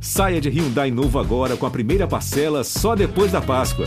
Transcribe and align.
Saia 0.00 0.40
de 0.40 0.48
Hyundai 0.48 0.90
novo 0.90 1.18
agora 1.18 1.56
com 1.56 1.66
a 1.66 1.70
primeira 1.70 2.06
parcela 2.06 2.62
só 2.62 2.94
depois 2.94 3.32
da 3.32 3.40
Páscoa. 3.40 3.86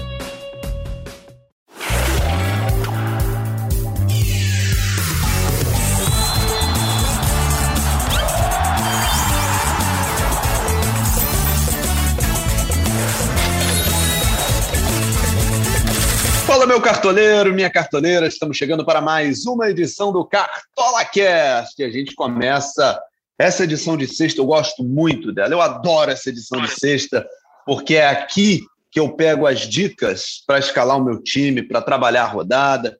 Fala, 16.45 16.65
meu 16.65 16.81
cartoleiro, 16.81 17.53
minha 17.53 17.69
cartoleira, 17.69 18.27
estamos 18.27 18.57
chegando 18.57 18.83
para 18.83 18.99
mais 18.99 19.45
uma 19.45 19.69
edição 19.69 20.11
do 20.11 20.25
Cartola 20.25 21.05
Cast. 21.05 21.81
A 21.83 21.89
gente 21.89 22.15
começa 22.15 22.99
essa 23.39 23.63
edição 23.63 23.95
de 23.95 24.05
sexta, 24.05 24.41
eu 24.41 24.45
gosto 24.45 24.83
muito 24.83 25.31
dela, 25.31 25.53
eu 25.53 25.61
adoro 25.61 26.11
essa 26.11 26.29
edição 26.29 26.61
de 26.61 26.69
sexta, 26.69 27.25
porque 27.65 27.95
é 27.95 28.07
aqui 28.07 28.59
que 28.91 28.99
eu 28.99 29.15
pego 29.15 29.47
as 29.47 29.61
dicas 29.61 30.43
para 30.45 30.59
escalar 30.59 30.97
o 30.97 31.03
meu 31.03 31.23
time, 31.23 31.63
para 31.63 31.81
trabalhar 31.81 32.23
a 32.23 32.27
rodada. 32.27 32.97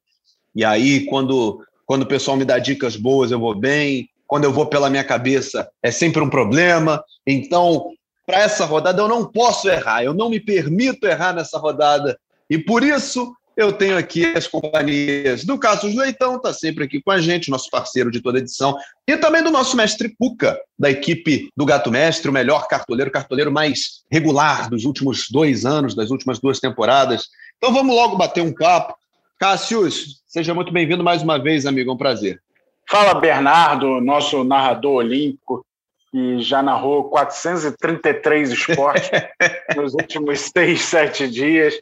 E 0.55 0.63
aí, 0.63 1.05
quando, 1.07 1.61
quando 1.85 2.03
o 2.03 2.07
pessoal 2.07 2.37
me 2.37 2.45
dá 2.45 2.57
dicas 2.57 2.95
boas, 2.95 3.31
eu 3.31 3.39
vou 3.39 3.53
bem. 3.53 4.07
Quando 4.25 4.45
eu 4.45 4.53
vou 4.53 4.67
pela 4.67 4.89
minha 4.89 5.03
cabeça, 5.03 5.67
é 5.83 5.91
sempre 5.91 6.21
um 6.21 6.29
problema. 6.29 7.03
Então, 7.25 7.89
para 8.25 8.41
essa 8.41 8.63
rodada, 8.63 9.01
eu 9.01 9.07
não 9.07 9.25
posso 9.25 9.67
errar, 9.67 10.03
eu 10.03 10.13
não 10.13 10.29
me 10.29 10.39
permito 10.39 11.07
errar 11.07 11.33
nessa 11.33 11.57
rodada. 11.57 12.17
E 12.49 12.57
por 12.57 12.83
isso, 12.83 13.33
eu 13.59 13.73
tenho 13.73 13.97
aqui 13.97 14.25
as 14.25 14.47
companhias 14.47 15.43
do 15.43 15.59
Cassius 15.59 15.93
Leitão, 15.93 16.37
está 16.37 16.53
sempre 16.53 16.85
aqui 16.85 17.01
com 17.01 17.11
a 17.11 17.19
gente, 17.19 17.51
nosso 17.51 17.69
parceiro 17.69 18.09
de 18.09 18.21
toda 18.21 18.39
edição, 18.39 18.77
e 19.05 19.17
também 19.17 19.43
do 19.43 19.51
nosso 19.51 19.75
mestre 19.75 20.15
Cuca, 20.17 20.57
da 20.79 20.89
equipe 20.89 21.49
do 21.57 21.65
Gato 21.65 21.91
Mestre, 21.91 22.29
o 22.29 22.33
melhor 22.33 22.69
cartoleiro, 22.69 23.11
cartoleiro 23.11 23.51
mais 23.51 24.05
regular 24.09 24.69
dos 24.69 24.85
últimos 24.85 25.27
dois 25.29 25.65
anos, 25.65 25.93
das 25.93 26.09
últimas 26.09 26.39
duas 26.39 26.61
temporadas. 26.61 27.27
Então 27.57 27.73
vamos 27.73 27.93
logo 27.93 28.15
bater 28.15 28.41
um 28.41 28.53
papo. 28.53 28.95
Cassius, 29.37 30.21
seja 30.25 30.53
muito 30.53 30.71
bem-vindo 30.71 31.03
mais 31.03 31.21
uma 31.21 31.37
vez, 31.37 31.65
amigo, 31.65 31.91
é 31.91 31.93
um 31.93 31.97
prazer. 31.97 32.41
Fala, 32.89 33.13
Bernardo, 33.13 33.99
nosso 33.99 34.41
narrador 34.45 34.99
olímpico, 34.99 35.65
que 36.09 36.39
já 36.39 36.63
narrou 36.63 37.09
433 37.09 38.51
esportes 38.51 39.11
nos 39.75 39.93
últimos 39.93 40.39
seis, 40.39 40.81
sete 40.81 41.29
dias. 41.29 41.77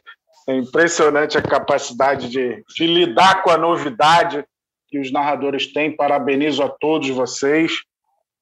É 0.48 0.54
impressionante 0.54 1.36
a 1.36 1.42
capacidade 1.42 2.30
de, 2.30 2.64
de 2.74 2.86
lidar 2.86 3.42
com 3.42 3.50
a 3.50 3.58
novidade 3.58 4.42
que 4.88 4.98
os 4.98 5.12
narradores 5.12 5.70
têm. 5.70 5.94
Parabenizo 5.94 6.62
a 6.62 6.70
todos 6.70 7.10
vocês. 7.10 7.82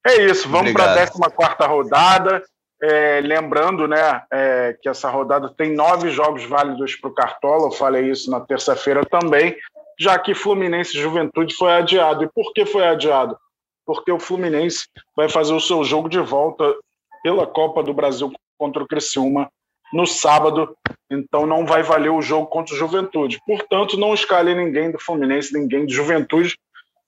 É 0.06 0.22
isso, 0.22 0.48
vamos 0.48 0.72
para 0.72 1.02
a 1.02 1.30
14 1.30 1.68
rodada. 1.68 2.44
É, 2.80 3.20
lembrando 3.22 3.88
né, 3.88 4.22
é, 4.30 4.76
que 4.80 4.88
essa 4.88 5.10
rodada 5.10 5.52
tem 5.56 5.74
nove 5.74 6.10
jogos 6.10 6.44
válidos 6.44 6.94
para 6.94 7.10
o 7.10 7.14
Cartola, 7.14 7.68
eu 7.68 7.72
falei 7.72 8.10
isso 8.10 8.30
na 8.30 8.38
terça-feira 8.38 9.02
também, 9.04 9.56
já 9.98 10.18
que 10.18 10.34
Fluminense 10.34 10.92
Juventude 10.92 11.54
foi 11.54 11.72
adiado. 11.72 12.22
E 12.22 12.28
por 12.28 12.52
que 12.52 12.64
foi 12.64 12.86
adiado? 12.86 13.36
Porque 13.84 14.12
o 14.12 14.20
Fluminense 14.20 14.86
vai 15.16 15.28
fazer 15.28 15.54
o 15.54 15.60
seu 15.60 15.82
jogo 15.82 16.08
de 16.08 16.20
volta 16.20 16.72
pela 17.22 17.46
Copa 17.46 17.82
do 17.82 17.94
Brasil 17.94 18.30
contra 18.58 18.82
o 18.82 18.86
Criciúma 18.86 19.50
no 19.92 20.06
sábado, 20.06 20.76
então 21.10 21.46
não 21.46 21.64
vai 21.64 21.82
valer 21.82 22.10
o 22.10 22.22
jogo 22.22 22.46
contra 22.46 22.74
o 22.74 22.78
Juventude. 22.78 23.40
Portanto, 23.46 23.96
não 23.96 24.14
escalei 24.14 24.54
ninguém 24.54 24.90
do 24.90 24.98
Fluminense, 24.98 25.56
ninguém 25.56 25.86
de 25.86 25.94
Juventude. 25.94 26.56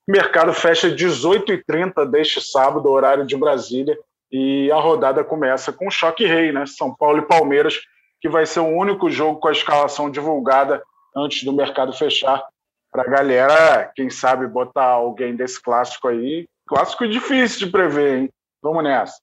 O 0.07 0.11
mercado 0.11 0.53
fecha 0.53 0.89
18h30 0.89 2.05
deste 2.09 2.41
sábado, 2.41 2.89
horário 2.89 3.25
de 3.25 3.35
Brasília, 3.35 3.97
e 4.31 4.71
a 4.71 4.77
rodada 4.77 5.23
começa 5.23 5.71
com 5.71 5.89
choque 5.89 6.25
rei, 6.25 6.51
né? 6.51 6.65
São 6.65 6.95
Paulo 6.95 7.19
e 7.19 7.27
Palmeiras, 7.27 7.79
que 8.21 8.29
vai 8.29 8.45
ser 8.45 8.59
o 8.59 8.67
único 8.67 9.09
jogo 9.09 9.39
com 9.39 9.47
a 9.47 9.51
escalação 9.51 10.09
divulgada 10.09 10.81
antes 11.15 11.43
do 11.43 11.53
mercado 11.53 11.93
fechar. 11.93 12.43
Para 12.91 13.03
a 13.03 13.09
galera, 13.09 13.91
quem 13.95 14.09
sabe, 14.09 14.47
botar 14.47 14.85
alguém 14.85 15.35
desse 15.35 15.61
clássico 15.61 16.07
aí. 16.07 16.47
Clássico 16.67 17.07
difícil 17.07 17.65
de 17.65 17.71
prever, 17.71 18.17
hein? 18.17 18.29
Vamos 18.61 18.83
nessa. 18.83 19.19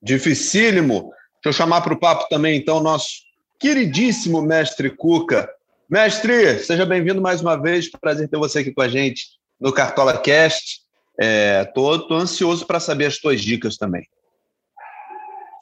Dificílimo. 0.00 1.12
Deixa 1.42 1.48
eu 1.48 1.52
chamar 1.52 1.82
para 1.82 1.94
o 1.94 1.98
papo 1.98 2.28
também, 2.28 2.56
então, 2.58 2.80
nosso 2.80 3.22
queridíssimo 3.60 4.42
mestre 4.42 4.90
Cuca. 4.90 5.48
Mestre, 5.88 6.58
seja 6.58 6.84
bem-vindo 6.84 7.22
mais 7.22 7.40
uma 7.40 7.56
vez. 7.56 7.88
Prazer 7.88 8.28
ter 8.28 8.36
você 8.36 8.58
aqui 8.58 8.72
com 8.72 8.82
a 8.82 8.88
gente 8.88 9.26
no 9.60 9.72
Cartola 9.72 10.18
Cast. 10.18 10.80
É, 11.20 11.72
ansioso 12.10 12.66
para 12.66 12.80
saber 12.80 13.06
as 13.06 13.18
tuas 13.18 13.40
dicas 13.40 13.76
também. 13.76 14.04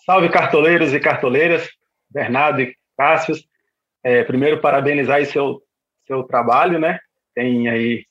Salve, 0.07 0.31
cartoleiros 0.31 0.95
e 0.95 1.01
cartoleiras, 1.01 1.69
Bernardo 2.11 2.63
e 2.63 2.75
Cássio. 2.97 3.37
É, 4.03 4.25
primeiro, 4.25 4.61
parabenizar 4.61 5.17
aí 5.17 5.27
seu, 5.27 5.63
seu 6.07 6.23
trabalho, 6.23 6.79
né? 6.79 6.99
Tem 7.35 7.69
aí 7.69 8.07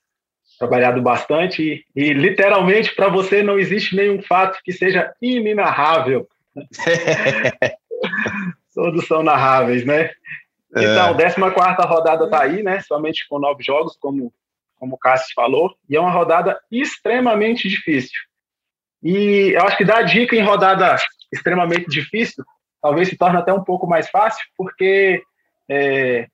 trabalhado 0.60 1.02
bastante 1.02 1.84
e, 1.96 2.10
e 2.10 2.14
literalmente, 2.14 2.94
para 2.94 3.10
você, 3.10 3.42
não 3.42 3.58
existe 3.58 3.96
nenhum 3.96 4.22
fato 4.22 4.60
que 4.64 4.72
seja 4.72 5.12
inenarrável. 5.20 6.28
Todos 8.74 9.08
são 9.08 9.24
narráveis, 9.24 9.86
né? 9.86 10.12
Então, 10.72 11.18
é. 11.18 11.30
14 11.30 11.88
rodada 11.88 12.26
está 12.26 12.42
aí, 12.42 12.62
né? 12.64 12.82
Somente 12.82 13.28
com 13.28 13.40
nove 13.40 13.64
jogos, 13.64 13.98
como, 13.98 14.34
como 14.78 14.96
o 14.96 14.98
Cássio 14.98 15.34
falou, 15.34 15.76
e 15.90 15.96
é 15.96 16.00
uma 16.00 16.12
rodada 16.12 16.60
extremamente 16.72 17.70
difícil. 17.70 18.20
E 19.02 19.54
eu 19.56 19.62
acho 19.62 19.78
que 19.78 19.86
dar 19.86 20.02
dica 20.02 20.36
em 20.36 20.42
rodada 20.44 20.96
extremamente 21.32 21.88
difícil 21.88 22.44
talvez 22.86 23.10
se 23.10 23.18
torne 23.18 23.38
até 23.38 23.52
um 23.52 23.64
pouco 23.64 23.88
mais 23.88 24.08
fácil, 24.12 24.46
porque 24.56 25.24
é, 25.68 26.28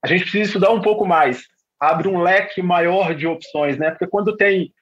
a 0.00 0.06
gente 0.06 0.22
precisa 0.22 0.44
estudar 0.44 0.70
um 0.70 0.80
pouco 0.80 1.04
mais, 1.04 1.42
abre 1.80 2.06
um 2.06 2.22
leque 2.22 2.62
maior 2.62 3.12
de 3.12 3.26
opções, 3.26 3.76
né? 3.76 3.90
Porque 3.90 4.06
quando 4.06 4.36
tem 4.36 4.72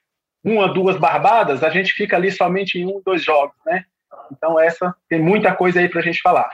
uma, 0.44 0.70
duas 0.70 0.98
barbadas, 0.98 1.64
a 1.64 1.70
gente 1.70 1.94
fica 1.94 2.14
ali 2.14 2.30
somente 2.30 2.78
em 2.78 2.84
um, 2.84 3.00
dois 3.02 3.24
jogos, 3.24 3.56
né? 3.64 3.86
Então, 4.32 4.58
essa 4.58 4.94
tem 5.08 5.20
muita 5.20 5.54
coisa 5.54 5.80
aí 5.80 5.88
para 5.88 6.00
a 6.00 6.04
gente 6.04 6.20
falar. 6.20 6.50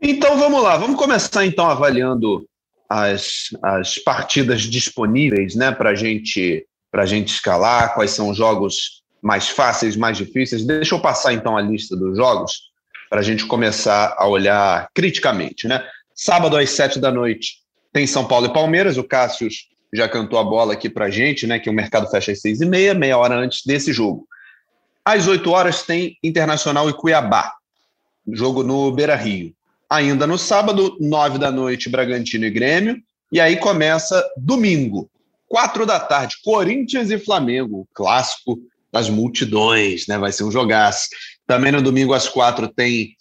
Então, 0.00 0.38
vamos 0.38 0.62
lá. 0.62 0.76
Vamos 0.76 0.96
começar, 0.96 1.44
então, 1.44 1.66
avaliando 1.66 2.46
as, 2.88 3.48
as 3.62 3.98
partidas 3.98 4.62
disponíveis 4.62 5.54
né, 5.54 5.72
para 5.72 5.94
gente, 5.94 6.66
a 6.92 7.06
gente 7.06 7.28
escalar, 7.28 7.94
quais 7.94 8.10
são 8.10 8.30
os 8.30 8.36
jogos 8.36 9.02
mais 9.22 9.48
fáceis, 9.48 9.96
mais 9.96 10.16
difíceis. 10.16 10.64
Deixa 10.64 10.94
eu 10.94 11.00
passar, 11.00 11.32
então, 11.32 11.56
a 11.56 11.62
lista 11.62 11.96
dos 11.96 12.16
jogos 12.16 12.70
para 13.08 13.20
a 13.20 13.22
gente 13.22 13.46
começar 13.46 14.14
a 14.18 14.26
olhar 14.26 14.88
criticamente. 14.94 15.66
Né? 15.68 15.82
Sábado, 16.14 16.56
às 16.56 16.70
sete 16.70 16.98
da 16.98 17.10
noite, 17.10 17.58
tem 17.92 18.06
São 18.06 18.26
Paulo 18.26 18.46
e 18.46 18.52
Palmeiras. 18.52 18.98
O 18.98 19.04
Cássio 19.04 19.48
já 19.94 20.08
cantou 20.08 20.38
a 20.38 20.44
bola 20.44 20.72
aqui 20.72 20.90
para 20.90 21.06
a 21.06 21.10
gente, 21.10 21.46
né, 21.46 21.58
que 21.58 21.70
o 21.70 21.72
mercado 21.72 22.10
fecha 22.10 22.32
às 22.32 22.40
seis 22.40 22.60
e 22.60 22.66
meia, 22.66 22.94
meia 22.94 23.16
hora 23.16 23.36
antes 23.36 23.62
desse 23.64 23.92
jogo. 23.92 24.26
Às 25.06 25.28
8 25.28 25.48
horas 25.52 25.84
tem 25.84 26.18
Internacional 26.20 26.90
e 26.90 26.92
Cuiabá, 26.92 27.52
jogo 28.32 28.64
no 28.64 28.90
Beira 28.90 29.14
Rio. 29.14 29.54
Ainda 29.88 30.26
no 30.26 30.36
sábado, 30.36 30.96
9 31.00 31.38
da 31.38 31.48
noite, 31.48 31.88
Bragantino 31.88 32.44
e 32.44 32.50
Grêmio. 32.50 33.00
E 33.30 33.40
aí 33.40 33.56
começa 33.56 34.20
domingo, 34.36 35.08
4 35.48 35.86
da 35.86 36.00
tarde, 36.00 36.38
Corinthians 36.42 37.12
e 37.12 37.20
Flamengo, 37.20 37.86
clássico 37.94 38.58
das 38.92 39.08
multidões, 39.08 40.08
né? 40.08 40.18
Vai 40.18 40.32
ser 40.32 40.42
um 40.42 40.50
jogaço. 40.50 41.06
Também 41.46 41.70
no 41.70 41.80
domingo, 41.80 42.12
às 42.12 42.28
4, 42.28 42.66
tem 42.66 43.14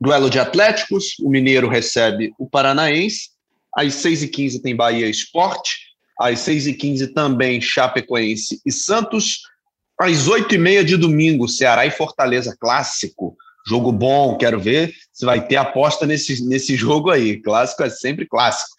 duelo 0.00 0.30
de 0.30 0.38
Atléticos, 0.38 1.16
o 1.20 1.28
Mineiro 1.28 1.68
recebe 1.68 2.32
o 2.38 2.48
Paranaense. 2.48 3.30
Às 3.76 3.94
6h15 3.94 4.62
tem 4.62 4.76
Bahia 4.76 5.08
Esporte. 5.08 5.72
Às 6.20 6.38
6h15 6.38 7.12
também 7.12 7.60
Chapecoense 7.60 8.60
e 8.64 8.70
Santos. 8.70 9.40
Às 10.00 10.26
oito 10.28 10.54
e 10.54 10.58
meia 10.58 10.84
de 10.84 10.96
domingo, 10.96 11.48
Ceará 11.48 11.86
e 11.86 11.90
Fortaleza 11.90 12.56
clássico. 12.58 13.36
Jogo 13.66 13.92
bom, 13.92 14.36
quero 14.36 14.58
ver 14.58 14.92
se 15.12 15.24
vai 15.24 15.46
ter 15.46 15.56
aposta 15.56 16.06
nesse, 16.06 16.44
nesse 16.44 16.74
jogo 16.76 17.10
aí. 17.10 17.40
Clássico 17.40 17.82
é 17.82 17.90
sempre 17.90 18.26
clássico. 18.26 18.70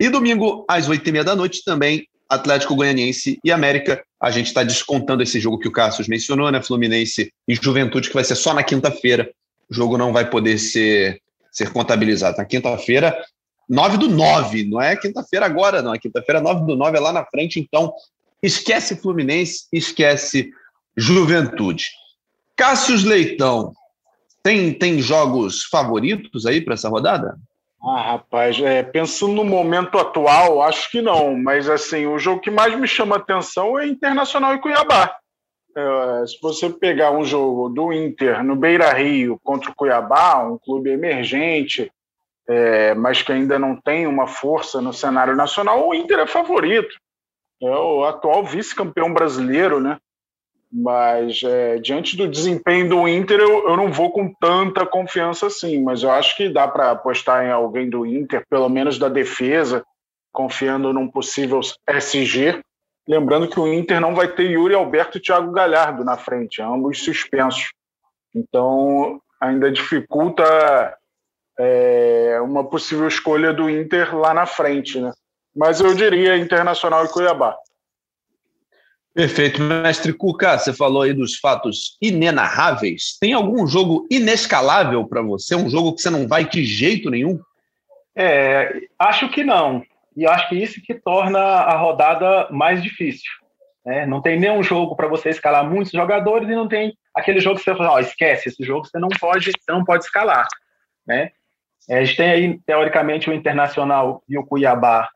E 0.00 0.08
domingo, 0.08 0.64
às 0.68 0.88
oito 0.88 1.08
e 1.08 1.12
meia 1.12 1.24
da 1.24 1.36
noite, 1.36 1.62
também 1.64 2.06
Atlético 2.28 2.74
Goianiense 2.74 3.38
e 3.44 3.52
América. 3.52 4.02
A 4.20 4.30
gente 4.30 4.46
está 4.46 4.62
descontando 4.62 5.22
esse 5.22 5.38
jogo 5.38 5.58
que 5.58 5.68
o 5.68 5.72
Cassius 5.72 6.08
mencionou, 6.08 6.50
né? 6.50 6.62
Fluminense 6.62 7.32
e 7.46 7.54
Juventude, 7.54 8.08
que 8.08 8.14
vai 8.14 8.24
ser 8.24 8.34
só 8.34 8.54
na 8.54 8.62
quinta-feira. 8.62 9.30
O 9.70 9.74
jogo 9.74 9.98
não 9.98 10.12
vai 10.12 10.28
poder 10.28 10.58
ser, 10.58 11.20
ser 11.52 11.70
contabilizado. 11.72 12.36
Na 12.38 12.44
quinta-feira, 12.44 13.16
9 13.68 13.98
do 13.98 14.08
9, 14.08 14.64
não 14.64 14.80
é 14.80 14.96
quinta-feira 14.96 15.46
agora, 15.46 15.82
não. 15.82 15.94
É 15.94 15.98
quinta-feira, 15.98 16.40
9 16.40 16.66
do 16.66 16.76
9 16.76 16.96
é 16.96 17.00
lá 17.00 17.12
na 17.12 17.24
frente. 17.24 17.60
Então, 17.60 17.92
Esquece 18.44 18.94
Fluminense, 18.94 19.66
esquece 19.72 20.50
Juventude. 20.94 21.86
Cássius 22.54 23.02
Leitão, 23.02 23.72
tem, 24.42 24.70
tem 24.70 25.00
jogos 25.00 25.64
favoritos 25.64 26.44
aí 26.44 26.60
para 26.60 26.74
essa 26.74 26.90
rodada? 26.90 27.38
Ah, 27.82 28.12
rapaz, 28.12 28.60
é, 28.60 28.82
pensando 28.82 29.32
no 29.32 29.44
momento 29.44 29.98
atual, 29.98 30.60
acho 30.60 30.90
que 30.90 31.00
não, 31.00 31.34
mas 31.34 31.70
assim, 31.70 32.06
o 32.06 32.18
jogo 32.18 32.42
que 32.42 32.50
mais 32.50 32.78
me 32.78 32.86
chama 32.86 33.16
atenção 33.16 33.78
é 33.78 33.86
Internacional 33.86 34.54
e 34.54 34.60
Cuiabá. 34.60 35.16
É, 35.74 36.26
se 36.26 36.38
você 36.42 36.68
pegar 36.68 37.12
um 37.12 37.24
jogo 37.24 37.70
do 37.70 37.94
Inter 37.94 38.44
no 38.44 38.56
Beira 38.56 38.92
Rio 38.92 39.40
contra 39.42 39.70
o 39.70 39.74
Cuiabá, 39.74 40.46
um 40.46 40.58
clube 40.58 40.90
emergente, 40.90 41.90
é, 42.46 42.94
mas 42.94 43.22
que 43.22 43.32
ainda 43.32 43.58
não 43.58 43.74
tem 43.74 44.06
uma 44.06 44.26
força 44.26 44.82
no 44.82 44.92
cenário 44.92 45.34
nacional, 45.34 45.88
o 45.88 45.94
Inter 45.94 46.18
é 46.18 46.26
favorito. 46.26 46.94
É 47.62 47.70
o 47.70 48.04
atual 48.04 48.44
vice-campeão 48.44 49.12
brasileiro, 49.12 49.80
né? 49.80 49.98
Mas 50.70 51.40
é, 51.44 51.78
diante 51.78 52.16
do 52.16 52.26
desempenho 52.26 52.88
do 52.88 53.08
Inter, 53.08 53.38
eu, 53.38 53.68
eu 53.68 53.76
não 53.76 53.92
vou 53.92 54.10
com 54.10 54.34
tanta 54.34 54.84
confiança 54.84 55.46
assim. 55.46 55.80
Mas 55.82 56.02
eu 56.02 56.10
acho 56.10 56.36
que 56.36 56.48
dá 56.48 56.66
para 56.66 56.90
apostar 56.90 57.44
em 57.44 57.50
alguém 57.50 57.88
do 57.88 58.04
Inter, 58.04 58.44
pelo 58.50 58.68
menos 58.68 58.98
da 58.98 59.08
defesa, 59.08 59.84
confiando 60.32 60.92
num 60.92 61.08
possível 61.08 61.60
SG. 61.88 62.60
Lembrando 63.06 63.48
que 63.48 63.60
o 63.60 63.72
Inter 63.72 64.00
não 64.00 64.14
vai 64.14 64.26
ter 64.26 64.50
Yuri 64.50 64.74
Alberto 64.74 65.18
e 65.18 65.20
Thiago 65.20 65.52
Galhardo 65.52 66.04
na 66.04 66.16
frente, 66.16 66.60
ambos 66.60 67.04
suspensos. 67.04 67.72
Então, 68.34 69.20
ainda 69.40 69.70
dificulta 69.70 70.42
é, 71.58 72.40
uma 72.42 72.64
possível 72.64 73.06
escolha 73.06 73.52
do 73.52 73.70
Inter 73.70 74.16
lá 74.16 74.34
na 74.34 74.44
frente, 74.44 75.00
né? 75.00 75.12
Mas 75.54 75.80
eu 75.80 75.94
diria 75.94 76.36
Internacional 76.36 77.04
e 77.04 77.08
Cuiabá. 77.08 77.56
Perfeito, 79.14 79.62
mestre 79.62 80.12
Cuca. 80.12 80.58
Você 80.58 80.72
falou 80.72 81.02
aí 81.02 81.12
dos 81.12 81.36
fatos 81.38 81.96
inenarráveis. 82.02 83.16
Tem 83.20 83.32
algum 83.32 83.64
jogo 83.64 84.06
inescalável 84.10 85.06
para 85.06 85.22
você? 85.22 85.54
Um 85.54 85.70
jogo 85.70 85.94
que 85.94 86.02
você 86.02 86.10
não 86.10 86.26
vai 86.26 86.44
de 86.48 86.64
jeito 86.64 87.08
nenhum? 87.08 87.38
É, 88.16 88.80
acho 88.98 89.28
que 89.28 89.44
não. 89.44 89.84
E 90.16 90.26
acho 90.26 90.48
que 90.48 90.56
isso 90.56 90.82
que 90.82 90.94
torna 90.94 91.38
a 91.38 91.76
rodada 91.76 92.48
mais 92.50 92.82
difícil. 92.82 93.30
Né? 93.86 94.04
Não 94.04 94.20
tem 94.20 94.38
nenhum 94.38 94.62
jogo 94.62 94.96
para 94.96 95.06
você 95.06 95.30
escalar 95.30 95.68
muitos 95.68 95.92
jogadores 95.92 96.48
e 96.48 96.54
não 96.54 96.66
tem 96.66 96.96
aquele 97.14 97.38
jogo 97.38 97.58
que 97.58 97.64
você 97.64 97.74
fala, 97.74 97.94
oh, 97.94 97.98
esquece, 98.00 98.48
esse 98.48 98.64
jogo 98.64 98.86
você 98.86 98.98
não 98.98 99.08
pode, 99.08 99.52
você 99.52 99.72
não 99.72 99.84
pode 99.84 100.04
escalar. 100.04 100.48
Né? 101.06 101.30
É, 101.88 101.98
a 101.98 102.04
gente 102.04 102.16
tem 102.16 102.30
aí, 102.30 102.58
teoricamente, 102.66 103.28
o 103.28 103.32
Internacional 103.32 104.22
e 104.28 104.38
o 104.38 104.44
Cuiabá, 104.44 105.08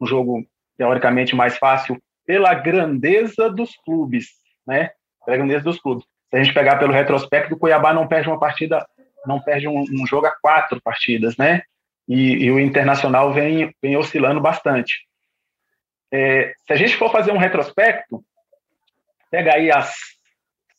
um 0.00 0.06
jogo 0.06 0.46
teoricamente 0.76 1.34
mais 1.34 1.58
fácil 1.58 2.00
pela 2.26 2.54
grandeza 2.54 3.50
dos 3.50 3.76
clubes, 3.84 4.28
né? 4.66 4.90
Pela 5.24 5.36
grandeza 5.36 5.64
dos 5.64 5.80
clubes. 5.80 6.04
Se 6.30 6.36
a 6.36 6.42
gente 6.42 6.54
pegar 6.54 6.78
pelo 6.78 6.92
retrospecto, 6.92 7.54
o 7.54 7.58
Cuiabá 7.58 7.92
não 7.92 8.06
perde 8.06 8.28
uma 8.28 8.38
partida, 8.38 8.86
não 9.26 9.40
perde 9.40 9.66
um, 9.66 9.80
um 9.80 10.06
jogo 10.06 10.26
a 10.26 10.30
quatro 10.30 10.80
partidas, 10.80 11.36
né? 11.36 11.62
E, 12.08 12.44
e, 12.44 12.50
o 12.50 12.58
Internacional 12.58 13.32
vem, 13.32 13.74
vem 13.82 13.96
oscilando 13.96 14.40
bastante. 14.40 15.06
É, 16.12 16.54
se 16.66 16.72
a 16.72 16.76
gente 16.76 16.96
for 16.96 17.10
fazer 17.10 17.30
um 17.30 17.38
retrospecto, 17.38 18.24
pega 19.30 19.54
aí 19.54 19.70
as 19.70 19.94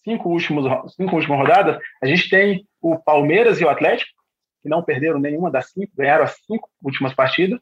cinco, 0.03 0.29
últimos, 0.29 0.65
cinco 0.93 1.15
últimas 1.15 1.37
rodadas, 1.37 1.77
a 2.01 2.05
gente 2.05 2.29
tem 2.29 2.65
o 2.81 2.97
Palmeiras 2.97 3.61
e 3.61 3.65
o 3.65 3.69
Atlético, 3.69 4.11
que 4.61 4.69
não 4.69 4.83
perderam 4.83 5.19
nenhuma 5.19 5.49
das 5.49 5.71
cinco, 5.71 5.91
ganharam 5.95 6.23
as 6.23 6.35
cinco 6.45 6.69
últimas 6.83 7.13
partidas. 7.13 7.59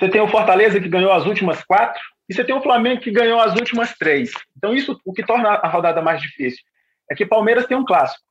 Você 0.00 0.08
tem 0.08 0.22
o 0.22 0.28
Fortaleza, 0.28 0.80
que 0.80 0.88
ganhou 0.88 1.12
as 1.12 1.26
últimas 1.26 1.62
quatro, 1.62 2.00
e 2.26 2.32
você 2.32 2.42
tem 2.42 2.54
o 2.54 2.62
Flamengo, 2.62 3.02
que 3.02 3.10
ganhou 3.10 3.38
as 3.38 3.54
últimas 3.54 3.94
três. 3.98 4.32
Então, 4.56 4.74
isso 4.74 4.98
o 5.04 5.12
que 5.12 5.22
torna 5.22 5.50
a 5.50 5.68
rodada 5.68 6.00
mais 6.00 6.22
difícil 6.22 6.64
é 7.10 7.14
que 7.14 7.26
Palmeiras 7.26 7.66
tem 7.66 7.76
um 7.76 7.84
clássico, 7.84 8.24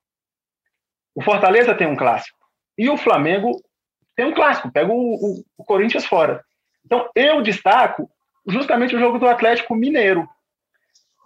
o 1.14 1.22
Fortaleza 1.22 1.76
tem 1.76 1.86
um 1.86 1.96
clássico, 1.96 2.40
e 2.76 2.90
o 2.90 2.98
Flamengo 2.98 3.52
tem 4.16 4.26
um 4.26 4.34
clássico, 4.34 4.72
pega 4.72 4.92
o, 4.92 5.14
o, 5.14 5.44
o 5.60 5.64
Corinthians 5.64 6.06
fora. 6.08 6.44
Então, 6.84 7.08
eu 7.14 7.40
destaco 7.44 8.10
justamente 8.48 8.96
o 8.96 9.00
jogo 9.00 9.20
do 9.20 9.28
Atlético 9.28 9.76
Mineiro, 9.76 10.28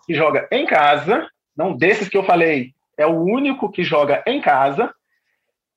que 0.05 0.13
joga 0.13 0.45
em 0.51 0.65
casa, 0.65 1.25
não 1.55 1.73
desses 1.73 2.09
que 2.09 2.17
eu 2.17 2.23
falei, 2.25 2.73
é 2.97 3.07
o 3.07 3.21
único 3.21 3.71
que 3.71 3.81
joga 3.81 4.21
em 4.27 4.41
casa, 4.41 4.93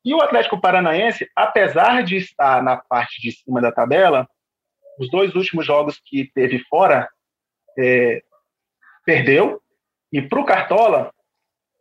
e 0.05 0.13
o 0.13 0.21
Atlético 0.21 0.61
Paranaense, 0.61 1.31
apesar 1.37 2.03
de 2.03 2.17
estar 2.17 2.61
na 2.65 2.77
parte 2.77 3.23
de 3.23 3.31
cima 3.31 3.61
da 3.61 3.71
tabela, 3.71 4.29
os 4.99 5.11
dois 5.11 5.35
últimos 5.35 5.67
jogos 5.67 6.01
que 6.05 6.31
teve 6.35 6.59
fora, 6.69 7.09
é, 7.79 8.23
perdeu. 9.05 9.61
E 10.13 10.23
para 10.23 10.41
o 10.41 10.45
Cartola, 10.45 11.11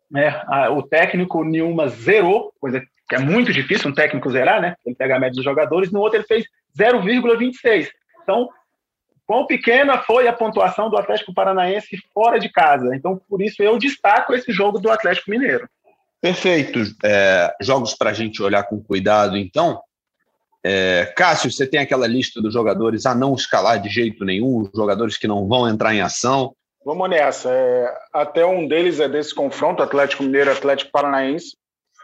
né, 0.09 0.41
a, 0.47 0.69
o 0.71 0.83
técnico 0.83 1.44
Nilma 1.44 1.88
zerou, 1.88 2.53
coisa 2.59 2.81
que 3.07 3.15
é 3.15 3.19
muito 3.19 3.53
difícil 3.53 3.89
um 3.89 3.94
técnico 3.94 4.29
zerar, 4.31 4.59
né? 4.59 4.75
Ele 4.85 4.95
pega 4.95 5.15
a 5.15 5.19
média 5.19 5.35
dos 5.35 5.44
jogadores, 5.44 5.91
no 5.91 6.00
outro 6.00 6.17
ele 6.17 6.25
fez 6.25 6.45
0,26. 6.77 7.89
Então, 8.23 8.50
quão 9.25 9.45
pequena 9.45 10.00
foi 10.00 10.27
a 10.27 10.33
pontuação 10.33 10.89
do 10.89 10.97
Atlético 10.97 11.33
Paranaense 11.33 11.97
fora 12.13 12.39
de 12.39 12.50
casa. 12.50 12.95
Então, 12.95 13.19
por 13.29 13.41
isso 13.41 13.62
eu 13.62 13.77
destaco 13.77 14.33
esse 14.33 14.51
jogo 14.51 14.79
do 14.79 14.89
Atlético 14.89 15.29
Mineiro. 15.29 15.69
Perfeito. 16.19 16.79
É, 17.03 17.53
jogos 17.62 17.94
para 17.94 18.09
a 18.09 18.13
gente 18.13 18.41
olhar 18.41 18.63
com 18.63 18.81
cuidado, 18.81 19.38
então. 19.38 19.79
É, 20.67 21.13
Cássio, 21.15 21.51
você 21.51 21.67
tem 21.67 21.79
aquela 21.79 22.07
lista 22.07 22.41
dos 22.41 22.51
jogadores 22.51 23.06
a 23.06 23.13
não 23.13 23.35
escalar 23.35 23.79
de 23.79 23.88
jeito 23.88 24.25
nenhum, 24.25 24.67
jogadores 24.73 25.15
que 25.15 25.27
não 25.27 25.47
vão 25.47 25.69
entrar 25.69 25.94
em 25.94 26.01
ação. 26.01 26.56
Vamos 26.83 27.07
nessa. 27.07 27.51
É, 27.51 27.94
até 28.12 28.44
um 28.44 28.67
deles 28.67 29.00
é 29.00 29.07
desse 29.07 29.33
confronto, 29.35 29.83
Atlético 29.83 30.23
Mineiro 30.23 30.51
Atlético 30.51 30.91
Paranaense. 30.91 31.56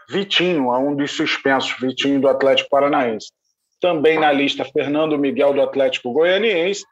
Vitinho, 0.08 0.72
é 0.72 0.78
um 0.78 0.94
dos 0.94 1.10
suspensos, 1.10 1.74
Vitinho 1.80 2.20
do 2.20 2.28
Atlético 2.28 2.70
Paranaense. 2.70 3.32
Também 3.80 4.16
na 4.16 4.30
lista, 4.30 4.64
Fernando 4.64 5.18
Miguel 5.18 5.54
do 5.54 5.60
Atlético 5.60 6.12
Goianiense, 6.12 6.84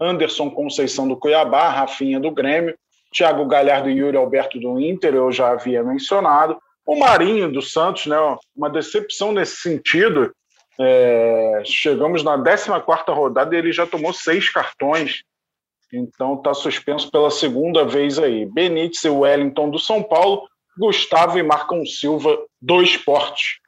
Anderson 0.00 0.50
Conceição 0.50 1.06
do 1.06 1.16
Cuiabá, 1.16 1.68
Rafinha 1.68 2.18
do 2.18 2.32
Grêmio, 2.32 2.76
Thiago 3.14 3.46
Galhardo 3.46 3.88
e 3.88 3.94
Yuri 3.94 4.16
Alberto 4.16 4.58
do 4.58 4.80
Inter, 4.80 5.14
eu 5.14 5.30
já 5.30 5.50
havia 5.50 5.84
mencionado. 5.84 6.58
O 6.84 6.98
Marinho 6.98 7.52
do 7.52 7.62
Santos, 7.62 8.06
né, 8.06 8.16
uma 8.56 8.68
decepção 8.68 9.30
nesse 9.30 9.58
sentido. 9.58 10.32
É, 10.84 11.62
chegamos 11.64 12.24
na 12.24 12.36
14 12.36 12.70
rodada 13.10 13.54
e 13.54 13.58
ele 13.58 13.72
já 13.72 13.86
tomou 13.86 14.12
seis 14.12 14.50
cartões, 14.50 15.22
então 15.92 16.34
está 16.34 16.52
suspenso 16.52 17.10
pela 17.10 17.30
segunda 17.30 17.84
vez 17.84 18.18
aí. 18.18 18.46
Benítez 18.46 19.04
e 19.04 19.08
Wellington 19.08 19.70
do 19.70 19.78
São 19.78 20.02
Paulo, 20.02 20.48
Gustavo 20.76 21.38
e 21.38 21.42
Marcão 21.42 21.84
Silva 21.86 22.36
do 22.60 22.82
Esporte. 22.82 23.60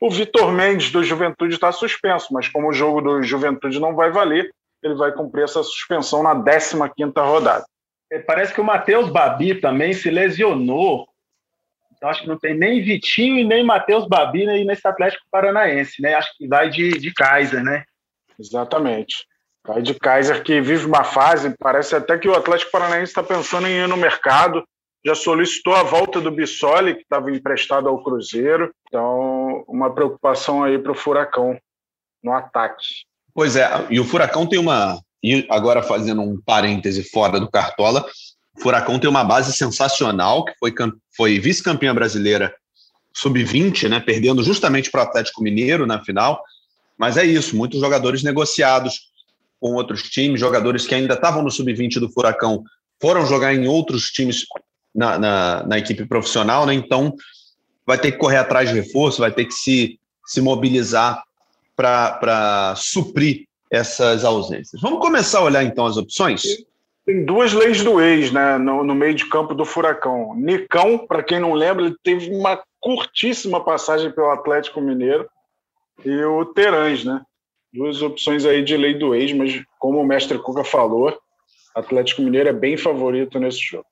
O 0.00 0.10
Vitor 0.10 0.52
Mendes 0.52 0.90
do 0.90 1.02
Juventude 1.02 1.54
está 1.54 1.72
suspenso, 1.72 2.32
mas 2.32 2.48
como 2.48 2.68
o 2.68 2.72
jogo 2.72 3.00
do 3.00 3.22
Juventude 3.22 3.80
não 3.80 3.94
vai 3.94 4.10
valer, 4.10 4.50
ele 4.82 4.94
vai 4.94 5.12
cumprir 5.12 5.44
essa 5.44 5.62
suspensão 5.62 6.22
na 6.22 6.34
15 6.88 7.12
rodada. 7.16 7.64
É, 8.10 8.18
parece 8.18 8.52
que 8.54 8.60
o 8.60 8.64
Matheus 8.64 9.10
Babi 9.10 9.60
também 9.60 9.92
se 9.92 10.10
lesionou. 10.10 11.06
Então 12.00 12.08
acho 12.08 12.22
que 12.22 12.28
não 12.28 12.38
tem 12.38 12.56
nem 12.56 12.82
Vitinho 12.82 13.38
e 13.38 13.44
nem 13.44 13.62
Matheus 13.62 14.08
Babi 14.08 14.48
aí 14.48 14.64
nesse 14.64 14.88
Atlético 14.88 15.22
Paranaense, 15.30 16.00
né? 16.00 16.14
Acho 16.14 16.34
que 16.38 16.48
vai 16.48 16.70
de, 16.70 16.92
de 16.92 17.12
Kaiser, 17.12 17.62
né? 17.62 17.84
Exatamente. 18.38 19.26
Vai 19.66 19.82
de 19.82 19.92
Kaiser 19.92 20.42
que 20.42 20.62
vive 20.62 20.86
uma 20.86 21.04
fase, 21.04 21.54
parece 21.58 21.94
até 21.94 22.16
que 22.16 22.26
o 22.26 22.34
Atlético 22.34 22.70
Paranaense 22.70 23.10
está 23.10 23.22
pensando 23.22 23.66
em 23.66 23.82
ir 23.82 23.86
no 23.86 23.98
mercado, 23.98 24.64
já 25.04 25.14
solicitou 25.14 25.74
a 25.74 25.82
volta 25.82 26.22
do 26.22 26.30
Bissoli, 26.30 26.94
que 26.94 27.02
estava 27.02 27.30
emprestado 27.30 27.86
ao 27.86 28.02
Cruzeiro. 28.02 28.72
Então, 28.88 29.62
uma 29.68 29.94
preocupação 29.94 30.64
aí 30.64 30.78
para 30.78 30.92
o 30.92 30.94
Furacão 30.94 31.58
no 32.22 32.32
ataque. 32.32 32.86
Pois 33.34 33.56
é, 33.56 33.68
e 33.90 34.00
o 34.00 34.04
Furacão 34.04 34.46
tem 34.46 34.58
uma, 34.58 34.98
e 35.22 35.46
agora 35.50 35.82
fazendo 35.82 36.22
um 36.22 36.40
parêntese 36.40 37.04
fora 37.10 37.38
do 37.38 37.50
Cartola, 37.50 38.06
Furacão 38.60 38.98
tem 38.98 39.08
uma 39.08 39.24
base 39.24 39.52
sensacional, 39.52 40.44
que 40.44 40.52
foi, 40.58 40.74
foi 41.16 41.38
vice-campeã 41.38 41.94
brasileira 41.94 42.54
sub-20, 43.12 43.88
né, 43.88 44.00
perdendo 44.00 44.42
justamente 44.42 44.90
para 44.90 45.00
o 45.00 45.04
Atlético 45.04 45.42
Mineiro 45.42 45.86
na 45.86 46.02
final. 46.04 46.42
Mas 46.98 47.16
é 47.16 47.24
isso, 47.24 47.56
muitos 47.56 47.80
jogadores 47.80 48.22
negociados 48.22 49.10
com 49.60 49.72
outros 49.72 50.02
times, 50.02 50.40
jogadores 50.40 50.86
que 50.86 50.94
ainda 50.94 51.14
estavam 51.14 51.42
no 51.42 51.50
sub-20 51.50 51.98
do 51.98 52.10
Furacão 52.10 52.62
foram 53.00 53.26
jogar 53.26 53.54
em 53.54 53.66
outros 53.66 54.06
times 54.10 54.44
na, 54.94 55.18
na, 55.18 55.66
na, 55.66 55.78
equipe 55.78 56.04
profissional, 56.06 56.66
né? 56.66 56.74
Então 56.74 57.14
vai 57.86 57.98
ter 57.98 58.12
que 58.12 58.18
correr 58.18 58.36
atrás 58.36 58.68
de 58.68 58.74
reforço, 58.74 59.20
vai 59.20 59.32
ter 59.32 59.46
que 59.46 59.54
se, 59.54 59.98
se 60.26 60.40
mobilizar 60.40 61.22
para 61.76 62.74
suprir 62.76 63.46
essas 63.70 64.24
ausências. 64.24 64.80
Vamos 64.82 65.00
começar 65.00 65.38
a 65.38 65.44
olhar 65.44 65.62
então 65.62 65.86
as 65.86 65.96
opções? 65.96 66.42
Tem 67.06 67.24
duas 67.24 67.52
leis 67.52 67.82
do 67.82 68.00
ex 68.00 68.30
né, 68.30 68.58
no, 68.58 68.84
no 68.84 68.94
meio 68.94 69.14
de 69.14 69.28
campo 69.28 69.54
do 69.54 69.64
Furacão. 69.64 70.34
Nicão, 70.36 71.06
para 71.06 71.22
quem 71.22 71.40
não 71.40 71.54
lembra, 71.54 71.86
ele 71.86 71.96
teve 72.02 72.30
uma 72.30 72.62
curtíssima 72.78 73.64
passagem 73.64 74.10
pelo 74.10 74.30
Atlético 74.30 74.80
Mineiro. 74.80 75.28
E 76.04 76.24
o 76.24 76.44
Terãs, 76.46 77.04
né? 77.04 77.20
Duas 77.72 78.02
opções 78.02 78.44
aí 78.44 78.64
de 78.64 78.76
lei 78.76 78.94
do 78.94 79.14
ex, 79.14 79.32
mas 79.32 79.62
como 79.78 80.00
o 80.00 80.06
mestre 80.06 80.38
Cuca 80.38 80.64
falou, 80.64 81.16
Atlético 81.74 82.22
Mineiro 82.22 82.48
é 82.48 82.52
bem 82.52 82.76
favorito 82.76 83.38
nesse 83.38 83.60
jogo. 83.60 83.86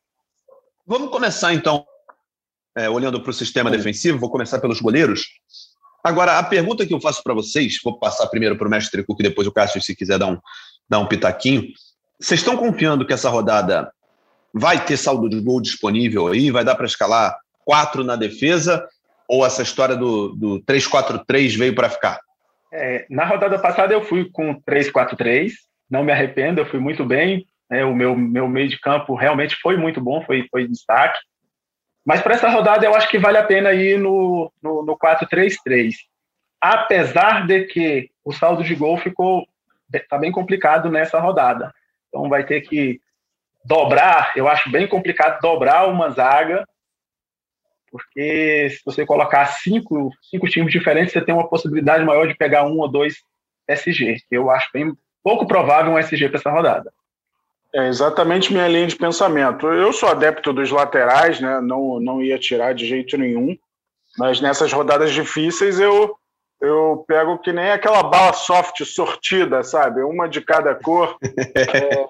Vamos 0.86 1.10
começar 1.10 1.52
então, 1.52 1.84
é, 2.76 2.88
olhando 2.88 3.20
para 3.20 3.30
o 3.30 3.34
sistema 3.34 3.70
defensivo, 3.70 4.18
vou 4.18 4.30
começar 4.30 4.58
pelos 4.58 4.80
goleiros. 4.80 5.28
Agora, 6.02 6.38
a 6.38 6.42
pergunta 6.42 6.86
que 6.86 6.94
eu 6.94 7.00
faço 7.00 7.22
para 7.22 7.34
vocês, 7.34 7.76
vou 7.84 7.98
passar 7.98 8.26
primeiro 8.28 8.56
para 8.56 8.66
o 8.66 8.70
mestre 8.70 9.04
Cuca 9.04 9.22
e 9.22 9.28
depois 9.28 9.46
o 9.46 9.52
Cássio, 9.52 9.82
se 9.82 9.94
quiser 9.94 10.18
dar 10.18 10.26
um, 10.26 10.38
dar 10.88 10.98
um 10.98 11.06
pitaquinho. 11.06 11.68
Vocês 12.20 12.40
estão 12.40 12.56
confiando 12.56 13.06
que 13.06 13.12
essa 13.12 13.28
rodada 13.28 13.92
vai 14.52 14.84
ter 14.84 14.96
saldo 14.96 15.28
de 15.28 15.40
gol 15.40 15.60
disponível 15.60 16.26
aí? 16.26 16.50
Vai 16.50 16.64
dar 16.64 16.75
para 16.75 16.87
escalar 16.87 17.37
quatro 17.64 18.02
na 18.02 18.16
defesa? 18.16 18.87
Ou 19.28 19.46
essa 19.46 19.62
história 19.62 19.94
do, 19.94 20.34
do 20.34 20.60
3-4-3 20.62 21.56
veio 21.56 21.75
para 21.75 21.90
ficar? 21.90 22.18
É, 22.72 23.06
na 23.08 23.25
rodada 23.25 23.58
passada 23.58 23.94
eu 23.94 24.02
fui 24.02 24.28
com 24.30 24.60
3-4-3, 24.62 25.52
não 25.88 26.02
me 26.02 26.12
arrependo, 26.12 26.60
eu 26.60 26.66
fui 26.66 26.80
muito 26.80 27.04
bem. 27.04 27.46
Né, 27.70 27.84
o 27.84 27.94
meu, 27.94 28.16
meu 28.16 28.48
meio 28.48 28.68
de 28.68 28.80
campo 28.80 29.14
realmente 29.14 29.56
foi 29.56 29.76
muito 29.76 30.00
bom, 30.00 30.22
foi, 30.25 30.46
foi 30.50 30.66
destaque. 30.66 31.18
Mas 32.04 32.22
para 32.22 32.34
essa 32.34 32.48
rodada 32.48 32.84
eu 32.84 32.94
acho 32.94 33.08
que 33.08 33.18
vale 33.18 33.38
a 33.38 33.44
pena 33.44 33.72
ir 33.72 33.98
no, 33.98 34.50
no, 34.62 34.82
no 34.82 34.98
4-3-3. 34.98 35.92
Apesar 36.60 37.46
de 37.46 37.64
que 37.66 38.10
o 38.25 38.32
saldo 38.32 38.64
de 38.64 38.75
gol 38.75 38.96
ficou 38.96 39.46
tá 40.08 40.18
bem 40.18 40.32
complicado 40.32 40.90
nessa 40.90 41.20
rodada. 41.20 41.72
Então 42.18 42.28
vai 42.28 42.44
ter 42.44 42.62
que 42.62 43.00
dobrar, 43.64 44.32
eu 44.34 44.48
acho 44.48 44.68
bem 44.70 44.88
complicado 44.88 45.40
dobrar 45.40 45.87
uma 45.87 46.10
zaga, 46.10 46.66
porque 47.92 48.70
se 48.70 48.80
você 48.84 49.06
colocar 49.06 49.46
cinco, 49.46 50.10
cinco 50.28 50.48
times 50.48 50.72
diferentes, 50.72 51.12
você 51.12 51.20
tem 51.20 51.32
uma 51.32 51.48
possibilidade 51.48 52.04
maior 52.04 52.26
de 52.26 52.34
pegar 52.34 52.66
um 52.66 52.78
ou 52.78 52.88
dois 52.88 53.22
SG. 53.68 54.16
Eu 54.30 54.50
acho 54.50 54.68
bem 54.72 54.92
pouco 55.22 55.46
provável 55.46 55.92
um 55.92 55.98
SG 55.98 56.28
para 56.28 56.38
essa 56.38 56.50
rodada. 56.50 56.92
É 57.72 57.87
exatamente 57.87 58.52
minha 58.52 58.66
linha 58.66 58.87
de 58.88 58.96
pensamento. 58.96 59.68
Eu 59.68 59.92
sou 59.92 60.08
adepto 60.08 60.52
dos 60.52 60.70
laterais, 60.70 61.40
né? 61.40 61.60
Não, 61.60 62.00
não 62.00 62.20
ia 62.20 62.38
tirar 62.38 62.75
de 62.75 62.84
jeito 62.84 63.16
nenhum. 63.16 63.56
Mas 64.16 64.40
nessas 64.40 64.72
rodadas 64.72 65.12
difíceis 65.12 65.78
eu 65.78 66.17
eu 66.60 67.04
pego 67.06 67.38
que 67.38 67.52
nem 67.52 67.70
aquela 67.70 68.02
bala 68.02 68.32
soft 68.32 68.84
sortida, 68.84 69.62
sabe? 69.62 70.02
Uma 70.02 70.28
de 70.28 70.40
cada 70.40 70.74
cor 70.74 71.16
é, 71.22 72.06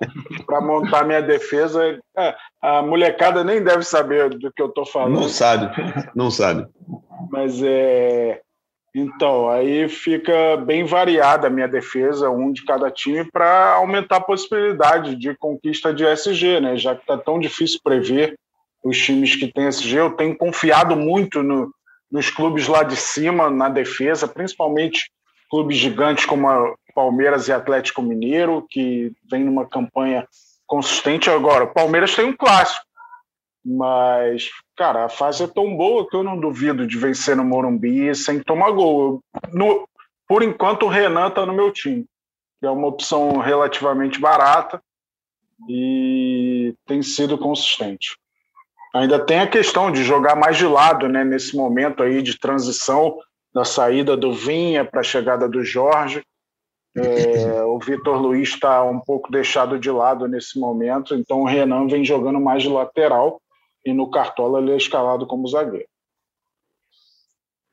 para 0.47 0.61
montar 0.61 1.05
minha 1.05 1.21
defesa. 1.21 1.99
É, 2.17 2.35
a 2.63 2.83
molecada 2.83 3.45
nem 3.45 3.63
deve 3.63 3.83
saber 3.83 4.31
do 4.31 4.51
que 4.53 4.63
eu 4.63 4.69
estou 4.69 4.87
falando. 4.87 5.21
Não 5.21 5.29
sabe, 5.29 5.71
não 6.15 6.31
sabe. 6.31 6.67
Mas 7.31 7.63
é. 7.63 8.41
Então, 8.95 9.51
aí 9.51 9.87
fica 9.87 10.57
bem 10.57 10.85
variada 10.85 11.47
a 11.47 11.51
minha 11.51 11.69
defesa, 11.69 12.31
um 12.31 12.51
de 12.51 12.65
cada 12.65 12.91
time, 12.91 13.23
para 13.31 13.75
aumentar 13.75 14.17
a 14.17 14.21
possibilidade 14.21 15.15
de 15.15 15.37
conquista 15.37 15.93
de 15.93 16.05
SG, 16.05 16.59
né? 16.59 16.77
Já 16.77 16.95
que 16.95 17.03
está 17.03 17.19
tão 17.19 17.39
difícil 17.39 17.79
prever 17.85 18.35
os 18.83 18.99
times 18.99 19.37
que 19.37 19.53
têm 19.53 19.67
SG, 19.67 19.95
eu 19.95 20.17
tenho 20.17 20.37
confiado 20.37 20.97
muito 20.97 21.43
no, 21.43 21.71
nos 22.11 22.31
clubes 22.31 22.67
lá 22.67 22.83
de 22.83 22.97
cima 22.97 23.51
na 23.51 23.69
defesa, 23.69 24.27
principalmente 24.27 25.11
clubes 25.51 25.77
gigantes 25.77 26.25
como 26.25 26.49
a 26.49 26.75
Palmeiras 26.95 27.49
e 27.49 27.53
Atlético 27.53 28.03
Mineiro, 28.03 28.67
que 28.69 29.13
vem 29.31 29.45
numa 29.45 29.67
campanha 29.67 30.27
consistente 30.67 31.31
agora. 31.31 31.65
O 31.65 31.73
Palmeiras 31.73 32.15
tem 32.15 32.27
um 32.27 32.37
clássico, 32.37 32.85
mas, 33.65 34.51
cara, 34.77 35.05
a 35.05 35.09
fase 35.09 35.45
é 35.45 35.47
tão 35.47 35.77
boa 35.77 36.09
que 36.09 36.17
eu 36.17 36.23
não 36.23 36.39
duvido 36.39 36.87
de 36.87 36.97
vencer 36.97 37.37
no 37.37 37.45
Morumbi 37.45 38.15
sem 38.15 38.41
tomar 38.41 38.71
gol. 38.71 39.21
No, 39.53 39.89
por 40.27 40.43
enquanto, 40.43 40.85
o 40.85 40.89
Renan 40.89 41.29
está 41.29 41.45
no 41.45 41.53
meu 41.53 41.73
time, 41.73 42.05
que 42.61 42.67
é 42.67 42.71
uma 42.71 42.87
opção 42.87 43.39
relativamente 43.39 44.21
barata 44.21 44.83
e 45.69 46.75
tem 46.87 47.03
sido 47.03 47.39
consistente. 47.39 48.17
Ainda 48.95 49.19
tem 49.19 49.41
a 49.41 49.47
questão 49.47 49.91
de 49.93 50.03
jogar 50.03 50.35
mais 50.35 50.57
de 50.57 50.67
lado, 50.67 51.09
né, 51.09 51.25
nesse 51.25 51.57
momento 51.57 52.03
aí 52.03 52.23
de 52.23 52.39
transição 52.39 53.19
da 53.53 53.65
saída 53.65 54.17
do 54.17 54.33
Vinha 54.33 54.85
para 54.85 55.01
a 55.01 55.05
chegada 55.05 55.49
do 55.49 55.65
Jorge. 55.65 56.23
É, 56.97 57.63
o 57.65 57.79
Vitor 57.79 58.21
Luiz 58.21 58.51
está 58.51 58.83
um 58.83 58.99
pouco 58.99 59.31
deixado 59.31 59.79
de 59.79 59.91
lado 59.91 60.27
nesse 60.27 60.59
momento, 60.59 61.15
então 61.15 61.43
o 61.43 61.47
Renan 61.47 61.87
vem 61.87 62.05
jogando 62.05 62.41
mais 62.41 62.63
de 62.63 62.69
lateral 62.69 63.41
e 63.85 63.93
no 63.93 64.11
Cartola 64.11 64.61
ele 64.61 64.73
é 64.73 64.77
escalado 64.77 65.27
como 65.27 65.47
zagueiro. 65.47 65.87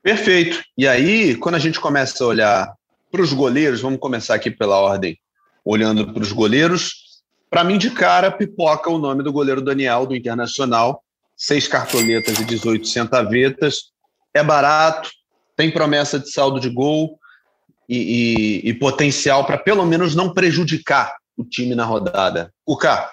Perfeito. 0.03 0.63
E 0.77 0.87
aí, 0.87 1.35
quando 1.35 1.55
a 1.55 1.59
gente 1.59 1.79
começa 1.79 2.23
a 2.23 2.27
olhar 2.27 2.75
para 3.11 3.21
os 3.21 3.33
goleiros, 3.33 3.81
vamos 3.81 3.99
começar 3.99 4.35
aqui 4.35 4.51
pela 4.51 4.79
ordem, 4.79 5.17
olhando 5.63 6.13
para 6.13 6.21
os 6.21 6.31
goleiros. 6.31 7.23
Para 7.49 7.63
mim, 7.63 7.77
de 7.77 7.89
cara, 7.89 8.31
pipoca 8.31 8.89
o 8.89 8.99
nome 8.99 9.23
do 9.23 9.33
goleiro 9.33 9.61
Daniel, 9.61 10.05
do 10.05 10.15
Internacional, 10.15 11.01
seis 11.35 11.67
cartoletas 11.67 12.39
e 12.39 12.45
18 12.45 12.87
centavetas. 12.87 13.91
É 14.33 14.43
barato, 14.43 15.09
tem 15.55 15.71
promessa 15.71 16.19
de 16.19 16.31
saldo 16.31 16.59
de 16.59 16.69
gol 16.69 17.19
e, 17.87 18.61
e, 18.63 18.69
e 18.69 18.73
potencial 18.73 19.45
para 19.45 19.57
pelo 19.57 19.85
menos 19.85 20.15
não 20.15 20.33
prejudicar 20.33 21.15
o 21.37 21.43
time 21.43 21.75
na 21.75 21.85
rodada. 21.85 22.53
O 22.65 22.77
K. 22.77 23.11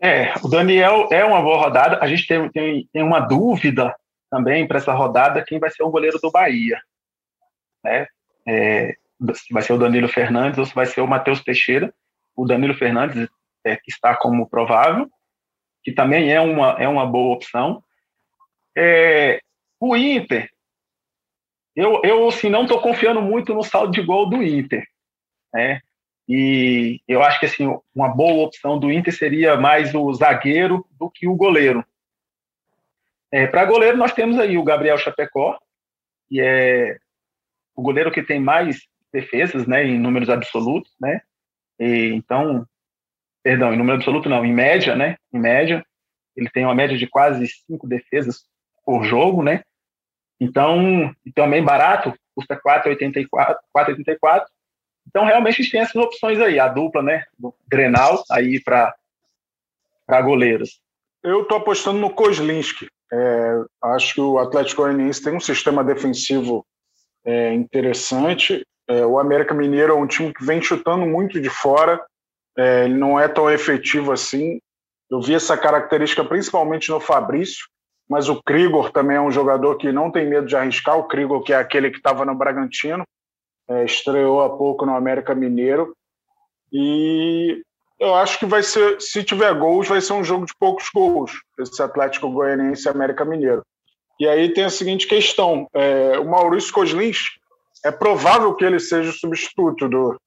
É, 0.00 0.34
o 0.42 0.48
Daniel 0.48 1.08
é 1.10 1.24
uma 1.24 1.40
boa 1.40 1.58
rodada. 1.58 1.98
A 2.02 2.06
gente 2.06 2.26
tem, 2.26 2.48
tem, 2.50 2.88
tem 2.92 3.02
uma 3.02 3.20
dúvida 3.20 3.94
também 4.30 4.66
para 4.66 4.78
essa 4.78 4.92
rodada 4.92 5.44
quem 5.44 5.58
vai 5.58 5.70
ser 5.70 5.82
o 5.82 5.90
goleiro 5.90 6.18
do 6.20 6.30
Bahia. 6.30 6.78
Né? 7.82 8.06
É, 8.46 8.94
vai 9.50 9.62
ser 9.62 9.72
o 9.72 9.78
Danilo 9.78 10.08
Fernandes 10.08 10.58
ou 10.58 10.66
se 10.66 10.74
vai 10.74 10.86
ser 10.86 11.00
o 11.00 11.06
Matheus 11.06 11.42
Teixeira. 11.42 11.92
O 12.36 12.44
Danilo 12.44 12.74
Fernandes 12.74 13.28
é, 13.64 13.78
está 13.88 14.14
como 14.14 14.48
provável 14.48 15.08
que 15.86 15.92
também 15.92 16.32
é 16.32 16.40
uma, 16.40 16.72
é 16.80 16.88
uma 16.88 17.06
boa 17.06 17.36
opção. 17.36 17.80
É, 18.76 19.40
o 19.78 19.96
Inter, 19.96 20.50
eu, 21.76 22.00
eu 22.02 22.26
assim, 22.26 22.50
não 22.50 22.64
estou 22.64 22.80
confiando 22.80 23.22
muito 23.22 23.54
no 23.54 23.62
saldo 23.62 23.92
de 23.92 24.02
gol 24.02 24.28
do 24.28 24.42
Inter. 24.42 24.84
Né? 25.54 25.80
E 26.28 27.00
eu 27.06 27.22
acho 27.22 27.38
que 27.38 27.46
assim, 27.46 27.72
uma 27.94 28.08
boa 28.08 28.44
opção 28.44 28.80
do 28.80 28.90
Inter 28.90 29.16
seria 29.16 29.56
mais 29.56 29.94
o 29.94 30.12
zagueiro 30.12 30.84
do 30.98 31.08
que 31.08 31.28
o 31.28 31.36
goleiro. 31.36 31.84
É, 33.30 33.46
Para 33.46 33.64
goleiro, 33.64 33.96
nós 33.96 34.12
temos 34.12 34.40
aí 34.40 34.58
o 34.58 34.64
Gabriel 34.64 34.98
Chapecó, 34.98 35.56
que 36.28 36.40
é 36.40 36.98
o 37.76 37.82
goleiro 37.82 38.10
que 38.10 38.24
tem 38.24 38.40
mais 38.40 38.88
defesas 39.12 39.68
né, 39.68 39.84
em 39.84 40.00
números 40.00 40.28
absolutos. 40.28 40.92
Né? 41.00 41.20
E, 41.78 42.08
então, 42.12 42.66
perdão, 43.46 43.72
em 43.72 43.76
número 43.76 43.98
absoluto 43.98 44.28
não, 44.28 44.44
em 44.44 44.52
média, 44.52 44.96
né? 44.96 45.16
Em 45.32 45.38
média, 45.38 45.86
ele 46.34 46.50
tem 46.50 46.64
uma 46.64 46.74
média 46.74 46.98
de 46.98 47.06
quase 47.06 47.46
cinco 47.46 47.86
defesas 47.86 48.44
por 48.84 49.04
jogo, 49.04 49.40
né? 49.40 49.62
Então, 50.40 51.14
e 51.24 51.30
também 51.30 51.62
barato, 51.62 52.12
custa 52.34 52.60
4,84. 52.60 54.46
Então, 55.06 55.24
realmente, 55.24 55.60
a 55.60 55.62
gente 55.62 55.70
tem 55.70 55.80
essas 55.80 55.94
opções 55.94 56.40
aí, 56.40 56.58
a 56.58 56.66
dupla, 56.66 57.04
né? 57.04 57.22
Do 57.38 57.54
Grenal, 57.68 58.24
aí 58.32 58.60
para 58.60 58.92
goleiros. 60.24 60.80
Eu 61.22 61.42
estou 61.42 61.58
apostando 61.58 62.00
no 62.00 62.10
Kozlinski. 62.10 62.88
É, 63.12 63.60
acho 63.94 64.14
que 64.14 64.20
o 64.20 64.40
Atlético 64.40 64.82
Goianiense 64.82 65.22
tem 65.22 65.32
um 65.32 65.38
sistema 65.38 65.84
defensivo 65.84 66.66
é, 67.24 67.52
interessante. 67.54 68.66
É, 68.88 69.06
o 69.06 69.20
América 69.20 69.54
Mineiro 69.54 69.92
é 69.92 69.96
um 69.96 70.08
time 70.08 70.34
que 70.34 70.44
vem 70.44 70.60
chutando 70.60 71.06
muito 71.06 71.40
de 71.40 71.48
fora 71.48 72.04
é, 72.56 72.84
ele 72.84 72.94
não 72.94 73.18
é 73.18 73.28
tão 73.28 73.50
efetivo 73.50 74.12
assim. 74.12 74.60
Eu 75.10 75.20
vi 75.20 75.34
essa 75.34 75.56
característica 75.56 76.24
principalmente 76.24 76.90
no 76.90 76.98
Fabrício, 76.98 77.66
mas 78.08 78.28
o 78.28 78.42
Krigor 78.42 78.90
também 78.90 79.16
é 79.16 79.20
um 79.20 79.30
jogador 79.30 79.76
que 79.76 79.92
não 79.92 80.10
tem 80.10 80.26
medo 80.26 80.46
de 80.46 80.56
arriscar. 80.56 80.98
O 80.98 81.04
Krigor, 81.04 81.42
que 81.42 81.52
é 81.52 81.56
aquele 81.56 81.90
que 81.90 81.98
estava 81.98 82.24
no 82.24 82.34
Bragantino, 82.34 83.04
é, 83.68 83.84
estreou 83.84 84.40
há 84.42 84.56
pouco 84.56 84.86
no 84.86 84.96
América 84.96 85.34
Mineiro. 85.34 85.94
E 86.72 87.62
eu 87.98 88.14
acho 88.14 88.38
que 88.38 88.46
vai 88.46 88.62
ser, 88.62 89.00
se 89.00 89.22
tiver 89.22 89.54
gols, 89.54 89.88
vai 89.88 90.00
ser 90.00 90.12
um 90.12 90.24
jogo 90.24 90.46
de 90.46 90.52
poucos 90.58 90.88
gols, 90.94 91.32
esse 91.58 91.82
Atlético 91.82 92.30
Goianiense 92.30 92.86
e 92.86 92.90
América 92.90 93.24
Mineiro. 93.24 93.62
E 94.18 94.26
aí 94.26 94.52
tem 94.52 94.64
a 94.64 94.70
seguinte 94.70 95.06
questão: 95.06 95.68
é, 95.74 96.18
o 96.18 96.24
Maurício 96.24 96.72
Coslins 96.72 97.38
é 97.84 97.90
provável 97.90 98.54
que 98.54 98.64
ele 98.64 98.80
seja 98.80 99.10
o 99.10 99.12
substituto 99.12 99.88
do, 99.88 100.20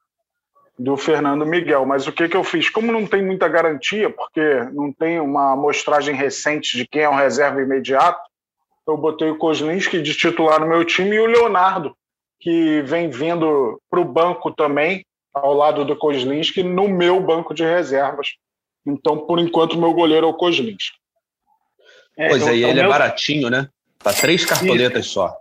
do 0.79 0.95
Fernando 0.95 1.45
Miguel. 1.45 1.85
Mas 1.85 2.07
o 2.07 2.11
que, 2.11 2.29
que 2.29 2.37
eu 2.37 2.43
fiz? 2.43 2.69
Como 2.69 2.91
não 2.91 3.05
tem 3.05 3.21
muita 3.21 3.49
garantia, 3.49 4.09
porque 4.09 4.41
não 4.71 4.93
tem 4.93 5.19
uma 5.19 5.51
amostragem 5.51 6.15
recente 6.15 6.77
de 6.77 6.87
quem 6.87 7.01
é 7.01 7.09
o 7.09 7.15
reserva 7.15 7.61
imediato, 7.61 8.21
eu 8.87 8.97
botei 8.97 9.29
o 9.29 9.37
Kozlinski 9.37 10.01
de 10.01 10.15
titular 10.15 10.59
no 10.59 10.67
meu 10.67 10.85
time 10.85 11.17
e 11.17 11.19
o 11.19 11.25
Leonardo, 11.25 11.95
que 12.39 12.81
vem 12.83 13.09
vindo 13.09 13.79
para 13.89 13.99
o 13.99 14.05
banco 14.05 14.51
também, 14.51 15.05
ao 15.33 15.53
lado 15.53 15.83
do 15.83 15.95
Kozlinski, 15.95 16.63
no 16.63 16.87
meu 16.87 17.19
banco 17.19 17.53
de 17.53 17.63
reservas. 17.63 18.29
Então, 18.85 19.19
por 19.27 19.37
enquanto, 19.37 19.77
meu 19.77 19.93
goleiro 19.93 20.25
é 20.25 20.29
o 20.29 20.33
Kozlinski. 20.33 20.97
É, 22.17 22.29
pois 22.29 22.47
aí, 22.47 22.63
é, 22.63 22.69
ele 22.69 22.79
é 22.79 22.83
meu... 22.83 22.85
é 22.85 22.87
baratinho, 22.87 23.49
né? 23.49 23.67
Tá 23.99 24.13
três 24.13 24.45
cartoletas 24.45 25.05
Isso. 25.05 25.15
só. 25.15 25.35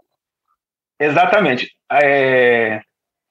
Exatamente. 1.01 1.73
É, 1.91 2.83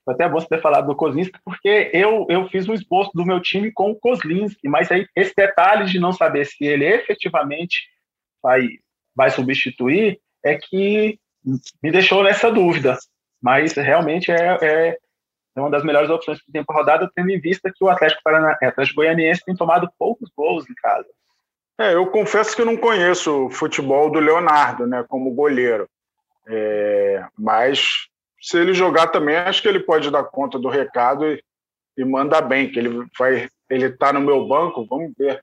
foi 0.08 0.14
até 0.14 0.30
bom 0.30 0.40
você 0.40 0.48
ter 0.48 0.62
falado 0.62 0.88
do 0.88 0.96
Kozlinski, 0.96 1.38
porque 1.44 1.92
eu, 1.92 2.26
eu 2.30 2.48
fiz 2.48 2.66
um 2.70 2.74
esboço 2.74 3.12
do 3.14 3.26
meu 3.26 3.42
time 3.42 3.74
com 3.74 3.92
o 3.92 3.96
Kozlinski, 4.00 4.70
mas 4.70 4.90
aí 4.90 5.06
esse 5.14 5.34
detalhe 5.36 5.84
de 5.84 6.00
não 6.00 6.14
saber 6.14 6.46
se 6.46 6.64
ele 6.64 6.86
efetivamente 6.86 7.90
vai, 8.42 8.70
vai 9.14 9.30
substituir 9.30 10.18
é 10.46 10.56
que 10.56 11.20
me 11.84 11.92
deixou 11.92 12.24
nessa 12.24 12.50
dúvida. 12.50 12.98
Mas 13.42 13.74
realmente 13.74 14.32
é, 14.32 14.58
é, 14.62 14.98
é 15.58 15.60
uma 15.60 15.70
das 15.70 15.84
melhores 15.84 16.10
opções 16.10 16.42
que 16.42 16.54
tem 16.54 16.64
para 16.64 16.78
rodada, 16.78 17.12
tendo 17.14 17.30
em 17.30 17.40
vista 17.42 17.70
que 17.70 17.84
o 17.84 17.90
Atlético, 17.90 18.24
Parana, 18.24 18.58
Atlético 18.62 19.02
Goianiense 19.02 19.44
tem 19.44 19.58
tomado 19.58 19.92
poucos 20.00 20.32
gols 20.38 20.70
em 20.70 20.74
casa. 20.76 21.10
É, 21.78 21.96
eu 21.96 22.08
confesso 22.08 22.56
que 22.56 22.64
não 22.64 22.78
conheço 22.78 23.48
o 23.48 23.52
futebol 23.52 24.10
do 24.10 24.20
Leonardo, 24.20 24.88
né, 24.88 25.04
como 25.10 25.36
goleiro. 25.36 25.90
É, 26.48 27.26
mas 27.38 28.08
se 28.42 28.58
ele 28.58 28.74
jogar 28.74 29.08
também, 29.08 29.36
acho 29.36 29.62
que 29.62 29.68
ele 29.68 29.80
pode 29.80 30.10
dar 30.12 30.24
conta 30.24 30.60
do 30.60 30.70
recado 30.70 31.26
e, 31.26 31.42
e 31.98 32.06
manda 32.06 32.40
bem, 32.42 32.72
que 32.72 32.80
ele 32.80 33.06
vai, 33.18 33.50
ele 33.70 33.90
tá 33.92 34.14
no 34.14 34.22
meu 34.22 34.48
banco, 34.48 34.86
vamos 34.90 35.12
ver. 35.18 35.42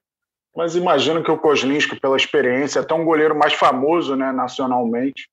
Mas 0.56 0.76
imagino 0.76 1.22
que 1.22 1.30
o 1.30 1.38
Kozlinski, 1.38 1.98
pela 1.98 2.16
experiência, 2.16 2.78
é 2.78 2.82
até 2.82 2.94
um 2.94 3.04
goleiro 3.04 3.36
mais 3.36 3.54
famoso, 3.54 4.14
né, 4.14 4.30
nacionalmente, 4.30 5.28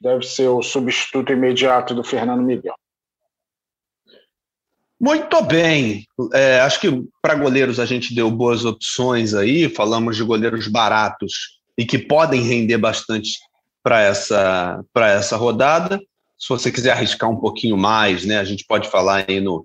deve 0.00 0.24
ser 0.24 0.48
o 0.48 0.62
substituto 0.62 1.32
imediato 1.32 1.94
do 1.94 2.02
Fernando 2.02 2.42
Miguel. 2.42 2.74
Muito 4.98 5.42
bem. 5.42 6.06
É, 6.32 6.60
acho 6.60 6.80
que 6.80 7.02
para 7.20 7.34
goleiros 7.34 7.80
a 7.80 7.84
gente 7.84 8.14
deu 8.14 8.30
boas 8.30 8.64
opções 8.64 9.34
aí. 9.34 9.68
Falamos 9.68 10.16
de 10.16 10.22
goleiros 10.22 10.68
baratos 10.68 11.60
e 11.76 11.84
que 11.84 11.98
podem 11.98 12.40
render 12.40 12.78
bastante 12.78 13.32
para 13.82 14.00
essa, 14.00 14.80
essa 14.96 15.36
rodada. 15.36 16.00
Se 16.42 16.48
você 16.48 16.72
quiser 16.72 16.90
arriscar 16.90 17.30
um 17.30 17.36
pouquinho 17.36 17.76
mais, 17.76 18.24
né, 18.24 18.40
a 18.40 18.44
gente 18.44 18.64
pode 18.66 18.90
falar 18.90 19.24
aí 19.28 19.40
no. 19.40 19.64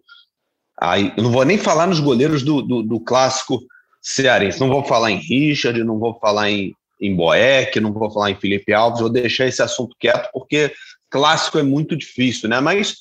Aí, 0.80 1.12
eu 1.18 1.24
não 1.24 1.32
vou 1.32 1.44
nem 1.44 1.58
falar 1.58 1.88
nos 1.88 2.00
goleiros 2.00 2.44
do, 2.44 2.62
do, 2.62 2.84
do 2.84 3.00
clássico 3.00 3.60
cearense. 4.00 4.60
Não 4.60 4.70
vou 4.70 4.84
falar 4.84 5.10
em 5.10 5.18
Richard, 5.18 5.84
não 5.84 5.98
vou 5.98 6.20
falar 6.20 6.52
em, 6.52 6.76
em 7.02 7.16
Boeck, 7.16 7.80
não 7.80 7.92
vou 7.92 8.12
falar 8.12 8.30
em 8.30 8.36
Felipe 8.36 8.72
Alves. 8.74 9.02
Vou 9.02 9.10
deixar 9.10 9.48
esse 9.48 9.60
assunto 9.60 9.96
quieto, 10.00 10.30
porque 10.32 10.72
clássico 11.10 11.58
é 11.58 11.64
muito 11.64 11.98
difícil, 11.98 12.48
né? 12.48 12.60
Mas 12.60 12.96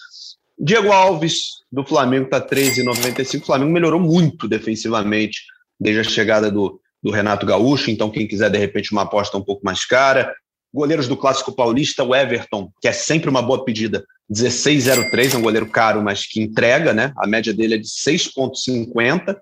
Diego 0.59 0.91
Alves, 0.91 1.41
do 1.71 1.85
Flamengo, 1.85 2.25
está 2.25 2.41
13,95. 2.41 3.43
O 3.43 3.45
Flamengo 3.45 3.73
melhorou 3.73 4.01
muito 4.01 4.49
defensivamente 4.49 5.43
desde 5.79 6.01
a 6.01 6.05
chegada 6.05 6.51
do, 6.51 6.81
do 7.03 7.11
Renato 7.11 7.45
Gaúcho, 7.45 7.91
então 7.91 8.09
quem 8.09 8.27
quiser, 8.27 8.49
de 8.49 8.57
repente, 8.57 8.91
uma 8.93 9.03
aposta 9.03 9.37
um 9.37 9.45
pouco 9.45 9.63
mais 9.63 9.85
cara. 9.85 10.35
Goleiros 10.77 11.09
do 11.09 11.17
Clássico 11.17 11.51
Paulista, 11.53 12.05
o 12.05 12.15
Everton, 12.15 12.71
que 12.83 12.89
é 12.89 12.93
sempre 12.93 13.31
uma 13.31 13.41
boa 13.41 13.65
pedida, 13.65 14.05
16,03, 14.31 15.33
é 15.33 15.39
um 15.39 15.43
goleiro 15.43 15.67
caro, 15.67 16.03
mas 16.03 16.27
que 16.27 16.39
entrega, 16.39 16.93
né? 16.93 17.15
A 17.17 17.27
média 17.27 17.55
dele 17.55 17.77
é 17.77 17.79
de 17.79 17.89
6,50. 17.89 19.35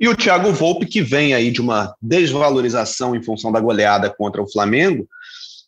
E 0.00 0.08
o 0.08 0.16
Thiago 0.16 0.52
Volpe, 0.52 0.86
que 0.86 1.00
vem 1.00 1.32
aí 1.32 1.52
de 1.52 1.60
uma 1.60 1.94
desvalorização 2.02 3.14
em 3.14 3.22
função 3.22 3.52
da 3.52 3.60
goleada 3.60 4.10
contra 4.10 4.42
o 4.42 4.50
Flamengo, 4.50 5.06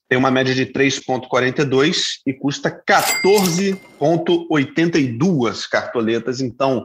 tem 0.08 0.18
uma 0.18 0.32
média 0.32 0.52
de 0.52 0.66
3,42 0.66 2.18
e 2.26 2.32
custa 2.32 2.68
14,82 2.68 5.68
cartoletas. 5.70 6.40
Então, 6.40 6.84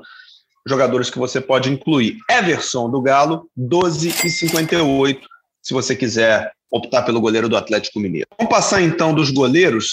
jogadores 0.67 1.09
que 1.09 1.17
você 1.17 1.41
pode 1.41 1.71
incluir. 1.71 2.17
Everson 2.29 2.87
do 2.87 3.01
Galo, 3.01 3.49
12,58, 3.57 5.21
se 5.61 5.73
você 5.73 5.95
quiser 5.95 6.51
optar 6.69 7.03
pelo 7.03 7.21
goleiro 7.21 7.49
do 7.49 7.57
Atlético 7.57 7.99
Mineiro. 7.99 8.27
Vamos 8.37 8.53
passar 8.53 8.81
então 8.81 9.13
dos 9.13 9.29
goleiros. 9.29 9.87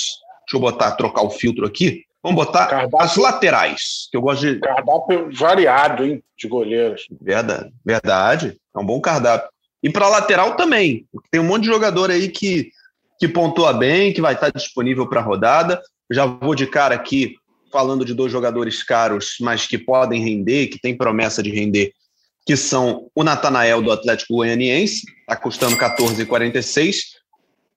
Deixa 0.46 0.56
eu 0.56 0.60
botar, 0.60 0.92
trocar 0.92 1.22
o 1.22 1.30
filtro 1.30 1.66
aqui. 1.66 2.04
Vamos 2.22 2.44
botar 2.44 2.66
cardápio, 2.66 3.00
as 3.00 3.16
laterais, 3.16 4.08
que 4.10 4.16
eu 4.16 4.20
gosto 4.20 4.40
de. 4.40 4.60
Cardápio 4.60 5.28
variado, 5.32 6.04
hein, 6.04 6.22
de 6.36 6.48
goleiros. 6.48 7.06
Verdade, 7.20 7.70
verdade. 7.84 8.56
É 8.74 8.78
um 8.78 8.86
bom 8.86 9.00
cardápio. 9.00 9.48
E 9.82 9.90
para 9.90 10.08
lateral 10.08 10.56
também. 10.56 11.06
Tem 11.30 11.40
um 11.40 11.44
monte 11.44 11.62
de 11.62 11.68
jogador 11.68 12.10
aí 12.10 12.28
que 12.28 12.70
que 13.18 13.26
pontua 13.26 13.72
bem, 13.72 14.12
que 14.12 14.20
vai 14.20 14.34
estar 14.34 14.50
disponível 14.50 15.06
para 15.08 15.20
a 15.20 15.24
rodada. 15.24 15.82
Já 16.10 16.24
vou 16.24 16.54
de 16.54 16.66
cara 16.66 16.94
aqui 16.94 17.34
falando 17.70 18.04
de 18.04 18.14
dois 18.14 18.32
jogadores 18.32 18.82
caros, 18.82 19.36
mas 19.40 19.66
que 19.66 19.76
podem 19.76 20.22
render, 20.22 20.68
que 20.68 20.80
tem 20.80 20.96
promessa 20.96 21.42
de 21.42 21.50
render, 21.50 21.92
que 22.48 22.56
são 22.56 23.10
o 23.14 23.22
Natanael 23.22 23.82
do 23.82 23.92
Atlético 23.92 24.36
Goianiense, 24.36 25.02
está 25.20 25.36
custando 25.36 25.76
14,46, 25.76 27.00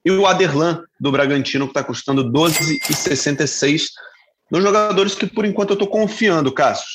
e 0.06 0.12
o 0.12 0.26
Aderlan 0.26 0.86
do 0.98 1.12
Bragantino, 1.12 1.66
que 1.66 1.72
está 1.72 1.84
custando 1.84 2.32
12,66. 2.32 3.88
Dos 4.50 4.64
jogadores 4.64 5.14
que, 5.14 5.28
por 5.28 5.44
enquanto, 5.44 5.72
eu 5.72 5.74
estou 5.74 5.90
confiando, 5.90 6.54
Cássio. 6.54 6.86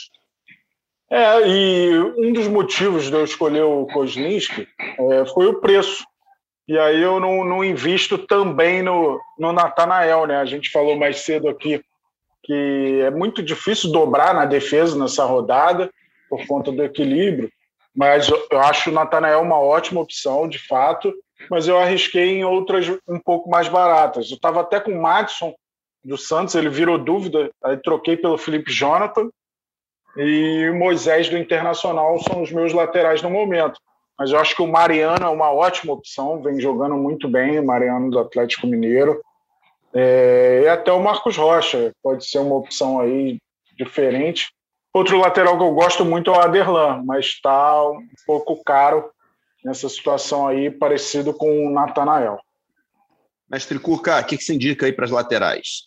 É, 1.11 1.47
e 1.47 1.99
um 2.17 2.33
dos 2.33 2.49
motivos 2.49 3.11
de 3.11 3.13
eu 3.13 3.23
escolher 3.23 3.65
o 3.65 3.85
Kozlinski 3.89 4.67
é, 4.99 5.27
foi 5.27 5.47
o 5.47 5.61
preço. 5.61 6.03
E 6.67 6.79
aí 6.79 7.03
eu 7.03 7.21
não, 7.21 7.45
não 7.45 7.63
invisto 7.63 8.17
também 8.17 8.83
no, 8.83 9.21
no 9.39 9.53
Natanael, 9.53 10.27
né? 10.27 10.39
A 10.39 10.47
gente 10.47 10.71
falou 10.71 10.97
mais 10.97 11.19
cedo 11.19 11.47
aqui 11.47 11.85
que 12.43 13.03
é 13.03 13.11
muito 13.11 13.43
difícil 13.43 13.93
dobrar 13.93 14.35
na 14.35 14.47
defesa 14.47 14.99
nessa 14.99 15.27
rodada 15.27 15.91
por 16.31 16.47
conta 16.47 16.73
do 16.73 16.83
equilíbrio, 16.83 17.51
mas 17.97 18.29
eu 18.29 18.61
acho 18.61 18.91
o 18.91 18.93
Natanael 18.93 19.41
uma 19.41 19.59
ótima 19.59 20.03
opção, 20.03 20.47
de 20.47 20.59
fato, 20.59 21.13
mas 21.51 21.67
eu 21.67 21.79
arrisquei 21.79 22.39
em 22.39 22.45
outras 22.45 22.87
um 23.09 23.19
pouco 23.19 23.49
mais 23.49 23.69
baratas. 23.69 24.31
Eu 24.31 24.37
estava 24.37 24.61
até 24.61 24.79
com 24.79 24.93
o 24.93 25.01
Madison 25.01 25.55
do 26.05 26.19
Santos, 26.19 26.55
ele 26.55 26.69
virou 26.69 26.99
dúvida, 26.99 27.51
aí 27.65 27.77
troquei 27.79 28.17
pelo 28.17 28.37
Felipe 28.37 28.71
Jonathan 28.71 29.31
e 30.17 30.69
o 30.71 30.75
Moisés 30.75 31.29
do 31.29 31.39
Internacional 31.39 32.19
são 32.21 32.43
os 32.43 32.53
meus 32.53 32.73
laterais 32.73 33.23
no 33.23 33.31
momento. 33.31 33.81
Mas 34.19 34.31
eu 34.31 34.39
acho 34.39 34.55
que 34.55 34.63
o 34.63 34.67
Mariano 34.67 35.27
é 35.27 35.29
uma 35.29 35.51
ótima 35.51 35.93
opção, 35.93 36.43
vem 36.43 36.61
jogando 36.61 36.97
muito 36.97 37.29
bem, 37.29 37.59
o 37.59 37.67
Mariano 37.67 38.11
do 38.11 38.19
Atlético 38.19 38.67
Mineiro. 38.67 39.21
É, 39.95 40.63
e 40.65 40.69
até 40.69 40.93
o 40.93 41.03
Marcos 41.03 41.37
Rocha 41.37 41.93
pode 42.03 42.27
ser 42.27 42.39
uma 42.39 42.57
opção 42.57 43.01
aí 43.01 43.39
diferente. 43.77 44.51
Outro 44.97 45.19
lateral 45.19 45.59
que 45.59 45.63
eu 45.63 45.75
gosto 45.75 46.07
muito 46.07 46.31
é 46.31 46.39
o 46.39 46.41
Aderlan, 46.41 47.03
mas 47.05 47.27
está 47.27 47.87
um 47.87 48.09
pouco 48.27 48.65
caro 48.65 49.11
nessa 49.63 49.91
situação 49.91 50.49
aí, 50.49 50.71
parecido 50.71 51.35
com 51.35 51.67
o 51.67 51.71
Natanael. 51.71 52.41
Mestre 53.47 53.79
Curca, 53.79 54.19
o 54.19 54.25
que, 54.25 54.39
que 54.39 54.43
você 54.43 54.55
indica 54.55 54.87
aí 54.87 54.95
para 54.95 55.05
as 55.05 55.11
laterais? 55.11 55.83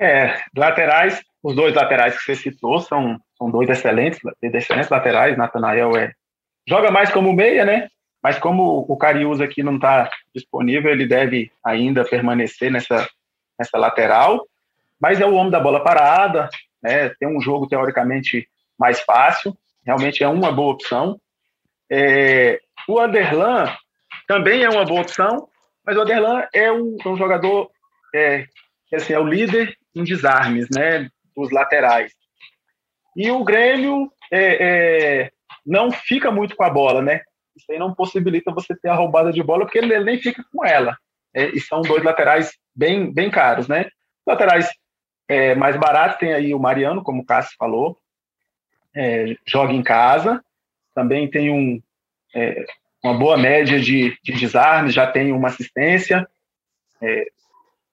É, 0.00 0.42
laterais, 0.56 1.20
os 1.42 1.54
dois 1.54 1.74
laterais 1.74 2.16
que 2.16 2.24
você 2.24 2.34
citou 2.34 2.80
são, 2.80 3.20
são 3.36 3.50
dois 3.50 3.68
excelentes, 3.68 4.18
excelentes 4.42 4.88
laterais. 4.88 5.36
Natanael 5.36 5.94
é 5.98 6.12
joga 6.66 6.90
mais 6.90 7.10
como 7.10 7.30
meia, 7.34 7.66
né? 7.66 7.88
Mas 8.22 8.38
como 8.38 8.86
o 8.88 8.96
Cariús 8.96 9.42
aqui 9.42 9.62
não 9.62 9.74
está 9.74 10.10
disponível, 10.34 10.90
ele 10.90 11.06
deve 11.06 11.52
ainda 11.62 12.06
permanecer 12.06 12.72
nessa, 12.72 13.06
nessa 13.58 13.76
lateral. 13.76 14.46
Mas 14.98 15.20
é 15.20 15.26
o 15.26 15.34
homem 15.34 15.50
da 15.50 15.60
bola 15.60 15.84
parada, 15.84 16.48
né? 16.84 17.08
Tem 17.18 17.26
um 17.26 17.40
jogo 17.40 17.66
teoricamente 17.66 18.46
mais 18.78 19.00
fácil, 19.00 19.56
realmente 19.84 20.22
é 20.22 20.28
uma 20.28 20.52
boa 20.52 20.74
opção. 20.74 21.18
É, 21.90 22.60
o 22.86 23.00
Anderlan 23.00 23.74
também 24.28 24.62
é 24.62 24.68
uma 24.68 24.84
boa 24.84 25.00
opção, 25.00 25.48
mas 25.84 25.96
o 25.96 26.02
Anderlan 26.02 26.46
é 26.52 26.70
um, 26.70 26.96
um 27.06 27.16
jogador 27.16 27.70
é, 28.14 28.46
assim, 28.92 29.14
é 29.14 29.18
o 29.18 29.26
líder 29.26 29.76
em 29.94 30.04
desarmes, 30.04 30.68
né? 30.74 31.08
Dos 31.34 31.50
laterais. 31.50 32.12
E 33.16 33.30
o 33.30 33.42
Grêmio 33.44 34.10
é, 34.30 35.22
é, 35.22 35.30
não 35.64 35.90
fica 35.90 36.30
muito 36.30 36.54
com 36.54 36.64
a 36.64 36.70
bola, 36.70 37.00
né? 37.00 37.22
Isso 37.56 37.70
aí 37.70 37.78
não 37.78 37.94
possibilita 37.94 38.52
você 38.52 38.74
ter 38.76 38.88
a 38.88 38.94
roubada 38.94 39.32
de 39.32 39.42
bola, 39.42 39.64
porque 39.64 39.78
ele 39.78 39.98
nem 40.00 40.18
fica 40.18 40.44
com 40.52 40.64
ela. 40.64 40.96
É, 41.32 41.46
e 41.46 41.60
são 41.60 41.80
dois 41.80 42.02
laterais 42.02 42.52
bem, 42.74 43.12
bem 43.12 43.30
caros, 43.30 43.68
né? 43.68 43.88
Laterais 44.26 44.68
é, 45.28 45.54
mais 45.54 45.76
baratos 45.76 46.18
tem 46.18 46.32
aí 46.32 46.54
o 46.54 46.58
Mariano, 46.58 47.02
como 47.02 47.22
o 47.22 47.26
Cássio 47.26 47.56
falou, 47.58 47.98
é, 48.94 49.36
joga 49.46 49.72
em 49.72 49.82
casa, 49.82 50.44
também 50.94 51.28
tem 51.28 51.50
um, 51.50 51.82
é, 52.34 52.64
uma 53.02 53.14
boa 53.14 53.36
média 53.36 53.80
de, 53.80 54.16
de 54.22 54.32
desarmes, 54.32 54.94
já 54.94 55.06
tem 55.10 55.32
uma 55.32 55.48
assistência. 55.48 56.26
É, 57.02 57.26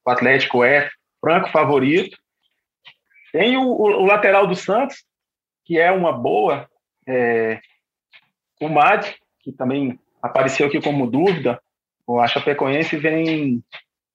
o 0.05 0.09
Atlético 0.09 0.63
é 0.63 0.89
franco 1.19 1.49
favorito. 1.49 2.17
Tem 3.31 3.57
o, 3.57 3.63
o, 3.63 3.83
o 3.83 4.05
lateral 4.05 4.47
do 4.47 4.55
Santos, 4.55 5.03
que 5.65 5.79
é 5.79 5.91
uma 5.91 6.11
boa, 6.11 6.69
é, 7.07 7.59
o 8.59 8.69
Mad, 8.69 9.05
que 9.39 9.51
também 9.51 9.99
apareceu 10.21 10.67
aqui 10.67 10.81
como 10.81 11.09
dúvida, 11.09 11.61
a 12.19 12.27
Chapecoense 12.27 12.97
vem, 12.97 13.63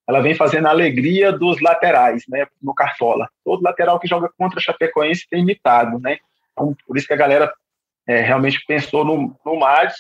ela 0.09 0.21
vem 0.21 0.35
fazendo 0.35 0.67
a 0.67 0.71
alegria 0.71 1.33
dos 1.33 1.61
laterais, 1.61 2.25
né, 2.29 2.47
no 2.63 2.75
Cartola. 2.75 3.29
Todo 3.45 3.63
lateral 3.63 3.99
que 3.99 4.07
joga 4.07 4.31
contra 4.39 4.59
a 4.59 4.63
Chapecoense 4.63 5.27
tem 5.29 5.43
imitado, 5.43 5.99
né? 5.99 6.19
Então, 6.53 6.77
por 6.87 6.97
isso 6.97 7.07
que 7.07 7.13
a 7.13 7.17
galera 7.17 7.53
é, 8.07 8.21
realmente 8.21 8.65
pensou 8.67 9.05
no, 9.05 9.37
no 9.45 9.59
Mad, 9.59 9.93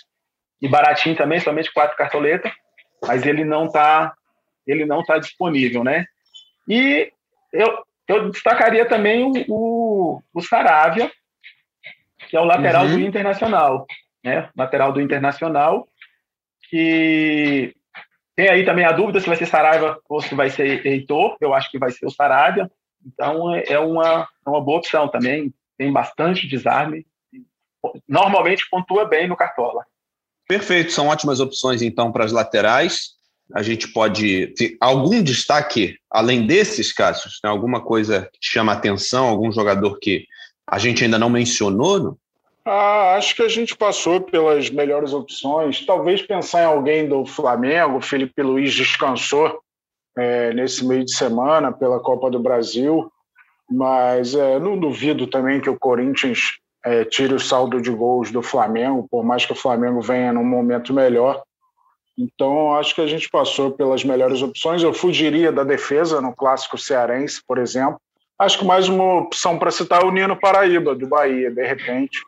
e 0.60 0.68
baratinho 0.68 1.16
também, 1.16 1.40
somente 1.40 1.72
quatro 1.72 1.96
cartoletas, 1.96 2.52
mas 3.06 3.26
ele 3.26 3.44
não 3.44 3.66
está 3.66 4.14
ele 4.66 4.84
não 4.84 5.04
tá 5.04 5.18
disponível, 5.18 5.84
né? 5.84 6.04
E 6.68 7.12
eu, 7.52 7.84
eu 8.08 8.30
destacaria 8.30 8.84
também 8.84 9.22
o, 9.22 9.32
o, 9.48 10.22
o 10.34 10.40
Saravia, 10.40 11.10
que 12.28 12.36
é 12.36 12.40
o 12.40 12.44
lateral 12.44 12.84
uhum. 12.84 12.94
do 12.94 13.00
Internacional, 13.00 13.86
né? 14.24 14.50
Lateral 14.56 14.92
do 14.92 15.00
Internacional, 15.00 15.86
que 16.68 17.76
tem 18.36 18.50
aí 18.50 18.66
também 18.66 18.84
a 18.84 18.92
dúvida 18.92 19.18
se 19.18 19.26
vai 19.26 19.36
ser 19.36 19.46
Saraiva 19.46 19.98
ou 20.08 20.20
se 20.20 20.34
vai 20.34 20.50
ser 20.50 20.86
Heitor. 20.86 21.36
Eu 21.40 21.54
acho 21.54 21.70
que 21.70 21.78
vai 21.78 21.90
ser 21.90 22.04
o 22.04 22.10
Saravia. 22.10 22.70
Então 23.04 23.54
é 23.56 23.78
uma, 23.78 24.28
é 24.46 24.50
uma 24.50 24.60
boa 24.60 24.78
opção 24.78 25.08
também. 25.08 25.54
Tem 25.78 25.90
bastante 25.90 26.46
desarme. 26.46 27.06
Normalmente 28.06 28.68
pontua 28.70 29.06
bem 29.06 29.26
no 29.26 29.36
Cartola. 29.36 29.84
Perfeito, 30.46 30.92
são 30.92 31.08
ótimas 31.08 31.40
opções 31.40 31.80
então 31.80 32.12
para 32.12 32.24
as 32.24 32.32
laterais. 32.32 33.16
A 33.54 33.62
gente 33.62 33.88
pode. 33.88 34.52
Algum 34.80 35.22
destaque, 35.22 35.96
além 36.10 36.46
desses, 36.46 36.92
Cássio? 36.92 37.30
Tem 37.40 37.50
alguma 37.50 37.82
coisa 37.82 38.28
que 38.32 38.48
chama 38.48 38.72
atenção? 38.72 39.28
Algum 39.28 39.50
jogador 39.50 39.98
que 39.98 40.26
a 40.68 40.78
gente 40.78 41.02
ainda 41.02 41.18
não 41.18 41.30
mencionou? 41.30 41.98
Não? 41.98 42.18
Ah, 42.68 43.14
acho 43.14 43.36
que 43.36 43.42
a 43.42 43.48
gente 43.48 43.76
passou 43.76 44.20
pelas 44.20 44.68
melhores 44.70 45.12
opções. 45.12 45.86
Talvez 45.86 46.20
pensar 46.20 46.62
em 46.62 46.66
alguém 46.66 47.08
do 47.08 47.24
Flamengo. 47.24 47.98
O 47.98 48.02
Felipe 48.02 48.42
Luiz 48.42 48.74
descansou 48.74 49.60
é, 50.18 50.52
nesse 50.52 50.84
meio 50.84 51.04
de 51.04 51.14
semana 51.14 51.70
pela 51.70 52.00
Copa 52.00 52.28
do 52.28 52.40
Brasil, 52.40 53.08
mas 53.70 54.34
é, 54.34 54.58
não 54.58 54.76
duvido 54.76 55.28
também 55.28 55.60
que 55.60 55.70
o 55.70 55.78
Corinthians 55.78 56.58
é, 56.84 57.04
tire 57.04 57.34
o 57.34 57.38
saldo 57.38 57.80
de 57.80 57.90
gols 57.92 58.32
do 58.32 58.42
Flamengo, 58.42 59.06
por 59.08 59.22
mais 59.22 59.46
que 59.46 59.52
o 59.52 59.56
Flamengo 59.56 60.00
venha 60.00 60.32
num 60.32 60.44
momento 60.44 60.92
melhor. 60.92 61.40
Então, 62.18 62.74
acho 62.74 62.96
que 62.96 63.00
a 63.00 63.06
gente 63.06 63.30
passou 63.30 63.70
pelas 63.70 64.02
melhores 64.02 64.42
opções. 64.42 64.82
Eu 64.82 64.92
fugiria 64.92 65.52
da 65.52 65.62
defesa 65.62 66.20
no 66.20 66.34
clássico 66.34 66.76
cearense, 66.76 67.40
por 67.46 67.58
exemplo. 67.58 68.00
Acho 68.36 68.58
que 68.58 68.64
mais 68.64 68.88
uma 68.88 69.20
opção 69.20 69.56
para 69.56 69.70
citar 69.70 70.02
é 70.02 70.04
o 70.04 70.10
Nino 70.10 70.36
Paraíba, 70.36 70.96
do 70.96 71.06
Bahia, 71.06 71.48
de 71.48 71.64
repente. 71.64 72.18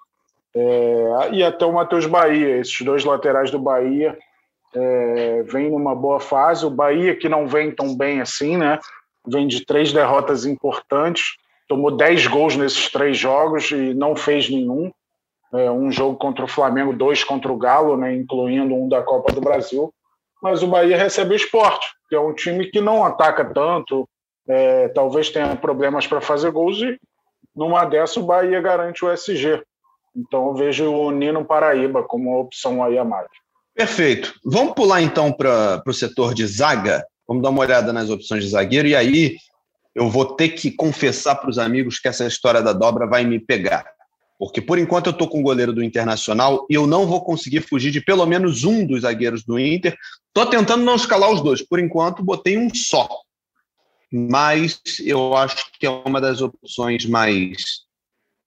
É, 0.55 1.31
e 1.33 1.43
até 1.43 1.65
o 1.65 1.73
Matheus 1.73 2.07
Bahia, 2.07 2.59
esses 2.59 2.81
dois 2.81 3.05
laterais 3.05 3.51
do 3.51 3.59
Bahia 3.59 4.17
é, 4.75 5.43
vem 5.45 5.71
numa 5.71 5.95
boa 5.95 6.21
fase. 6.21 6.65
O 6.65 6.71
Bahia, 6.71 7.17
que 7.17 7.29
não 7.29 7.47
vem 7.47 7.71
tão 7.71 7.97
bem 7.97 8.21
assim, 8.21 8.57
né? 8.57 8.79
Vem 9.27 9.47
de 9.47 9.65
três 9.65 9.93
derrotas 9.93 10.47
importantes, 10.47 11.37
tomou 11.69 11.91
dez 11.91 12.27
gols 12.27 12.57
nesses 12.57 12.91
três 12.91 13.17
jogos 13.17 13.71
e 13.71 13.95
não 13.95 14.17
fez 14.17 14.49
nenhum. 14.49 14.91
É, 15.53 15.71
um 15.71 15.91
jogo 15.91 16.17
contra 16.17 16.45
o 16.45 16.49
Flamengo, 16.49 16.93
dois 16.93 17.25
contra 17.25 17.51
o 17.51 17.57
Galo, 17.57 17.97
né, 17.97 18.15
incluindo 18.15 18.75
um 18.75 18.87
da 18.87 19.03
Copa 19.03 19.33
do 19.33 19.41
Brasil. 19.41 19.93
Mas 20.43 20.63
o 20.63 20.67
Bahia 20.67 20.97
recebe 20.97 21.33
o 21.33 21.37
esporte, 21.37 21.87
que 22.09 22.15
é 22.15 22.21
um 22.21 22.35
time 22.35 22.67
que 22.67 22.81
não 22.81 23.03
ataca 23.03 23.45
tanto, 23.45 24.07
é, 24.47 24.89
talvez 24.89 25.31
tenha 25.31 25.57
problemas 25.57 26.07
para 26.07 26.21
fazer 26.21 26.51
gols 26.51 26.79
e 26.81 26.99
numa 27.55 27.85
dessa 27.85 28.21
o 28.21 28.23
Bahia 28.23 28.61
garante 28.61 29.05
o 29.05 29.13
SG. 29.13 29.63
Então 30.17 30.49
eu 30.49 30.55
vejo 30.55 30.91
o 30.91 31.11
Nino 31.11 31.45
Paraíba 31.45 32.03
como 32.03 32.31
uma 32.31 32.41
opção 32.41 32.83
aí 32.83 32.99
a 32.99 33.05
mais. 33.05 33.29
Perfeito. 33.75 34.35
Vamos 34.45 34.75
pular 34.75 35.01
então 35.01 35.33
para 35.33 35.83
o 35.87 35.93
setor 35.93 36.35
de 36.35 36.47
zaga. 36.47 37.05
Vamos 37.27 37.43
dar 37.43 37.51
uma 37.51 37.61
olhada 37.61 37.93
nas 37.93 38.11
opções 38.11 38.43
de 38.43 38.51
zagueiro. 38.51 38.89
E 38.89 38.97
aí 38.97 39.37
eu 39.95 40.09
vou 40.11 40.25
ter 40.25 40.51
que 40.51 40.71
confessar 40.71 41.37
para 41.37 41.51
os 41.51 41.59
amigos 41.59 41.99
que 41.99 42.09
essa 42.09 42.27
história 42.27 42.63
da 42.63 42.73
dobra 42.73 43.07
vai 43.07 43.25
me 43.25 43.39
pegar. 43.39 43.87
Porque 44.39 44.61
por 44.61 44.79
enquanto 44.79 45.07
eu 45.07 45.13
estou 45.13 45.29
com 45.29 45.41
o 45.41 45.43
goleiro 45.43 45.73
do 45.73 45.83
Internacional 45.83 46.65
e 46.71 46.75
eu 46.75 46.87
não 46.87 47.07
vou 47.07 47.25
conseguir 47.25 47.61
fugir 47.61 47.91
de 47.91 48.01
pelo 48.01 48.25
menos 48.25 48.65
um 48.65 48.87
dos 48.87 49.03
zagueiros 49.03 49.45
do 49.45 49.59
Inter. 49.59 49.97
Estou 50.29 50.47
tentando 50.47 50.85
não 50.85 50.95
escalar 50.95 51.31
os 51.31 51.43
dois. 51.43 51.61
Por 51.61 51.81
enquanto, 51.81 52.23
botei 52.23 52.57
um 52.57 52.73
só. 52.73 53.09
Mas 54.11 54.81
eu 55.01 55.37
acho 55.37 55.71
que 55.79 55.87
é 55.87 55.91
uma 55.91 56.21
das 56.21 56.41
opções 56.41 57.05
mais, 57.05 57.57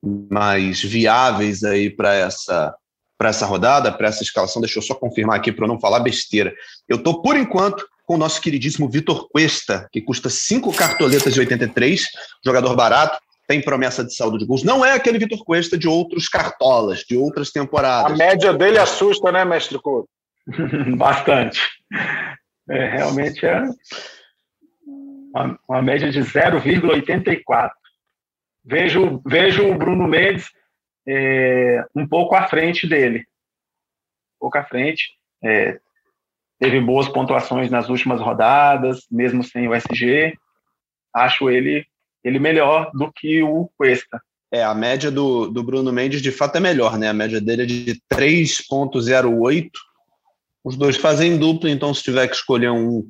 mais 0.02 0.82
viáveis 0.82 1.64
aí 1.64 1.90
para 1.90 2.14
essa 2.14 2.76
para 3.18 3.30
essa 3.30 3.46
rodada, 3.46 3.92
para 3.92 4.08
essa 4.08 4.24
escalação. 4.24 4.60
Deixa 4.60 4.80
eu 4.80 4.82
só 4.82 4.96
confirmar 4.96 5.38
aqui 5.38 5.52
para 5.52 5.66
eu 5.66 5.68
não 5.68 5.80
falar 5.80 6.00
besteira. 6.00 6.52
Eu 6.90 6.98
estou, 6.98 7.22
por 7.22 7.38
enquanto, 7.38 7.88
com 8.04 8.16
o 8.16 8.18
nosso 8.18 8.42
queridíssimo 8.42 8.90
Vitor 8.90 9.30
Cuesta, 9.30 9.88
que 9.92 10.02
custa 10.02 10.28
cinco 10.28 10.74
cartoletas 10.74 11.32
de 11.32 11.40
83, 11.40 12.02
jogador 12.44 12.76
barato, 12.76 13.20
tem 13.48 13.62
promessa 13.62 14.04
de 14.04 14.16
saldo 14.16 14.40
de 14.40 14.46
gols. 14.46 14.64
Não 14.64 14.84
é 14.84 14.94
aquele 14.94 15.20
Vitor 15.20 15.44
Cuesta 15.46 15.78
de 15.78 15.88
outros 15.88 16.28
cartolas, 16.28 17.02
de 17.08 17.16
outras 17.16 17.52
temporadas. 17.52 18.12
A 18.12 18.16
média 18.16 18.54
dele 18.54 18.80
assusta, 18.80 19.32
né, 19.32 19.46
mestre 19.46 19.80
Couto? 19.80 20.10
Bastante. 20.98 21.62
É, 22.68 22.90
realmente 22.90 23.46
é 23.46 23.62
uma, 25.32 25.60
uma 25.70 25.82
média 25.82 26.12
de 26.12 26.22
0,84. 26.22 27.70
Vejo, 28.64 29.22
vejo 29.26 29.68
o 29.68 29.78
Bruno 29.78 30.08
Mendes 30.08 30.50
é, 31.08 31.84
um 31.96 32.08
pouco 32.08 32.36
à 32.36 32.48
frente 32.48 32.88
dele. 32.88 33.20
Um 34.36 34.40
pouco 34.42 34.58
à 34.58 34.64
frente. 34.64 35.12
É, 35.44 35.80
teve 36.60 36.80
boas 36.80 37.08
pontuações 37.10 37.72
nas 37.72 37.90
últimas 37.90 38.22
rodadas, 38.22 39.06
mesmo 39.10 39.44
sem 39.44 39.68
o 39.68 39.74
SG. 39.74 40.38
Acho 41.14 41.50
ele, 41.50 41.86
ele 42.24 42.40
melhor 42.40 42.92
do 42.94 43.12
que 43.12 43.42
o 43.42 43.70
Cuesta. 43.78 44.22
É, 44.54 44.64
a 44.64 44.76
média 44.76 45.10
do, 45.10 45.48
do 45.48 45.64
Bruno 45.64 45.92
Mendes 45.92 46.22
de 46.22 46.32
fato 46.32 46.58
é 46.58 46.60
melhor, 46.60 46.98
né? 46.98 47.10
A 47.10 47.14
média 47.14 47.40
dele 47.40 47.64
é 47.64 47.66
de 47.66 48.02
3,08. 48.14 49.72
Os 50.64 50.78
dois 50.78 50.98
fazem 50.98 51.38
dupla, 51.40 51.70
então 51.70 51.94
se 51.94 52.04
tiver 52.04 52.28
que 52.28 52.36
escolher 52.36 52.70
um, 52.70 53.10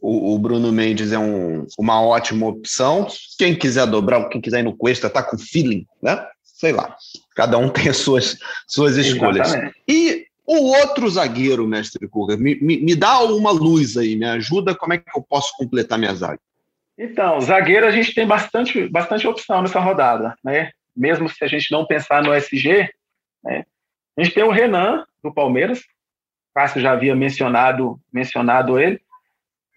o, 0.00 0.34
o 0.34 0.38
Bruno 0.38 0.72
Mendes 0.72 1.12
é 1.12 1.18
um, 1.18 1.66
uma 1.78 2.00
ótima 2.02 2.46
opção. 2.46 3.06
Quem 3.38 3.54
quiser 3.54 3.86
dobrar, 3.86 4.28
quem 4.28 4.40
quiser 4.40 4.60
ir 4.60 4.64
no 4.64 4.76
Cuesta, 4.76 5.10
tá 5.10 5.22
com 5.22 5.38
feeling, 5.38 5.86
né? 6.02 6.26
sei 6.58 6.72
lá. 6.72 6.96
Cada 7.34 7.56
um 7.56 7.68
tem 7.70 7.88
as 7.88 7.98
suas, 7.98 8.36
suas 8.66 8.96
escolhas. 8.96 9.48
Exatamente. 9.48 9.82
E 9.88 10.26
o 10.44 10.72
outro 10.76 11.08
zagueiro, 11.08 11.66
mestre 11.66 12.08
Kuga, 12.08 12.36
me, 12.36 12.56
me, 12.60 12.80
me, 12.80 12.96
dá 12.96 13.20
uma 13.20 13.50
luz 13.50 13.96
aí, 13.96 14.16
me 14.16 14.26
ajuda, 14.26 14.74
como 14.74 14.94
é 14.94 14.98
que 14.98 15.04
eu 15.16 15.22
posso 15.22 15.52
completar 15.56 15.98
minha 15.98 16.14
zaga? 16.14 16.40
Então, 16.98 17.40
zagueiro 17.40 17.86
a 17.86 17.92
gente 17.92 18.12
tem 18.12 18.26
bastante, 18.26 18.88
bastante 18.88 19.26
opção 19.26 19.62
nessa 19.62 19.78
rodada, 19.78 20.34
né? 20.42 20.72
Mesmo 20.96 21.28
se 21.28 21.44
a 21.44 21.46
gente 21.46 21.70
não 21.70 21.86
pensar 21.86 22.22
no 22.22 22.34
SG, 22.34 22.90
né? 23.44 23.64
A 24.16 24.22
gente 24.22 24.34
tem 24.34 24.42
o 24.42 24.50
Renan, 24.50 25.04
do 25.22 25.32
Palmeiras, 25.32 25.80
Cássio 26.52 26.80
já 26.80 26.92
havia 26.92 27.14
mencionado, 27.14 28.00
mencionado 28.12 28.80
ele. 28.80 29.00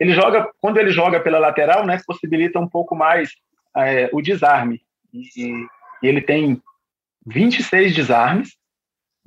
Ele 0.01 0.13
joga, 0.13 0.49
quando 0.59 0.79
ele 0.79 0.89
joga 0.89 1.19
pela 1.19 1.37
lateral, 1.37 1.85
né, 1.85 2.01
possibilita 2.07 2.57
um 2.59 2.67
pouco 2.67 2.95
mais 2.95 3.29
é, 3.77 4.09
o 4.11 4.19
desarme. 4.19 4.81
E, 5.13 5.27
e 5.37 6.07
ele 6.07 6.21
tem 6.21 6.59
26 7.27 7.93
desarmes. 7.93 8.57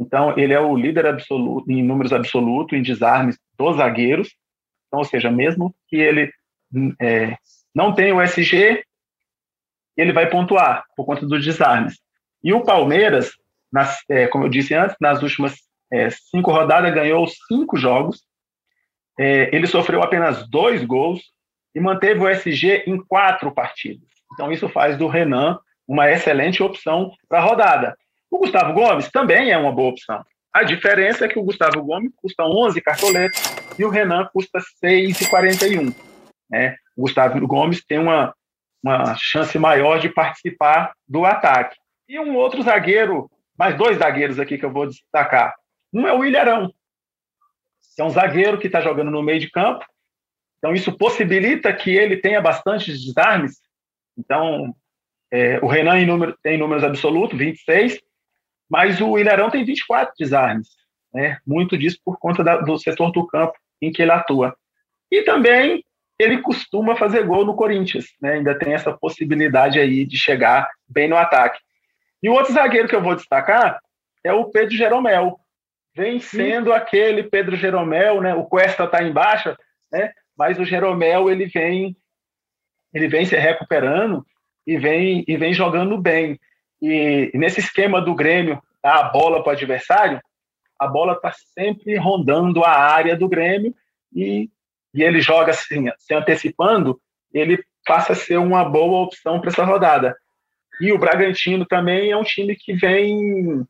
Então, 0.01 0.37
ele 0.37 0.53
é 0.53 0.59
o 0.59 0.77
líder 0.77 1.07
absoluto 1.07 1.71
em 1.71 1.81
números 1.81 2.13
absolutos 2.13 2.77
em 2.77 2.83
desarmes 2.83 3.39
dos 3.57 3.77
zagueiros. 3.77 4.35
Então, 4.89 4.99
ou 4.99 5.05
seja, 5.05 5.31
mesmo 5.31 5.73
que 5.87 5.95
ele 5.95 6.33
é, 7.01 7.37
não 7.73 7.95
tenha 7.95 8.13
o 8.13 8.21
SG, 8.21 8.83
ele 9.97 10.13
vai 10.13 10.29
pontuar 10.29 10.85
por 10.97 11.07
conta 11.07 11.25
dos 11.25 11.45
desarmes. 11.45 12.01
E 12.43 12.53
o 12.53 12.65
Palmeiras, 12.65 13.31
nas, 13.73 14.03
é, 14.11 14.27
como 14.27 14.47
eu 14.47 14.49
disse 14.49 14.75
antes, 14.75 14.97
nas 15.01 15.23
últimas 15.23 15.55
é, 15.93 16.11
cinco 16.11 16.51
rodadas 16.51 16.93
ganhou 16.93 17.25
cinco 17.47 17.77
jogos. 17.77 18.25
É, 19.19 19.55
ele 19.55 19.67
sofreu 19.67 20.03
apenas 20.03 20.49
dois 20.49 20.85
gols 20.85 21.21
e 21.75 21.81
manteve 21.81 22.21
o 22.21 22.29
SG 22.29 22.85
em 22.87 22.99
quatro 22.99 23.53
partidas. 23.53 24.09
Então, 24.33 24.51
isso 24.51 24.69
faz 24.69 24.97
do 24.97 25.07
Renan 25.07 25.59
uma 25.87 26.11
excelente 26.11 26.63
opção 26.63 27.13
para 27.29 27.39
a 27.39 27.43
rodada. 27.43 27.97
O 28.31 28.39
Gustavo 28.39 28.73
Gomes 28.73 29.11
também 29.11 29.51
é 29.51 29.59
uma 29.59 29.73
boa 29.73 29.91
opção. 29.91 30.25
A 30.53 30.63
diferença 30.63 31.25
é 31.25 31.29
que 31.29 31.39
o 31.39 31.43
Gustavo 31.43 31.83
Gomes 31.83 32.13
custa 32.17 32.45
11 32.45 32.81
cartoletas 32.81 33.57
e 33.79 33.85
o 33.85 33.91
Renan 33.91 34.29
custa 34.33 34.61
6,41. 34.83 35.95
Né? 36.51 36.77
O 36.97 37.03
Gustavo 37.03 37.45
Gomes 37.47 37.85
tem 37.85 37.99
uma, 37.99 38.35
uma 38.83 39.17
chance 39.17 39.59
maior 39.59 39.99
de 39.99 40.09
participar 40.09 40.93
do 41.09 41.25
ataque. 41.25 41.77
E 42.09 42.19
um 42.19 42.37
outro 42.37 42.63
zagueiro, 42.63 43.31
mais 43.59 43.77
dois 43.77 43.99
zagueiros 43.99 44.39
aqui 44.39 44.59
que 44.59 44.65
eu 44.65 44.73
vou 44.73 44.87
destacar. 44.87 45.55
Um 45.93 46.07
é 46.07 46.13
o 46.13 46.25
Ilharão, 46.25 46.73
que 47.95 48.03
é 48.03 48.05
um 48.05 48.11
zagueiro 48.11 48.59
que 48.59 48.67
está 48.67 48.81
jogando 48.81 49.11
no 49.11 49.23
meio 49.23 49.41
de 49.41 49.51
campo. 49.51 49.85
Então, 50.59 50.75
isso 50.75 50.97
possibilita 50.97 51.73
que 51.73 51.91
ele 51.91 52.17
tenha 52.17 52.41
bastantes 52.41 53.05
desarmes. 53.05 53.61
Então, 54.17 54.75
é, 55.31 55.59
o 55.63 55.67
Renan 55.67 55.99
em 55.99 56.07
número, 56.07 56.37
tem 56.43 56.57
números 56.57 56.85
absolutos, 56.85 57.39
26, 57.39 58.01
mas 58.69 59.01
o 59.01 59.19
Ilharão 59.19 59.51
tem 59.51 59.65
24 59.65 60.15
desarmes. 60.19 60.69
Né? 61.13 61.39
Muito 61.47 61.77
disso 61.77 61.99
por 62.05 62.19
conta 62.19 62.43
da, 62.43 62.57
do 62.57 62.79
setor 62.79 63.13
do 63.13 63.27
campo 63.27 63.55
em 63.81 63.93
que 63.93 64.03
ele 64.03 64.11
atua. 64.11 64.57
E 65.11 65.23
também 65.23 65.85
ele 66.19 66.41
costuma 66.41 66.97
fazer 66.97 67.25
gol 67.25 67.45
no 67.45 67.55
Corinthians. 67.55 68.07
Né? 68.21 68.35
Ainda 68.35 68.59
tem 68.59 68.73
essa 68.73 68.93
possibilidade 68.93 69.79
aí 69.79 70.05
de 70.05 70.17
chegar 70.17 70.69
bem 70.89 71.09
no 71.09 71.17
ataque. 71.17 71.61
E 72.23 72.29
o 72.29 72.33
outro 72.33 72.53
zagueiro 72.53 72.89
que 72.89 72.95
eu 72.95 73.03
vou 73.03 73.15
destacar 73.15 73.79
é 74.25 74.33
o 74.33 74.51
Pedro 74.51 74.77
Jeromel. 74.77 75.39
Vem 75.97 76.19
sendo 76.19 76.71
Sim. 76.71 76.77
aquele 76.77 77.23
Pedro 77.23 77.57
Jeromel, 77.57 78.21
né? 78.21 78.35
O 78.35 78.45
Cuesta 78.45 78.85
está 78.85 79.03
embaixo, 79.03 79.57
né? 79.93 80.13
Mas 80.37 80.59
o 80.59 80.65
Jeromel 80.65 81.31
ele 81.31 81.47
vem, 81.47 81.97
ele 82.93 83.07
vem 83.07 83.25
se 83.25 83.37
recuperando 83.37 84.25
e 84.67 84.77
vem, 84.77 85.25
e 85.29 85.37
vem 85.37 85.55
jogando 85.55 85.97
bem. 85.97 86.39
E, 86.83 87.31
e 87.33 87.39
nesse 87.39 87.61
esquema 87.61 88.01
do 88.01 88.15
Grêmio, 88.15 88.61
dar 88.83 88.99
a 88.99 89.03
bola 89.05 89.43
para 89.43 89.51
o 89.51 89.53
adversário, 89.53 90.21
a 90.79 90.87
bola 90.87 91.13
está 91.15 91.33
sempre 91.33 91.97
rondando 91.97 92.65
a 92.65 92.71
área 92.71 93.17
do 93.17 93.29
Grêmio 93.29 93.75
e, 94.13 94.51
e 94.93 95.03
ele 95.03 95.21
joga 95.21 95.51
assim, 95.51 95.87
se 95.99 96.13
antecipando, 96.13 97.01
ele 97.33 97.63
passa 97.87 98.13
a 98.13 98.17
ser 98.17 98.39
uma 98.39 98.65
boa 98.65 99.05
opção 99.05 99.41
para 99.41 99.51
essa 99.51 99.65
rodada. 99.65 100.17
E 100.81 100.93
o 100.93 100.99
Bragantino 100.99 101.65
também 101.65 102.11
é 102.11 102.17
um 102.17 102.25
time 102.25 102.57
que 102.57 102.75
vem 102.75 103.65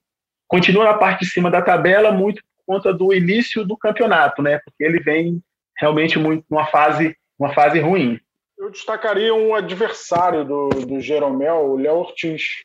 continua 0.55 0.85
na 0.85 0.95
parte 0.95 1.25
de 1.25 1.31
cima 1.33 1.51
da 1.51 1.61
tabela 1.61 2.13
muito 2.13 2.41
por 2.41 2.75
conta 2.75 2.95
do 2.95 3.13
início 3.13 3.65
do 3.65 3.77
campeonato, 3.77 4.41
né? 4.41 4.61
Porque 4.65 4.85
ele 4.85 5.01
vem 5.01 5.43
realmente 5.77 6.17
muito 6.17 6.45
numa 6.49 6.67
fase, 6.67 7.17
uma 7.37 7.53
fase 7.53 7.81
ruim. 7.81 8.21
Eu 8.57 8.71
destacaria 8.71 9.35
um 9.35 9.53
adversário 9.53 10.45
do, 10.45 10.69
do 10.69 11.01
Jeromel, 11.01 11.57
o 11.57 11.77
Léo 11.77 11.97
Ortiz, 11.97 12.63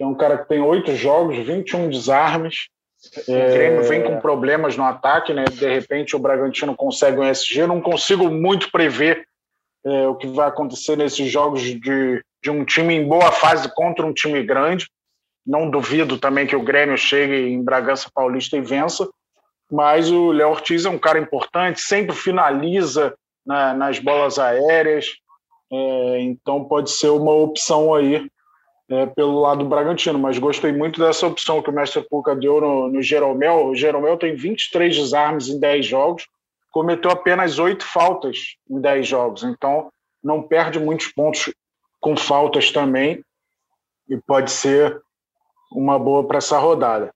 é 0.00 0.04
um 0.04 0.16
cara 0.16 0.38
que 0.38 0.48
tem 0.48 0.60
oito 0.60 0.96
jogos, 0.96 1.38
21 1.38 1.88
desarmes. 1.88 2.68
É... 3.28 3.46
O 3.46 3.52
Grêmio 3.52 3.84
vem 3.84 4.02
com 4.02 4.18
problemas 4.18 4.76
no 4.76 4.82
ataque, 4.82 5.32
né? 5.32 5.44
De 5.44 5.68
repente 5.68 6.16
o 6.16 6.18
Bragantino 6.18 6.74
consegue 6.74 7.20
um 7.20 7.24
SG. 7.24 7.60
Eu 7.60 7.68
não 7.68 7.80
consigo 7.80 8.28
muito 8.28 8.72
prever 8.72 9.24
é, 9.86 10.08
o 10.08 10.16
que 10.16 10.26
vai 10.26 10.48
acontecer 10.48 10.96
nesses 10.96 11.30
jogos 11.30 11.62
de, 11.62 12.24
de 12.42 12.50
um 12.50 12.64
time 12.64 12.92
em 12.92 13.06
boa 13.06 13.30
fase 13.30 13.72
contra 13.72 14.04
um 14.04 14.12
time 14.12 14.42
grande. 14.42 14.88
Não 15.46 15.68
duvido 15.68 16.18
também 16.18 16.46
que 16.46 16.56
o 16.56 16.62
Grêmio 16.62 16.96
chegue 16.96 17.48
em 17.48 17.62
Bragança 17.62 18.10
Paulista 18.12 18.56
e 18.56 18.60
vença, 18.60 19.08
mas 19.70 20.10
o 20.10 20.32
Léo 20.32 20.50
Ortiz 20.50 20.84
é 20.84 20.90
um 20.90 20.98
cara 20.98 21.18
importante, 21.18 21.80
sempre 21.80 22.14
finaliza 22.14 23.14
na, 23.44 23.74
nas 23.74 23.98
bolas 23.98 24.38
aéreas, 24.38 25.06
é, 25.70 26.20
então 26.20 26.64
pode 26.64 26.90
ser 26.90 27.08
uma 27.08 27.32
opção 27.32 27.94
aí 27.94 28.28
é, 28.88 29.06
pelo 29.06 29.40
lado 29.40 29.64
do 29.64 29.68
Bragantino, 29.68 30.18
mas 30.18 30.38
gostei 30.38 30.72
muito 30.72 31.00
dessa 31.00 31.26
opção 31.26 31.62
que 31.62 31.70
o 31.70 31.72
Mestre 31.72 32.06
Puca 32.08 32.36
deu 32.36 32.60
no, 32.60 32.88
no 32.88 33.02
Jeromel. 33.02 33.66
O 33.66 33.74
Jeromel 33.74 34.16
tem 34.16 34.34
23 34.34 34.94
desarmes 34.94 35.48
em 35.48 35.58
10 35.58 35.86
jogos, 35.86 36.26
cometeu 36.70 37.10
apenas 37.10 37.58
8 37.58 37.84
faltas 37.84 38.56
em 38.70 38.80
10 38.80 39.06
jogos, 39.06 39.42
então 39.42 39.90
não 40.22 40.42
perde 40.42 40.78
muitos 40.78 41.08
pontos 41.08 41.52
com 42.00 42.16
faltas 42.16 42.70
também, 42.70 43.22
e 44.08 44.16
pode 44.26 44.50
ser 44.50 45.00
uma 45.72 45.98
boa 45.98 46.26
para 46.26 46.38
essa 46.38 46.58
rodada. 46.58 47.10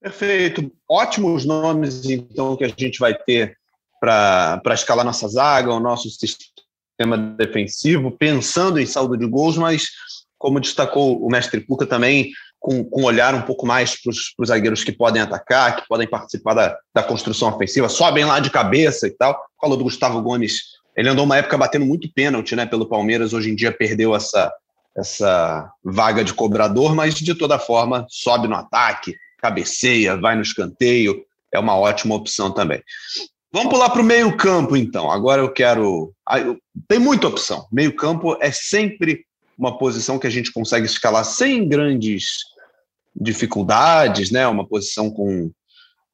Perfeito. 0.00 0.72
Ótimos 0.88 1.44
nomes, 1.44 2.04
então, 2.08 2.56
que 2.56 2.64
a 2.64 2.68
gente 2.68 2.98
vai 2.98 3.14
ter 3.14 3.56
para 4.00 4.62
escalar 4.72 5.04
nossa 5.04 5.28
zaga, 5.28 5.72
o 5.72 5.80
nosso 5.80 6.08
sistema 6.10 7.18
defensivo, 7.36 8.10
pensando 8.10 8.78
em 8.78 8.86
saldo 8.86 9.16
de 9.16 9.26
gols, 9.26 9.58
mas, 9.58 9.88
como 10.38 10.60
destacou 10.60 11.22
o 11.22 11.30
mestre 11.30 11.60
Puca 11.60 11.84
também, 11.84 12.32
com, 12.58 12.84
com 12.84 13.04
olhar 13.04 13.34
um 13.34 13.42
pouco 13.42 13.66
mais 13.66 14.00
para 14.00 14.10
os 14.10 14.48
zagueiros 14.48 14.84
que 14.84 14.92
podem 14.92 15.20
atacar, 15.20 15.76
que 15.76 15.88
podem 15.88 16.08
participar 16.08 16.54
da, 16.54 16.78
da 16.94 17.02
construção 17.02 17.48
ofensiva, 17.48 17.88
sobem 17.88 18.24
lá 18.24 18.40
de 18.40 18.50
cabeça 18.50 19.06
e 19.06 19.10
tal. 19.10 19.38
Falou 19.60 19.76
do 19.76 19.84
Gustavo 19.84 20.20
Gomes, 20.22 20.62
ele 20.96 21.08
andou 21.08 21.24
uma 21.24 21.38
época 21.38 21.56
batendo 21.56 21.86
muito 21.86 22.12
pênalti 22.12 22.54
né, 22.54 22.66
pelo 22.66 22.88
Palmeiras, 22.88 23.32
hoje 23.32 23.50
em 23.50 23.54
dia 23.54 23.72
perdeu 23.72 24.14
essa, 24.14 24.52
essa 25.00 25.70
vaga 25.82 26.22
de 26.22 26.34
cobrador, 26.34 26.94
mas 26.94 27.14
de 27.14 27.34
toda 27.34 27.58
forma 27.58 28.06
sobe 28.08 28.46
no 28.46 28.54
ataque, 28.54 29.16
cabeceia, 29.38 30.16
vai 30.16 30.36
no 30.36 30.42
escanteio, 30.42 31.24
é 31.52 31.58
uma 31.58 31.76
ótima 31.76 32.14
opção 32.14 32.50
também. 32.50 32.82
Vamos 33.52 33.70
pular 33.70 33.90
para 33.90 34.00
o 34.00 34.04
meio-campo, 34.04 34.76
então. 34.76 35.10
Agora 35.10 35.42
eu 35.42 35.52
quero. 35.52 36.14
Tem 36.86 37.00
muita 37.00 37.26
opção. 37.26 37.66
Meio-campo 37.72 38.36
é 38.40 38.52
sempre 38.52 39.24
uma 39.58 39.76
posição 39.76 40.18
que 40.18 40.26
a 40.26 40.30
gente 40.30 40.52
consegue 40.52 40.86
escalar 40.86 41.24
sem 41.24 41.68
grandes 41.68 42.38
dificuldades, 43.14 44.30
né? 44.30 44.46
Uma 44.46 44.64
posição 44.64 45.10
com, 45.10 45.50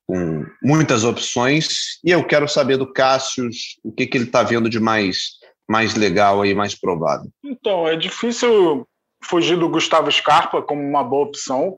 com 0.07 0.47
muitas 0.63 1.05
opções. 1.05 1.99
E 2.03 2.11
eu 2.11 2.25
quero 2.25 2.49
saber 2.49 2.79
do 2.79 2.91
Cássio 2.91 3.51
o 3.85 3.93
que, 3.93 4.07
que 4.07 4.17
ele 4.17 4.25
está 4.25 4.43
vendo 4.43 4.71
de 4.71 4.81
mais 4.81 5.36
mais 5.69 5.95
legal 5.95 6.43
aí, 6.43 6.55
mais 6.55 6.75
provável? 6.75 7.31
Então, 7.45 7.87
é 7.89 7.97
difícil 7.97 8.87
fugir 9.23 9.57
do 9.57 9.69
Gustavo 9.69 10.11
Scarpa 10.11 10.63
como 10.63 10.83
uma 10.83 11.03
boa 11.03 11.27
opção. 11.27 11.77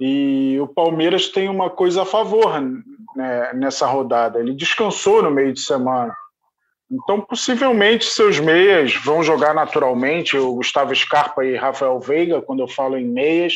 E 0.00 0.58
o 0.60 0.66
Palmeiras 0.66 1.28
tem 1.28 1.48
uma 1.48 1.70
coisa 1.70 2.02
a 2.02 2.06
favor 2.06 2.60
né, 3.14 3.52
nessa 3.54 3.86
rodada. 3.86 4.40
Ele 4.40 4.54
descansou 4.54 5.22
no 5.22 5.30
meio 5.30 5.52
de 5.52 5.60
semana. 5.60 6.14
Então, 6.90 7.20
possivelmente, 7.20 8.04
seus 8.04 8.38
meias 8.38 8.94
vão 8.96 9.22
jogar 9.22 9.54
naturalmente. 9.54 10.36
O 10.36 10.56
Gustavo 10.56 10.94
Scarpa 10.94 11.44
e 11.44 11.56
Rafael 11.56 11.98
Veiga, 12.00 12.42
quando 12.42 12.60
eu 12.60 12.68
falo 12.68 12.98
em 12.98 13.06
meias, 13.06 13.54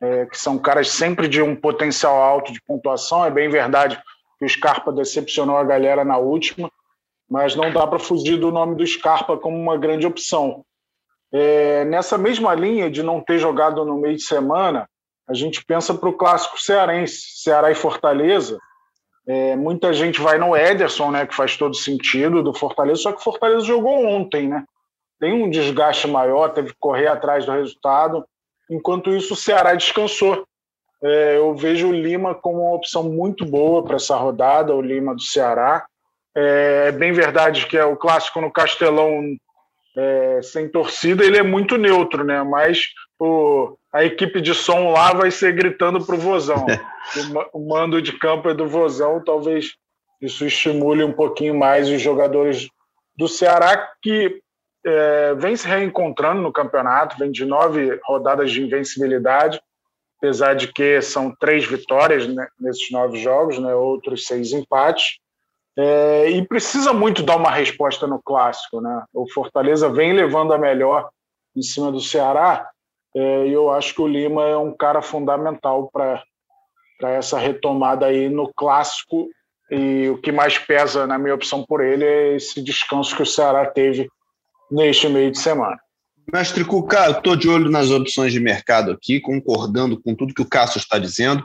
é, 0.00 0.26
que 0.26 0.38
são 0.38 0.58
caras 0.58 0.88
sempre 0.88 1.28
de 1.28 1.42
um 1.42 1.54
potencial 1.54 2.16
alto 2.22 2.52
de 2.52 2.62
pontuação. 2.62 3.24
É 3.24 3.30
bem 3.30 3.48
verdade 3.48 4.00
que 4.38 4.44
o 4.44 4.48
Scarpa 4.48 4.90
decepcionou 4.90 5.56
a 5.56 5.64
galera 5.64 6.04
na 6.04 6.16
última, 6.16 6.70
mas 7.32 7.56
não 7.56 7.72
dá 7.72 7.86
para 7.86 7.98
fugir 7.98 8.36
do 8.36 8.52
nome 8.52 8.76
do 8.76 8.86
Scarpa 8.86 9.38
como 9.38 9.56
uma 9.56 9.78
grande 9.78 10.06
opção. 10.06 10.62
É, 11.32 11.82
nessa 11.86 12.18
mesma 12.18 12.54
linha 12.54 12.90
de 12.90 13.02
não 13.02 13.22
ter 13.22 13.38
jogado 13.38 13.82
no 13.86 13.96
meio 13.96 14.16
de 14.16 14.22
semana, 14.22 14.86
a 15.26 15.32
gente 15.32 15.64
pensa 15.64 15.94
para 15.94 16.10
o 16.10 16.12
clássico 16.12 16.60
cearense, 16.60 17.22
Ceará 17.42 17.70
e 17.70 17.74
Fortaleza. 17.74 18.58
É, 19.26 19.56
muita 19.56 19.94
gente 19.94 20.20
vai 20.20 20.36
no 20.36 20.54
Ederson, 20.54 21.10
né, 21.10 21.26
que 21.26 21.34
faz 21.34 21.56
todo 21.56 21.74
sentido 21.74 22.42
do 22.42 22.52
Fortaleza, 22.52 23.00
só 23.00 23.12
que 23.12 23.20
o 23.20 23.24
Fortaleza 23.24 23.64
jogou 23.64 24.04
ontem, 24.04 24.46
né? 24.46 24.66
Tem 25.18 25.32
um 25.32 25.48
desgaste 25.48 26.06
maior, 26.06 26.52
teve 26.52 26.72
que 26.72 26.78
correr 26.78 27.06
atrás 27.06 27.46
do 27.46 27.52
resultado. 27.52 28.26
Enquanto 28.70 29.08
isso, 29.08 29.32
o 29.32 29.36
Ceará 29.36 29.74
descansou. 29.74 30.44
É, 31.02 31.38
eu 31.38 31.54
vejo 31.54 31.88
o 31.88 31.92
Lima 31.92 32.34
como 32.34 32.60
uma 32.60 32.74
opção 32.74 33.04
muito 33.04 33.46
boa 33.46 33.82
para 33.82 33.96
essa 33.96 34.16
rodada, 34.16 34.74
o 34.74 34.82
Lima 34.82 35.14
do 35.14 35.22
Ceará. 35.22 35.86
É, 36.34 36.86
é 36.88 36.92
bem 36.92 37.12
verdade 37.12 37.66
que 37.66 37.76
é 37.76 37.84
o 37.84 37.96
clássico 37.96 38.40
no 38.40 38.50
Castelão 38.50 39.36
é, 39.96 40.40
sem 40.42 40.68
torcida, 40.68 41.24
ele 41.24 41.36
é 41.36 41.42
muito 41.42 41.76
neutro, 41.76 42.24
né? 42.24 42.42
Mas 42.42 42.88
o, 43.18 43.76
a 43.92 44.04
equipe 44.04 44.40
de 44.40 44.54
som 44.54 44.90
lá 44.90 45.12
vai 45.12 45.30
ser 45.30 45.52
gritando 45.52 46.04
para 46.04 46.14
o 46.16 46.18
Vozão. 46.18 46.66
o 47.52 47.68
mando 47.68 48.00
de 48.00 48.12
campo 48.12 48.48
é 48.48 48.54
do 48.54 48.66
Vozão, 48.66 49.22
talvez 49.22 49.74
isso 50.20 50.46
estimule 50.46 51.02
um 51.02 51.12
pouquinho 51.12 51.54
mais 51.54 51.88
os 51.88 52.00
jogadores 52.00 52.68
do 53.16 53.28
Ceará, 53.28 53.90
que 54.00 54.40
é, 54.84 55.34
vem 55.34 55.56
se 55.56 55.66
reencontrando 55.66 56.40
no 56.40 56.52
campeonato, 56.52 57.18
vem 57.18 57.30
de 57.30 57.44
nove 57.44 58.00
rodadas 58.04 58.50
de 58.50 58.62
invencibilidade, 58.62 59.60
apesar 60.18 60.54
de 60.54 60.72
que 60.72 61.00
são 61.02 61.34
três 61.34 61.64
vitórias 61.64 62.26
né, 62.26 62.46
nesses 62.58 62.90
nove 62.90 63.18
jogos, 63.18 63.58
né, 63.58 63.74
outros 63.74 64.26
seis 64.26 64.52
empates. 64.52 65.18
É, 65.76 66.30
e 66.30 66.46
precisa 66.46 66.92
muito 66.92 67.22
dar 67.22 67.36
uma 67.36 67.50
resposta 67.50 68.06
no 68.06 68.20
clássico, 68.22 68.80
né? 68.80 69.04
O 69.12 69.30
Fortaleza 69.32 69.88
vem 69.88 70.12
levando 70.12 70.52
a 70.52 70.58
melhor 70.58 71.08
em 71.56 71.62
cima 71.62 71.90
do 71.90 72.00
Ceará, 72.00 72.68
é, 73.14 73.46
e 73.46 73.52
eu 73.52 73.70
acho 73.70 73.94
que 73.94 74.02
o 74.02 74.06
Lima 74.06 74.44
é 74.44 74.56
um 74.56 74.74
cara 74.74 75.02
fundamental 75.02 75.90
para 75.90 76.22
essa 77.02 77.38
retomada 77.38 78.06
aí 78.06 78.28
no 78.28 78.52
clássico. 78.54 79.28
E 79.70 80.08
o 80.08 80.18
que 80.18 80.30
mais 80.30 80.58
pesa, 80.58 81.06
na 81.06 81.18
minha 81.18 81.34
opção 81.34 81.64
por 81.64 81.82
ele, 81.82 82.04
é 82.04 82.36
esse 82.36 82.62
descanso 82.62 83.16
que 83.16 83.22
o 83.22 83.26
Ceará 83.26 83.66
teve 83.66 84.08
neste 84.70 85.08
meio 85.08 85.30
de 85.30 85.38
semana. 85.38 85.78
Mestre 86.30 86.64
Cuca, 86.64 87.06
eu 87.06 87.12
estou 87.12 87.36
de 87.36 87.48
olho 87.48 87.70
nas 87.70 87.90
opções 87.90 88.32
de 88.32 88.40
mercado 88.40 88.92
aqui, 88.92 89.20
concordando 89.20 90.00
com 90.00 90.14
tudo 90.14 90.34
que 90.34 90.42
o 90.42 90.48
Cássio 90.48 90.78
está 90.78 90.98
dizendo, 90.98 91.44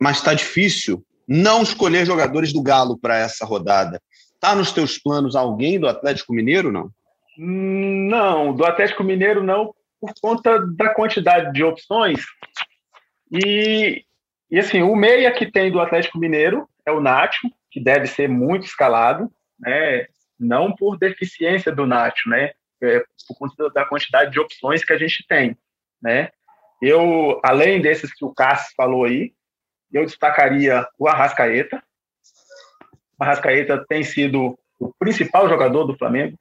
mas 0.00 0.18
está 0.18 0.34
difícil 0.34 1.04
não 1.26 1.62
escolher 1.62 2.06
jogadores 2.06 2.52
do 2.52 2.62
Galo 2.62 2.98
para 2.98 3.16
essa 3.18 3.44
rodada. 3.44 4.00
Está 4.34 4.54
nos 4.54 4.72
teus 4.72 4.98
planos 4.98 5.36
alguém 5.36 5.78
do 5.78 5.86
Atlético 5.86 6.32
Mineiro, 6.32 6.72
não? 6.72 6.90
Não, 7.36 8.54
do 8.54 8.64
Atlético 8.64 9.04
Mineiro 9.04 9.42
não, 9.42 9.74
por 10.00 10.12
conta 10.20 10.58
da 10.76 10.92
quantidade 10.94 11.52
de 11.52 11.62
opções. 11.62 12.24
E, 13.32 14.04
e 14.50 14.58
assim, 14.58 14.82
o 14.82 14.96
meia 14.96 15.30
que 15.32 15.50
tem 15.50 15.70
do 15.70 15.80
Atlético 15.80 16.18
Mineiro 16.18 16.68
é 16.84 16.90
o 16.90 17.00
Nacho, 17.00 17.48
que 17.70 17.80
deve 17.80 18.06
ser 18.06 18.28
muito 18.28 18.64
escalado, 18.64 19.30
né? 19.58 20.06
não 20.38 20.74
por 20.74 20.98
deficiência 20.98 21.70
do 21.70 21.86
Nacho, 21.86 22.28
né? 22.28 22.52
É 22.82 23.04
por 23.28 23.36
conta 23.38 23.70
da 23.70 23.84
quantidade 23.84 24.30
de 24.32 24.40
opções 24.40 24.82
que 24.82 24.92
a 24.94 24.98
gente 24.98 25.24
tem. 25.28 25.54
Né? 26.02 26.30
Eu, 26.80 27.38
além 27.44 27.80
desses 27.80 28.12
que 28.12 28.24
o 28.24 28.32
Cássio 28.32 28.72
falou 28.74 29.04
aí, 29.04 29.34
eu 29.92 30.04
destacaria 30.04 30.86
o 30.98 31.08
Arrascaeta. 31.08 31.82
O 33.18 33.24
Arrascaeta 33.24 33.84
tem 33.88 34.02
sido 34.02 34.58
o 34.78 34.92
principal 34.98 35.48
jogador 35.48 35.84
do 35.84 35.96
Flamengo. 35.96 36.38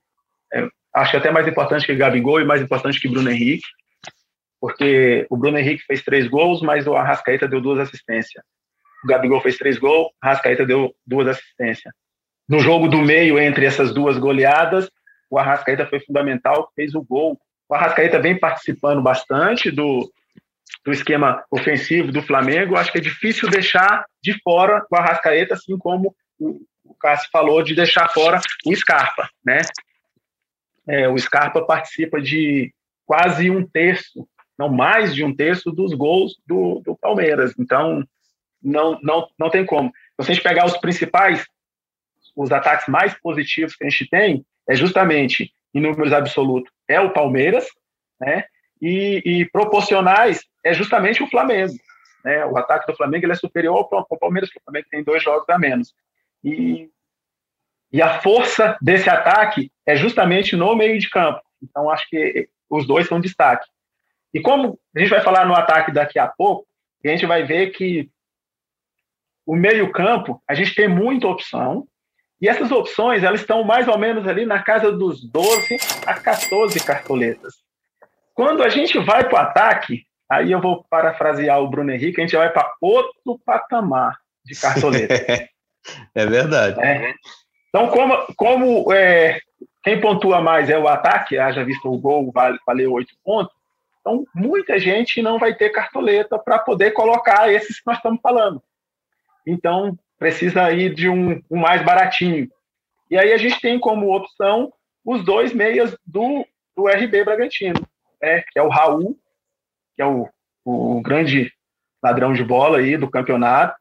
É, 0.53 0.67
acho 0.95 1.17
até 1.17 1.31
mais 1.31 1.47
importante 1.47 1.85
que 1.85 1.95
Gabigol 1.95 2.39
e 2.39 2.45
mais 2.45 2.61
importante 2.61 2.99
que 2.99 3.09
Bruno 3.09 3.29
Henrique, 3.29 3.67
porque 4.59 5.25
o 5.29 5.37
Bruno 5.37 5.57
Henrique 5.57 5.83
fez 5.83 6.03
três 6.03 6.27
gols, 6.27 6.61
mas 6.61 6.87
o 6.87 6.95
Arrascaeta 6.95 7.47
deu 7.47 7.61
duas 7.61 7.79
assistências. 7.79 8.43
O 9.03 9.07
Gabigol 9.07 9.41
fez 9.41 9.57
três 9.57 9.77
gols, 9.77 10.07
o 10.07 10.11
Arrascaeta 10.21 10.65
deu 10.65 10.93
duas 11.05 11.27
assistências. 11.27 11.93
No 12.47 12.59
jogo 12.59 12.87
do 12.87 12.97
meio, 12.97 13.39
entre 13.39 13.65
essas 13.65 13.93
duas 13.93 14.17
goleadas, 14.17 14.89
o 15.29 15.37
Arrascaeta 15.37 15.85
foi 15.85 15.99
fundamental, 15.99 16.71
fez 16.75 16.95
o 16.95 17.01
gol. 17.01 17.39
O 17.69 17.75
Arrascaeta 17.75 18.19
vem 18.19 18.37
participando 18.37 19.01
bastante 19.01 19.69
do, 19.69 20.11
do 20.85 20.91
esquema 20.91 21.43
ofensivo 21.51 22.11
do 22.11 22.21
Flamengo, 22.21 22.75
acho 22.75 22.91
que 22.91 22.97
é 22.97 23.01
difícil 23.01 23.49
deixar 23.49 24.05
de 24.21 24.39
fora 24.41 24.85
o 24.89 24.95
Arrascaeta, 24.95 25.53
assim 25.53 25.77
como 25.77 26.15
o, 26.39 26.59
Cássio 26.99 27.29
falou 27.31 27.63
de 27.63 27.75
deixar 27.75 28.09
fora 28.09 28.41
o 28.65 28.75
Scarpa, 28.75 29.29
né? 29.45 29.59
É, 30.87 31.07
o 31.07 31.17
Scarpa 31.17 31.63
participa 31.65 32.19
de 32.19 32.73
quase 33.05 33.49
um 33.49 33.65
terço, 33.65 34.27
não 34.57 34.69
mais 34.69 35.13
de 35.15 35.23
um 35.23 35.33
terço 35.33 35.71
dos 35.71 35.93
gols 35.93 36.35
do, 36.45 36.81
do 36.83 36.97
Palmeiras, 36.97 37.53
então 37.57 38.03
não, 38.61 38.99
não, 39.01 39.27
não 39.37 39.49
tem 39.49 39.65
como. 39.65 39.91
se 40.21 40.31
a 40.31 40.33
gente 40.33 40.43
pegar 40.43 40.65
os 40.65 40.77
principais, 40.77 41.45
os 42.35 42.51
ataques 42.51 42.87
mais 42.87 43.13
positivos 43.19 43.75
que 43.75 43.85
a 43.85 43.89
gente 43.89 44.09
tem, 44.09 44.45
é 44.67 44.75
justamente, 44.75 45.53
em 45.73 45.79
números 45.79 46.11
absolutos, 46.11 46.71
é 46.87 46.99
o 46.99 47.13
Palmeiras, 47.13 47.65
né? 48.19 48.45
E, 48.81 49.21
e 49.25 49.49
proporcionais 49.49 50.48
é 50.63 50.73
justamente 50.73 51.23
o 51.23 51.27
Flamengo. 51.27 51.73
Né? 52.23 52.45
O 52.45 52.57
ataque 52.57 52.87
do 52.87 52.95
Flamengo 52.95 53.25
ele 53.25 53.33
é 53.33 53.35
superior 53.35 53.87
ao 53.91 54.17
Palmeiras, 54.17 54.49
porque 54.49 54.59
o 54.59 54.63
Flamengo 54.63 54.87
tem 54.89 55.03
dois 55.03 55.23
jogos 55.23 55.49
a 55.49 55.57
menos. 55.57 55.93
E, 56.43 56.89
e 57.91 58.01
a 58.01 58.19
força 58.19 58.77
desse 58.81 59.09
ataque 59.09 59.71
é 59.85 59.95
justamente 59.95 60.55
no 60.55 60.75
meio 60.75 60.99
de 60.99 61.09
campo. 61.09 61.41
Então, 61.61 61.89
acho 61.89 62.07
que 62.09 62.49
os 62.69 62.85
dois 62.85 63.07
são 63.07 63.19
destaque. 63.19 63.67
E 64.33 64.39
como 64.39 64.79
a 64.95 64.99
gente 64.99 65.09
vai 65.09 65.21
falar 65.21 65.45
no 65.45 65.55
ataque 65.55 65.91
daqui 65.91 66.19
a 66.19 66.27
pouco, 66.27 66.67
a 67.03 67.07
gente 67.07 67.25
vai 67.25 67.43
ver 67.43 67.71
que 67.71 68.09
o 69.45 69.55
meio-campo, 69.55 70.41
a 70.47 70.53
gente 70.53 70.75
tem 70.75 70.87
muita 70.87 71.27
opção, 71.27 71.87
e 72.41 72.47
essas 72.47 72.71
opções, 72.71 73.23
elas 73.23 73.41
estão 73.41 73.63
mais 73.63 73.87
ou 73.87 73.97
menos 73.97 74.27
ali 74.27 74.45
na 74.45 74.61
casa 74.61 74.91
dos 74.91 75.23
12 75.23 75.77
a 76.05 76.13
14 76.13 76.79
cartoletas. 76.85 77.55
Quando 78.33 78.63
a 78.63 78.69
gente 78.69 78.97
vai 78.99 79.27
para 79.27 79.33
o 79.33 79.37
ataque, 79.37 80.05
aí 80.29 80.51
eu 80.51 80.61
vou 80.61 80.85
parafrasear 80.89 81.59
o 81.59 81.67
Bruno 81.67 81.91
Henrique, 81.91 82.19
a 82.19 82.23
gente 82.23 82.37
vai 82.37 82.49
para 82.51 82.71
outro 82.79 83.39
patamar 83.45 84.17
de 84.45 84.59
cartoleta. 84.59 85.13
é 86.15 86.25
verdade. 86.25 86.79
É. 86.81 87.13
Então, 87.69 87.87
como, 87.89 88.17
como 88.35 88.93
é, 88.93 89.39
quem 89.83 89.99
pontua 89.99 90.41
mais 90.41 90.69
é 90.69 90.77
o 90.77 90.87
ataque, 90.87 91.37
haja 91.37 91.63
visto 91.63 91.91
o 91.91 91.97
gol, 91.97 92.31
vale, 92.31 92.59
valeu 92.65 92.93
oito 92.93 93.13
pontos, 93.23 93.53
então 93.99 94.25
muita 94.33 94.79
gente 94.79 95.21
não 95.21 95.37
vai 95.37 95.53
ter 95.53 95.69
cartoleta 95.69 96.37
para 96.37 96.59
poder 96.59 96.91
colocar 96.91 97.51
esses 97.51 97.79
que 97.79 97.87
nós 97.87 97.97
estamos 97.97 98.19
falando. 98.21 98.61
Então, 99.45 99.97
precisa 100.17 100.71
ir 100.71 100.93
de 100.93 101.09
um, 101.09 101.41
um 101.49 101.57
mais 101.57 101.83
baratinho. 101.83 102.49
E 103.09 103.17
aí 103.17 103.33
a 103.33 103.37
gente 103.37 103.59
tem 103.61 103.79
como 103.79 104.15
opção 104.15 104.71
os 105.03 105.23
dois 105.23 105.53
meias 105.53 105.95
do, 106.05 106.45
do 106.75 106.87
RB 106.87 107.23
Bragantino, 107.23 107.81
né, 108.21 108.43
que 108.51 108.59
é 108.59 108.61
o 108.61 108.67
Raul, 108.67 109.17
que 109.99 110.03
é 110.03 110.05
o, 110.05 110.29
o 110.63 111.01
grande 111.01 111.51
ladrão 112.01 112.31
de 112.31 112.41
bola 112.41 112.77
aí 112.77 112.95
do 112.95 113.09
campeonato, 113.09 113.75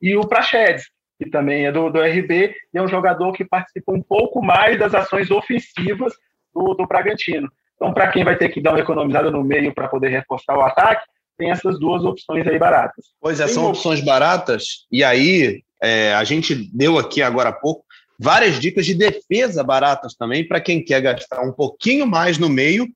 e 0.00 0.16
o 0.16 0.26
Praxedes, 0.26 0.86
que 1.16 1.30
também 1.30 1.64
é 1.64 1.70
do, 1.70 1.88
do 1.90 2.00
RB, 2.00 2.56
e 2.74 2.76
é 2.76 2.82
um 2.82 2.88
jogador 2.88 3.32
que 3.32 3.44
participa 3.44 3.92
um 3.92 4.02
pouco 4.02 4.42
mais 4.42 4.76
das 4.76 4.92
ações 4.92 5.30
ofensivas 5.30 6.12
do, 6.52 6.74
do 6.74 6.88
Bragantino. 6.88 7.48
Então, 7.76 7.94
para 7.94 8.10
quem 8.10 8.24
vai 8.24 8.36
ter 8.36 8.48
que 8.48 8.60
dar 8.60 8.72
uma 8.72 8.80
economizada 8.80 9.30
no 9.30 9.44
meio 9.44 9.72
para 9.72 9.86
poder 9.86 10.08
reforçar 10.08 10.58
o 10.58 10.62
ataque, 10.62 11.06
tem 11.38 11.52
essas 11.52 11.78
duas 11.78 12.02
opções 12.04 12.44
aí 12.48 12.58
baratas. 12.58 13.06
Pois 13.20 13.38
é, 13.38 13.46
são 13.46 13.68
opções 13.68 14.00
baratas, 14.00 14.88
e 14.90 15.04
aí 15.04 15.62
é, 15.80 16.12
a 16.14 16.24
gente 16.24 16.68
deu 16.76 16.98
aqui 16.98 17.22
agora 17.22 17.50
há 17.50 17.52
pouco 17.52 17.84
várias 18.18 18.58
dicas 18.58 18.86
de 18.86 18.94
defesa 18.94 19.62
baratas 19.62 20.14
também 20.14 20.46
para 20.46 20.60
quem 20.60 20.84
quer 20.84 21.00
gastar 21.00 21.42
um 21.42 21.52
pouquinho 21.52 22.08
mais 22.08 22.38
no 22.38 22.48
meio 22.48 22.88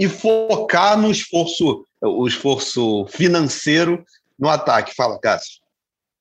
e 0.00 0.08
focar 0.08 0.98
no 0.98 1.10
esforço, 1.10 1.84
o 2.00 2.26
esforço 2.26 3.04
financeiro 3.08 4.02
no 4.38 4.48
ataque. 4.48 4.94
Fala, 4.94 5.20
Cássio. 5.20 5.60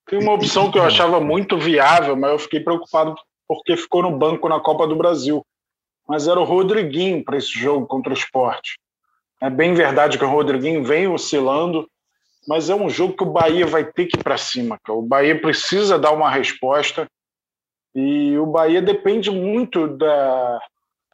Tem 0.06 0.20
uma 0.20 0.34
opção 0.34 0.70
que 0.70 0.78
eu 0.78 0.84
achava 0.84 1.22
muito 1.22 1.58
viável, 1.58 2.14
mas 2.18 2.32
eu 2.32 2.40
fiquei 2.40 2.60
preocupado 2.60 3.16
porque 3.48 3.78
ficou 3.78 4.04
no 4.04 4.18
banco 4.18 4.50
na 4.50 4.60
Copa 4.60 4.86
do 4.86 4.98
Brasil. 4.98 5.46
Mas 6.06 6.28
era 6.28 6.38
o 6.38 6.44
Rodriguinho 6.44 7.24
para 7.24 7.38
esse 7.38 7.58
jogo 7.58 7.88
contra 7.88 8.12
o 8.12 8.18
esporte. 8.18 8.78
É 9.42 9.50
bem 9.50 9.74
verdade 9.74 10.18
que 10.18 10.26
o 10.26 10.30
Rodriguinho 10.30 10.84
vem 10.84 11.08
oscilando, 11.08 11.90
mas 12.50 12.70
é 12.70 12.76
um 12.76 12.90
jogo 12.90 13.16
que 13.16 13.24
o 13.24 13.32
Bahia 13.32 13.66
vai 13.66 13.86
ter 13.86 14.08
que 14.08 14.18
ir 14.18 14.24
para 14.24 14.38
cima. 14.38 14.78
O 14.90 15.02
Bahia 15.02 15.40
precisa 15.40 15.98
dar 15.98 16.12
uma 16.12 16.30
resposta 16.30 17.08
e 17.96 18.38
o 18.38 18.46
Bahia 18.46 18.82
depende 18.82 19.32
muito 19.32 19.88
da, 19.88 20.60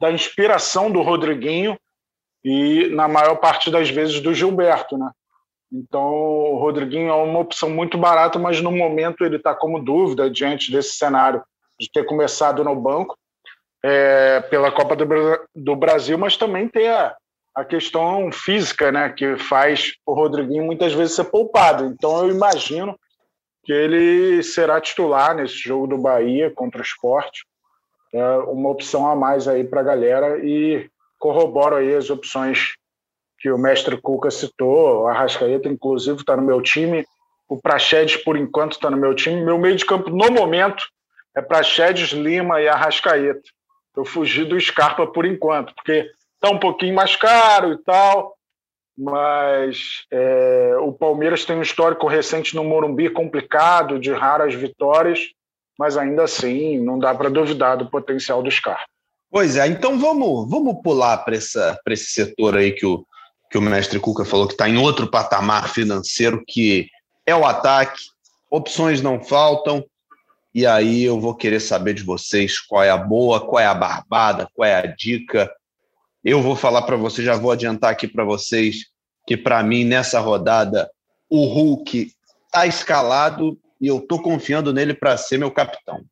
da 0.01 0.11
inspiração 0.11 0.91
do 0.91 1.03
Rodriguinho 1.03 1.77
e, 2.45 2.89
na 2.89 3.07
maior 3.07 3.37
parte 3.37 3.71
das 3.71 3.89
vezes, 3.89 4.21
do 4.21 4.31
Gilberto. 4.31 4.95
Né? 4.95 5.09
Então, 5.73 6.13
o 6.13 6.59
Rodriguinho 6.59 7.09
é 7.09 7.15
uma 7.15 7.39
opção 7.39 7.71
muito 7.71 7.97
barata, 7.97 8.37
mas 8.37 8.61
no 8.61 8.71
momento 8.71 9.25
ele 9.25 9.37
está 9.37 9.55
como 9.55 9.83
dúvida 9.83 10.29
diante 10.29 10.71
desse 10.71 10.95
cenário 10.95 11.43
de 11.79 11.91
ter 11.91 12.05
começado 12.05 12.63
no 12.63 12.75
banco 12.75 13.17
é, 13.83 14.41
pela 14.41 14.71
Copa 14.71 14.95
do, 14.95 15.05
do 15.55 15.75
Brasil, 15.75 16.19
mas 16.19 16.37
também 16.37 16.67
tem 16.67 16.87
a, 16.87 17.15
a 17.55 17.65
questão 17.65 18.31
física, 18.31 18.91
né, 18.91 19.09
que 19.09 19.37
faz 19.37 19.93
o 20.05 20.13
Rodriguinho 20.13 20.63
muitas 20.63 20.93
vezes 20.93 21.15
ser 21.15 21.25
poupado. 21.25 21.85
Então 21.85 22.25
eu 22.25 22.29
imagino 22.29 22.95
que 23.63 23.73
ele 23.73 24.43
será 24.43 24.79
titular 24.79 25.35
nesse 25.35 25.57
jogo 25.57 25.87
do 25.87 25.97
Bahia 25.97 26.51
contra 26.51 26.79
o 26.79 26.83
Esporte. 26.83 27.43
É 28.13 28.37
uma 28.37 28.69
opção 28.69 29.07
a 29.07 29.15
mais 29.15 29.47
aí 29.47 29.63
para 29.63 29.81
a 29.81 29.83
galera 29.83 30.37
e 30.45 30.87
corroboro 31.25 31.77
aí 31.77 31.95
as 31.95 32.11
opções 32.11 32.75
que 33.39 33.49
o 33.49 33.57
mestre 33.57 33.99
Cuca 33.99 34.29
citou. 34.29 35.07
A 35.07 35.13
Rascaeta, 35.13 35.67
inclusive, 35.67 36.19
está 36.19 36.37
no 36.37 36.43
meu 36.43 36.61
time. 36.61 37.03
O 37.49 37.59
Praxedes, 37.59 38.15
por 38.15 38.37
enquanto, 38.37 38.73
está 38.73 38.91
no 38.91 38.97
meu 38.97 39.15
time. 39.15 39.43
Meu 39.43 39.57
meio 39.57 39.75
de 39.75 39.83
campo, 39.83 40.11
no 40.11 40.29
momento, 40.29 40.85
é 41.35 41.41
Praxedes, 41.41 42.11
Lima 42.11 42.61
e 42.61 42.67
Arrascaeta. 42.67 43.41
Eu 43.97 44.05
fugi 44.05 44.45
do 44.45 44.59
Scarpa 44.59 45.07
por 45.07 45.25
enquanto, 45.25 45.73
porque 45.73 46.07
está 46.35 46.53
um 46.53 46.59
pouquinho 46.59 46.93
mais 46.93 47.15
caro 47.15 47.73
e 47.73 47.77
tal, 47.83 48.35
mas 48.95 50.05
é, 50.11 50.75
o 50.79 50.93
Palmeiras 50.93 51.43
tem 51.43 51.55
um 51.55 51.61
histórico 51.63 52.05
recente 52.05 52.55
no 52.55 52.63
Morumbi 52.63 53.09
complicado, 53.09 53.97
de 53.97 54.11
raras 54.11 54.53
vitórias, 54.53 55.21
mas 55.79 55.97
ainda 55.97 56.23
assim 56.23 56.77
não 56.79 56.99
dá 56.99 57.15
para 57.15 57.29
duvidar 57.29 57.77
do 57.77 57.89
potencial 57.89 58.43
do 58.43 58.51
Scar. 58.51 58.85
Pois 59.29 59.57
é, 59.57 59.67
então 59.67 59.99
vamos, 59.99 60.49
vamos 60.49 60.81
pular 60.81 61.17
para 61.17 61.35
esse 61.35 62.05
setor 62.05 62.57
aí 62.57 62.71
que 62.71 62.85
o, 62.85 63.05
que 63.51 63.57
o 63.57 63.61
mestre 63.61 63.99
Cuca 63.99 64.23
falou 64.23 64.47
que 64.47 64.53
está 64.53 64.69
em 64.69 64.77
outro 64.77 65.09
patamar 65.09 65.69
financeiro, 65.69 66.43
que 66.47 66.87
é 67.25 67.35
o 67.35 67.45
ataque, 67.45 68.01
opções 68.49 69.01
não 69.01 69.21
faltam, 69.21 69.83
e 70.53 70.65
aí 70.65 71.03
eu 71.03 71.19
vou 71.19 71.35
querer 71.35 71.59
saber 71.59 71.93
de 71.93 72.03
vocês 72.03 72.59
qual 72.59 72.83
é 72.83 72.89
a 72.89 72.97
boa, 72.97 73.45
qual 73.45 73.59
é 73.59 73.65
a 73.65 73.73
barbada, 73.73 74.47
qual 74.53 74.67
é 74.67 74.75
a 74.75 74.85
dica, 74.85 75.51
eu 76.23 76.41
vou 76.41 76.55
falar 76.55 76.81
para 76.81 76.95
vocês, 76.95 77.25
já 77.25 77.35
vou 77.35 77.51
adiantar 77.51 77.91
aqui 77.91 78.07
para 78.07 78.23
vocês 78.23 78.85
que 79.27 79.35
para 79.35 79.61
mim 79.61 79.83
nessa 79.83 80.19
rodada 80.19 80.89
o 81.29 81.45
Hulk 81.45 82.11
está 82.45 82.65
escalado 82.65 83.59
e 83.81 83.87
eu 83.87 83.97
estou 83.97 84.21
confiando 84.21 84.73
nele 84.73 84.93
para 84.93 85.17
ser 85.17 85.37
meu 85.37 85.51
capitão. 85.51 86.03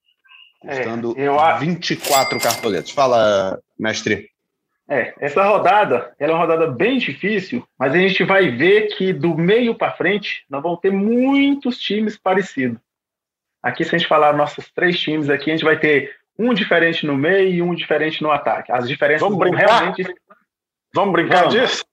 Custando 0.68 1.14
é, 1.18 1.28
eu... 1.28 1.38
24 1.60 2.40
cartoletas. 2.40 2.92
Fala, 2.92 3.60
mestre. 3.78 4.30
É, 4.90 5.14
essa 5.20 5.44
rodada 5.44 6.14
ela 6.20 6.32
é 6.32 6.36
uma 6.36 6.42
rodada 6.42 6.68
bem 6.68 6.98
difícil, 6.98 7.66
mas 7.80 7.94
a 7.94 7.98
gente 7.98 8.24
vai 8.24 8.50
ver 8.50 8.96
que 8.96 9.14
do 9.14 9.36
meio 9.36 9.76
para 9.76 9.94
frente 9.94 10.44
nós 10.50 10.62
vamos 10.62 10.80
ter 10.80 10.92
muitos 10.92 11.80
times 11.80 12.18
parecidos. 12.18 12.80
Aqui, 13.62 13.84
se 13.84 13.96
a 13.96 13.98
gente 13.98 14.08
falar 14.08 14.34
nossos 14.34 14.70
três 14.72 15.00
times 15.00 15.30
aqui, 15.30 15.50
a 15.50 15.54
gente 15.54 15.64
vai 15.64 15.80
ter 15.80 16.14
um 16.38 16.54
diferente 16.54 17.06
no 17.06 17.16
meio 17.16 17.54
e 17.54 17.62
um 17.62 17.74
diferente 17.74 18.22
no 18.22 18.30
ataque. 18.30 18.72
As 18.72 18.88
diferenças 18.88 19.22
Vamos 19.22 19.40
brincar? 19.40 19.68
realmente. 19.68 20.14
Vamos 20.94 21.14
brincar 21.14 21.44
Vamos. 21.44 21.54
disso? 21.54 21.86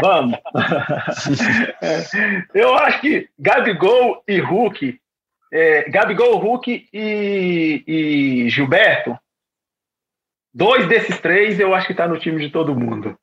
Vamos. 0.00 0.38
eu 2.54 2.74
acho 2.74 3.00
que 3.00 3.28
Gabigol 3.38 4.22
e 4.28 4.38
Hulk, 4.38 5.00
é, 5.52 5.88
Gabigol, 5.90 6.38
Hulk 6.38 6.88
e, 6.92 7.84
e 7.86 8.50
Gilberto, 8.50 9.18
dois 10.52 10.86
desses 10.86 11.18
três 11.20 11.58
eu 11.58 11.74
acho 11.74 11.86
que 11.86 11.92
está 11.92 12.06
no 12.06 12.18
time 12.18 12.44
de 12.44 12.50
todo 12.50 12.74
mundo. 12.74 13.16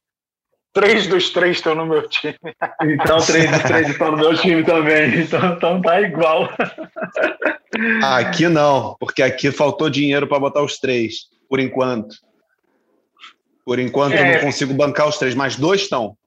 Três 0.73 1.07
dos 1.07 1.29
três 1.29 1.55
estão 1.55 1.73
no 1.73 1.85
meu 1.85 2.07
time. 2.09 2.35
Então, 2.81 3.17
três 3.17 3.49
dos 3.49 3.63
três 3.63 3.89
estão 3.89 4.11
no 4.11 4.17
meu 4.17 4.35
time 4.35 4.61
também. 4.61 5.21
Então, 5.21 5.53
então 5.53 5.81
tá 5.81 6.01
igual. 6.01 6.49
Aqui 8.03 8.49
não, 8.49 8.95
porque 8.99 9.23
aqui 9.23 9.51
faltou 9.51 9.89
dinheiro 9.89 10.27
para 10.27 10.39
botar 10.39 10.61
os 10.61 10.77
três, 10.77 11.29
por 11.49 11.61
enquanto. 11.61 12.15
Por 13.65 13.79
enquanto 13.79 14.13
é. 14.15 14.19
eu 14.19 14.25
não 14.25 14.31
é. 14.31 14.39
consigo 14.39 14.73
bancar 14.73 15.07
os 15.07 15.17
três, 15.17 15.33
mas 15.33 15.55
dois 15.55 15.81
estão. 15.81 16.17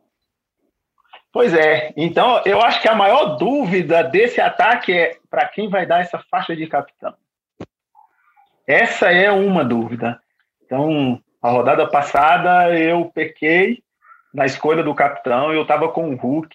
Pois 1.31 1.53
é. 1.53 1.93
Então, 1.95 2.43
eu 2.47 2.61
acho 2.63 2.81
que 2.81 2.89
a 2.89 2.95
maior 2.95 3.37
dúvida 3.37 4.03
desse 4.03 4.41
ataque 4.41 4.93
é 4.93 5.18
para 5.31 5.49
quem 5.49 5.69
vai 5.69 5.87
dar 5.87 6.01
essa 6.01 6.19
faixa 6.31 6.55
de 6.55 6.67
capitão. 6.67 7.15
Essa 8.67 9.11
é 9.11 9.31
uma 9.31 9.65
dúvida. 9.65 10.21
Então, 10.65 11.21
a 11.41 11.51
rodada 11.51 11.87
passada 11.89 12.79
eu 12.79 13.07
pequei 13.07 13.83
na 14.33 14.45
escolha 14.45 14.83
do 14.83 14.95
capitão, 14.95 15.53
eu 15.53 15.63
estava 15.63 15.89
com 15.89 16.11
o 16.11 16.17
Hulk 16.17 16.55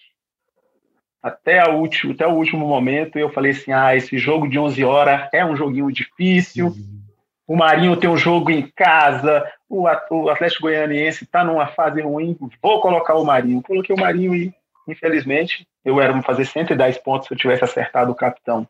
até, 1.23 1.59
a 1.59 1.69
último, 1.69 2.11
até 2.11 2.27
o 2.27 2.33
último 2.33 2.67
momento, 2.67 3.17
eu 3.17 3.29
falei 3.29 3.51
assim: 3.51 3.71
ah, 3.71 3.95
esse 3.95 4.17
jogo 4.17 4.49
de 4.49 4.59
11 4.59 4.83
horas 4.83 5.29
é 5.33 5.45
um 5.45 5.55
joguinho 5.55 5.89
difícil. 5.89 6.67
Uhum. 6.67 7.01
O 7.47 7.55
Marinho 7.55 7.95
tem 7.95 8.09
um 8.09 8.17
jogo 8.17 8.51
em 8.51 8.69
casa, 8.75 9.49
o, 9.69 9.83
o 9.83 10.29
Atlético 10.29 10.63
Goianiense 10.63 11.23
está 11.23 11.43
numa 11.43 11.67
fase 11.67 12.01
ruim, 12.01 12.37
vou 12.61 12.81
colocar 12.81 13.15
o 13.15 13.23
Marinho. 13.23 13.61
Coloquei 13.61 13.95
o 13.95 13.99
Marinho 13.99 14.35
e, 14.35 14.53
infelizmente, 14.87 15.65
eu 15.83 15.99
era 15.99 16.21
fazer 16.21 16.45
110 16.45 16.97
pontos 16.99 17.27
se 17.27 17.33
eu 17.33 17.37
tivesse 17.37 17.63
acertado 17.63 18.11
o 18.11 18.15
capitão. 18.15 18.67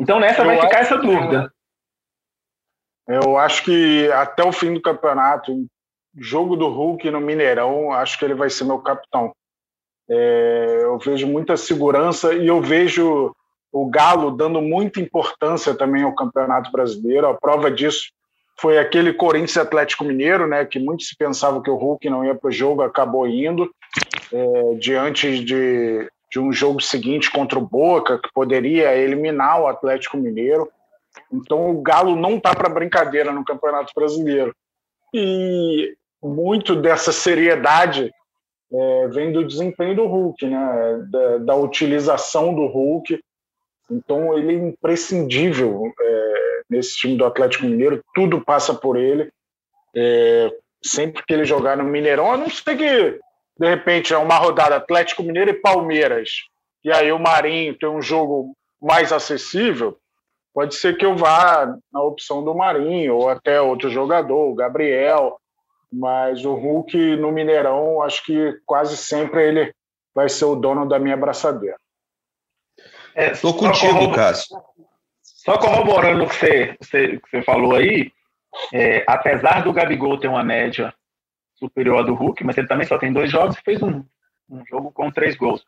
Então 0.00 0.18
nessa 0.18 0.42
eu 0.42 0.46
vai 0.46 0.60
ficar 0.60 0.80
essa 0.80 0.96
dúvida. 0.96 1.52
Eu 3.06 3.36
acho 3.36 3.64
que 3.64 4.10
até 4.12 4.44
o 4.44 4.52
fim 4.52 4.72
do 4.72 4.80
campeonato, 4.80 5.66
jogo 6.16 6.56
do 6.56 6.68
Hulk 6.68 7.10
no 7.10 7.20
Mineirão, 7.20 7.92
acho 7.92 8.18
que 8.18 8.24
ele 8.24 8.34
vai 8.34 8.48
ser 8.48 8.64
meu 8.64 8.78
capitão. 8.78 9.34
É, 10.08 10.80
eu 10.82 10.98
vejo 10.98 11.26
muita 11.26 11.56
segurança 11.56 12.32
e 12.34 12.46
eu 12.46 12.60
vejo 12.60 13.34
o 13.72 13.88
Galo 13.88 14.30
dando 14.30 14.60
muita 14.60 15.00
importância 15.00 15.74
também 15.74 16.02
ao 16.02 16.14
Campeonato 16.14 16.70
Brasileiro. 16.72 17.28
A 17.28 17.34
prova 17.34 17.70
disso 17.70 18.10
foi 18.60 18.78
aquele 18.78 19.12
Corinthians 19.12 19.56
Atlético 19.56 20.04
Mineiro, 20.04 20.46
né, 20.46 20.64
que 20.64 20.78
muitos 20.78 21.08
se 21.08 21.16
pensavam 21.16 21.62
que 21.62 21.70
o 21.70 21.76
Hulk 21.76 22.10
não 22.10 22.24
ia 22.24 22.34
para 22.34 22.48
o 22.48 22.52
jogo, 22.52 22.82
acabou 22.82 23.26
indo, 23.26 23.70
é, 24.32 24.74
diante 24.74 25.42
de, 25.42 26.10
de 26.30 26.38
um 26.38 26.52
jogo 26.52 26.80
seguinte 26.80 27.30
contra 27.30 27.58
o 27.58 27.66
Boca, 27.66 28.18
que 28.18 28.32
poderia 28.32 28.94
eliminar 28.96 29.60
o 29.60 29.66
Atlético 29.66 30.16
Mineiro. 30.16 30.70
Então 31.32 31.70
o 31.70 31.82
Galo 31.82 32.14
não 32.14 32.36
está 32.36 32.54
para 32.54 32.68
brincadeira 32.68 33.32
no 33.32 33.44
Campeonato 33.44 33.92
Brasileiro. 33.94 34.54
E 35.12 35.94
muito 36.22 36.76
dessa 36.76 37.10
seriedade 37.10 38.12
é, 38.72 39.08
vem 39.08 39.32
do 39.32 39.44
desempenho 39.44 39.96
do 39.96 40.06
Hulk, 40.06 40.46
né? 40.46 41.06
Da, 41.10 41.38
da, 41.38 41.54
utilização 41.56 42.54
do 42.54 42.66
Hulk. 42.66 43.20
Então 43.90 44.38
ele 44.38 44.54
é 44.54 44.58
imprescindível 44.68 45.92
é, 46.00 46.60
nesse 46.70 46.96
time 46.96 47.16
do 47.16 47.24
Atlético 47.24 47.66
Mineiro, 47.66 48.04
tudo 48.14 48.40
passa 48.40 48.72
por 48.72 48.96
ele. 48.96 49.32
É, 49.96 50.54
sempre 50.84 51.24
que 51.24 51.32
ele 51.32 51.44
jogar 51.44 51.76
no 51.76 51.82
Mineirão, 51.82 52.30
a 52.30 52.36
não 52.36 52.48
ser 52.48 52.76
que 52.76 53.18
de 53.60 53.68
repente 53.68 54.14
é 54.14 54.16
uma 54.16 54.38
rodada 54.38 54.76
Atlético 54.76 55.22
Mineiro 55.22 55.50
e 55.50 55.60
Palmeiras, 55.60 56.30
e 56.82 56.90
aí 56.90 57.12
o 57.12 57.18
Marinho 57.18 57.76
tem 57.76 57.90
um 57.90 58.00
jogo 58.00 58.56
mais 58.80 59.12
acessível, 59.12 59.98
pode 60.54 60.74
ser 60.74 60.96
que 60.96 61.04
eu 61.04 61.14
vá 61.14 61.76
na 61.92 62.02
opção 62.02 62.42
do 62.42 62.54
Marinho 62.54 63.16
ou 63.16 63.28
até 63.28 63.60
outro 63.60 63.90
jogador, 63.90 64.48
o 64.48 64.54
Gabriel, 64.54 65.38
mas 65.92 66.42
o 66.46 66.54
Hulk 66.54 67.16
no 67.16 67.30
Mineirão, 67.30 68.00
acho 68.00 68.24
que 68.24 68.58
quase 68.64 68.96
sempre 68.96 69.46
ele 69.46 69.74
vai 70.14 70.30
ser 70.30 70.46
o 70.46 70.56
dono 70.56 70.88
da 70.88 70.98
minha 70.98 71.16
braçadeira. 71.16 71.76
Estou 73.14 73.54
é, 73.54 73.58
contigo, 73.58 74.12
Cássio. 74.14 74.56
Só 75.22 75.58
corroborando 75.58 76.24
o 76.24 76.28
que 76.28 76.34
você, 76.34 76.76
você, 76.80 77.08
que 77.18 77.30
você 77.30 77.42
falou 77.42 77.74
aí, 77.74 78.10
é, 78.72 79.04
apesar 79.06 79.62
do 79.62 79.72
Gabigol 79.72 80.18
ter 80.18 80.28
uma 80.28 80.42
média 80.42 80.94
superior 81.60 82.00
à 82.00 82.02
do 82.02 82.14
Hulk, 82.14 82.42
mas 82.42 82.58
ele 82.58 82.66
também 82.66 82.86
só 82.86 82.98
tem 82.98 83.12
dois 83.12 83.30
jogos 83.30 83.56
e 83.56 83.62
fez 83.62 83.80
um, 83.82 84.02
um 84.48 84.64
jogo 84.66 84.90
com 84.90 85.10
três 85.10 85.36
gols. 85.36 85.64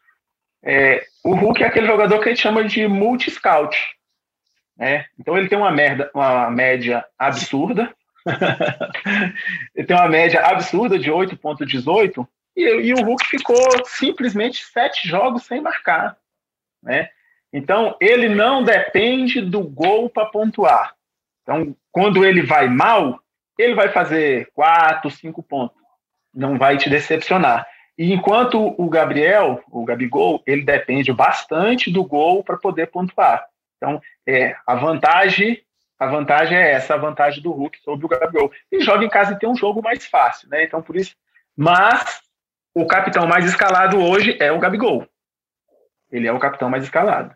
É, 0.65 1.05
o 1.25 1.35
Hulk 1.35 1.63
é 1.63 1.67
aquele 1.67 1.87
jogador 1.87 2.19
que 2.21 2.29
a 2.29 2.33
gente 2.33 2.43
chama 2.43 2.65
de 2.65 2.89
multi-scout. 2.89 3.77
Né? 4.77 5.07
Então 5.19 5.37
ele 5.37 5.49
tem 5.49 5.59
uma, 5.59 5.71
merda, 5.71 6.11
uma 6.15 6.51
média 6.51 7.05
absurda, 7.19 7.95
ele 9.75 9.87
tem 9.87 9.97
uma 9.97 10.09
média 10.09 10.41
absurda 10.47 10.99
de 10.99 11.11
8,18 11.11 12.27
e, 12.57 12.63
e, 12.63 12.95
o 12.95 13.03
Hulk 13.03 13.27
ficou 13.27 13.87
simplesmente 13.87 14.65
sete 14.65 15.09
jogos 15.09 15.45
sem 15.45 15.61
marcar. 15.61 16.17
Né? 16.83 17.09
Então, 17.53 17.97
ele 18.01 18.29
não 18.29 18.63
depende 18.63 19.41
do 19.41 19.63
gol 19.63 20.09
para 20.09 20.27
pontuar. 20.27 20.95
Então, 21.43 21.75
quando 21.91 22.25
ele 22.25 22.43
vai 22.43 22.69
mal, 22.69 23.21
ele 23.59 23.75
vai 23.75 23.89
fazer 23.89 24.51
quatro, 24.55 25.11
cinco 25.11 25.43
pontos. 25.43 25.82
Não 26.35 26.59
vai 26.59 26.77
te 26.77 26.89
decepcionar. 26.89 27.67
E 27.97 28.13
enquanto 28.13 28.75
o 28.79 28.89
Gabriel, 28.89 29.63
o 29.71 29.85
Gabigol, 29.85 30.43
ele 30.47 30.63
depende 30.63 31.13
bastante 31.13 31.91
do 31.91 32.05
gol 32.05 32.43
para 32.43 32.57
poder 32.57 32.87
pontuar. 32.87 33.45
Então, 33.77 34.01
é, 34.27 34.57
a 34.67 34.75
vantagem 34.75 35.63
a 36.03 36.07
vantagem 36.07 36.59
é 36.59 36.73
essa, 36.73 36.95
a 36.95 36.97
vantagem 36.97 37.41
do 37.41 37.53
Hulk 37.53 37.79
sobre 37.81 38.05
o 38.05 38.09
Gabigol. 38.09 38.51
E 38.73 38.81
joga 38.81 39.05
em 39.05 39.09
casa 39.09 39.35
e 39.35 39.39
tem 39.39 39.49
um 39.49 39.55
jogo 39.55 39.81
mais 39.81 40.05
fácil, 40.05 40.49
né? 40.49 40.65
Então, 40.65 40.83
por 40.83 40.97
isso. 40.97 41.15
Mas 41.57 42.21
o 42.75 42.85
capitão 42.87 43.25
mais 43.25 43.45
escalado 43.45 44.03
hoje 44.03 44.37
é 44.41 44.51
o 44.51 44.59
Gabigol. 44.59 45.07
Ele 46.11 46.27
é 46.27 46.33
o 46.33 46.41
capitão 46.41 46.69
mais 46.69 46.83
escalado. 46.83 47.33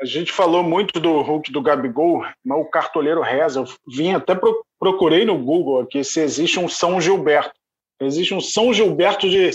A 0.00 0.06
gente 0.06 0.32
falou 0.32 0.62
muito 0.62 0.98
do 0.98 1.20
Hulk 1.20 1.52
do 1.52 1.60
Gabigol, 1.60 2.24
mas 2.42 2.58
o 2.58 2.64
cartoleiro 2.64 3.20
reza. 3.20 3.60
Eu 3.60 3.66
vim 3.86 4.14
até 4.14 4.34
pro, 4.34 4.64
procurei 4.78 5.26
no 5.26 5.36
Google 5.36 5.82
aqui 5.82 6.02
se 6.02 6.18
existe 6.20 6.58
um 6.58 6.68
São 6.68 6.98
Gilberto. 6.98 7.60
Existe 8.04 8.34
um 8.34 8.40
São 8.40 8.72
Gilberto 8.72 9.28
de 9.28 9.50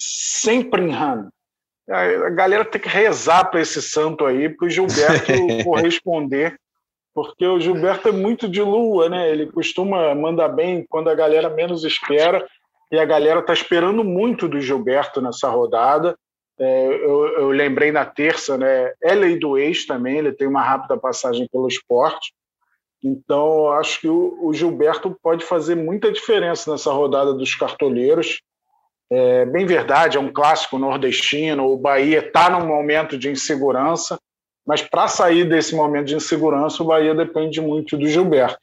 Sempringham. 0.00 1.28
A 1.88 2.30
galera 2.30 2.64
tem 2.64 2.80
que 2.80 2.88
rezar 2.88 3.44
para 3.46 3.60
esse 3.60 3.82
santo 3.82 4.24
aí, 4.24 4.48
para 4.48 4.66
o 4.66 4.70
Gilberto 4.70 5.32
corresponder 5.64 6.58
porque 7.14 7.46
o 7.46 7.60
Gilberto 7.60 8.08
é 8.08 8.12
muito 8.12 8.48
de 8.48 8.60
lua, 8.60 9.08
né? 9.08 9.30
Ele 9.30 9.46
costuma 9.46 10.12
mandar 10.14 10.48
bem 10.48 10.84
quando 10.88 11.08
a 11.08 11.14
galera 11.14 11.48
menos 11.48 11.84
espera, 11.84 12.44
e 12.90 12.98
a 12.98 13.04
galera 13.04 13.40
está 13.40 13.52
esperando 13.52 14.02
muito 14.02 14.48
do 14.48 14.60
Gilberto 14.60 15.22
nessa 15.22 15.48
rodada. 15.48 16.18
É, 16.58 16.86
eu, 16.88 17.26
eu, 17.38 17.50
lembrei 17.50 17.92
na 17.92 18.04
terça, 18.04 18.58
né? 18.58 18.92
É 19.00 19.14
lei 19.14 19.38
do 19.38 19.56
ex 19.56 19.86
também, 19.86 20.18
ele 20.18 20.32
tem 20.32 20.48
uma 20.48 20.62
rápida 20.62 20.96
passagem 20.96 21.48
pelo 21.50 21.68
esporte. 21.68 22.32
Então, 23.04 23.70
acho 23.72 24.00
que 24.00 24.08
o, 24.08 24.50
Gilberto 24.54 25.14
pode 25.22 25.44
fazer 25.44 25.74
muita 25.74 26.10
diferença 26.10 26.72
nessa 26.72 26.90
rodada 26.90 27.34
dos 27.34 27.54
cartoleiros. 27.54 28.40
É 29.10 29.44
bem 29.44 29.66
verdade, 29.66 30.16
é 30.16 30.20
um 30.20 30.32
clássico 30.32 30.78
nordestino. 30.78 31.70
O 31.70 31.76
Bahia 31.76 32.20
está 32.20 32.48
num 32.48 32.66
momento 32.66 33.18
de 33.18 33.30
insegurança 33.30 34.18
mas 34.66 34.80
para 34.80 35.08
sair 35.08 35.44
desse 35.44 35.74
momento 35.74 36.06
de 36.06 36.16
insegurança, 36.16 36.82
o 36.82 36.86
Bahia 36.86 37.14
depende 37.14 37.60
muito 37.60 37.96
do 37.96 38.08
Gilberto. 38.08 38.58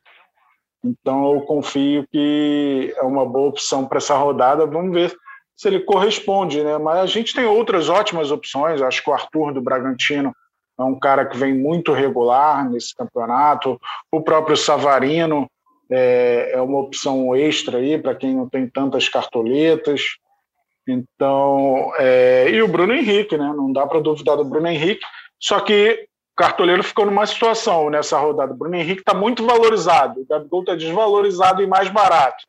Então 0.84 1.34
eu 1.34 1.42
confio 1.42 2.08
que 2.12 2.92
é 2.98 3.04
uma 3.04 3.24
boa 3.24 3.50
opção 3.50 3.86
para 3.86 4.00
essa 4.00 4.16
rodada. 4.16 4.66
Vamos 4.66 4.94
ver 4.94 5.16
se 5.56 5.68
ele 5.68 5.82
corresponde, 5.82 6.64
né? 6.64 6.80
Mas 6.80 6.98
a 6.98 7.06
gente 7.06 7.36
tem 7.36 7.46
outras 7.46 7.88
ótimas 7.88 8.32
opções. 8.32 8.82
Acho 8.82 9.04
que 9.04 9.10
o 9.10 9.14
Arthur 9.14 9.54
do 9.54 9.62
Bragantino 9.62 10.34
é 10.82 10.86
um 10.86 11.00
cara 11.00 11.26
que 11.26 11.38
vem 11.38 11.54
muito 11.54 11.94
regular 11.94 12.70
nesse 12.70 12.96
campeonato. 12.96 13.80
O 14.12 14.22
próprio 14.22 14.58
Savarino 14.58 15.48
é, 15.90 16.52
é 16.54 16.62
uma 16.62 16.80
opção 16.80 17.36
extra 17.36 17.78
aí 17.78 17.98
para 17.98 18.16
quem 18.16 18.36
não 18.36 18.48
tem 18.48 18.68
tantas 18.68 19.10
cartoletas. 19.10 20.18
Então, 20.88 21.92
é, 21.98 22.50
e 22.50 22.62
o 22.62 22.68
Bruno 22.68 22.94
Henrique, 22.94 23.38
né? 23.38 23.54
Não 23.56 23.72
dá 23.72 23.86
para 23.86 24.00
duvidar 24.00 24.38
do 24.38 24.46
Bruno 24.46 24.68
Henrique. 24.68 25.06
Só 25.40 25.60
que 25.60 26.08
o 26.34 26.36
cartoleiro 26.36 26.84
ficou 26.84 27.06
numa 27.06 27.26
situação 27.26 27.90
nessa 27.90 28.18
rodada. 28.18 28.54
O 28.54 28.58
Bruno 28.58 28.76
Henrique 28.76 29.02
está 29.02 29.14
muito 29.14 29.46
valorizado, 29.46 30.22
o 30.22 30.26
Gabigol 30.26 30.62
está 30.62 30.76
desvalorizado 30.76 31.62
e 31.62 31.68
mais 31.68 31.90
barato. 31.90 32.46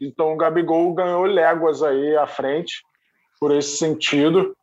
Então 0.00 0.32
o 0.32 0.36
Gabigol 0.36 0.92
ganhou 0.92 1.24
léguas 1.24 1.82
aí 1.82 2.16
à 2.16 2.26
frente 2.26 2.82
por 3.40 3.54
esse 3.54 3.76
sentido 3.76 4.54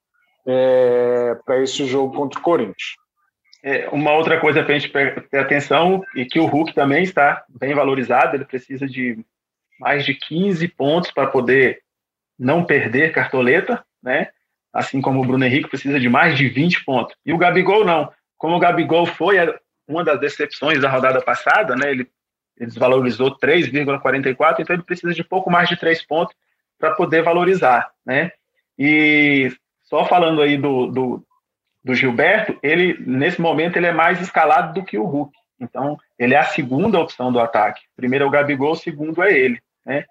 é, 0.45 1.37
para 1.45 1.61
esse 1.61 1.85
jogo 1.85 2.15
contra 2.15 2.39
o 2.39 2.43
Corinthians. 2.43 2.95
É, 3.63 3.87
uma 3.89 4.13
outra 4.13 4.39
coisa 4.39 4.63
para 4.63 4.75
a 4.75 4.79
gente 4.79 4.91
ter 4.91 5.37
atenção 5.37 6.03
e 6.15 6.25
que 6.25 6.39
o 6.39 6.45
Hulk 6.45 6.73
também 6.73 7.03
está 7.03 7.43
bem 7.47 7.75
valorizado, 7.75 8.35
ele 8.35 8.45
precisa 8.45 8.87
de 8.87 9.23
mais 9.79 10.03
de 10.03 10.13
15 10.15 10.67
pontos 10.69 11.11
para 11.11 11.27
poder 11.27 11.81
não 12.37 12.63
perder 12.63 13.11
cartoleta, 13.11 13.83
né? 14.01 14.29
assim 14.73 15.01
como 15.01 15.21
o 15.21 15.25
Bruno 15.25 15.43
Henrique 15.43 15.69
precisa 15.69 15.99
de 15.99 16.07
mais 16.07 16.37
de 16.37 16.47
20 16.47 16.85
pontos. 16.85 17.15
E 17.25 17.33
o 17.33 17.37
Gabigol 17.37 17.83
não. 17.83 18.11
Como 18.37 18.55
o 18.55 18.59
Gabigol 18.59 19.05
foi 19.05 19.37
uma 19.87 20.03
das 20.03 20.19
decepções 20.19 20.81
da 20.81 20.89
rodada 20.89 21.21
passada, 21.21 21.75
né? 21.75 21.91
Ele, 21.91 22.07
ele 22.57 22.67
desvalorizou 22.67 23.37
3,44, 23.37 24.59
então 24.59 24.75
ele 24.75 24.83
precisa 24.83 25.13
de 25.13 25.23
pouco 25.23 25.51
mais 25.51 25.67
de 25.67 25.75
3 25.75 26.05
pontos 26.05 26.35
para 26.79 26.91
poder 26.91 27.21
valorizar, 27.21 27.91
né? 28.05 28.31
E 28.79 29.51
só 29.83 30.05
falando 30.05 30.41
aí 30.41 30.57
do, 30.57 30.87
do, 30.87 31.25
do 31.83 31.95
Gilberto, 31.95 32.57
ele 32.61 32.97
nesse 33.05 33.41
momento 33.41 33.77
ele 33.77 33.87
é 33.87 33.91
mais 33.91 34.21
escalado 34.21 34.73
do 34.73 34.85
que 34.85 34.97
o 34.97 35.05
Hulk. 35.05 35.35
Então, 35.59 35.97
ele 36.17 36.33
é 36.33 36.37
a 36.37 36.43
segunda 36.43 36.99
opção 36.99 37.31
do 37.31 37.39
ataque. 37.39 37.81
Primeiro 37.95 38.25
é 38.25 38.27
o 38.27 38.31
Gabigol, 38.31 38.71
o 38.71 38.75
segundo 38.75 39.21
é 39.21 39.31
ele, 39.31 39.61
né? 39.85 40.05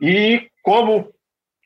E 0.00 0.48
como 0.62 1.12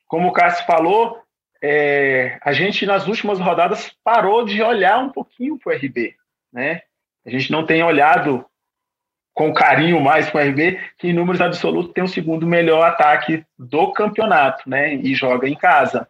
como 0.06 0.28
o 0.28 0.32
Cássio 0.32 0.66
falou, 0.66 1.22
é, 1.62 2.38
a 2.42 2.52
gente 2.52 2.84
nas 2.84 3.06
últimas 3.06 3.38
rodadas 3.38 3.96
parou 4.04 4.44
de 4.44 4.62
olhar 4.62 4.98
um 4.98 5.08
pouquinho 5.08 5.58
para 5.58 5.72
o 5.72 5.76
RB, 5.76 6.14
né? 6.52 6.82
A 7.24 7.30
gente 7.30 7.50
não 7.50 7.64
tem 7.64 7.82
olhado 7.82 8.44
com 9.32 9.54
carinho 9.54 10.00
mais 10.00 10.28
para 10.28 10.44
o 10.44 10.50
RB, 10.50 10.78
que 10.98 11.08
em 11.08 11.12
números 11.14 11.40
absolutos 11.40 11.92
tem 11.94 12.04
o 12.04 12.08
segundo 12.08 12.46
melhor 12.46 12.86
ataque 12.86 13.44
do 13.58 13.92
campeonato, 13.92 14.68
né? 14.68 14.94
E 14.94 15.14
joga 15.14 15.48
em 15.48 15.54
casa. 15.54 16.06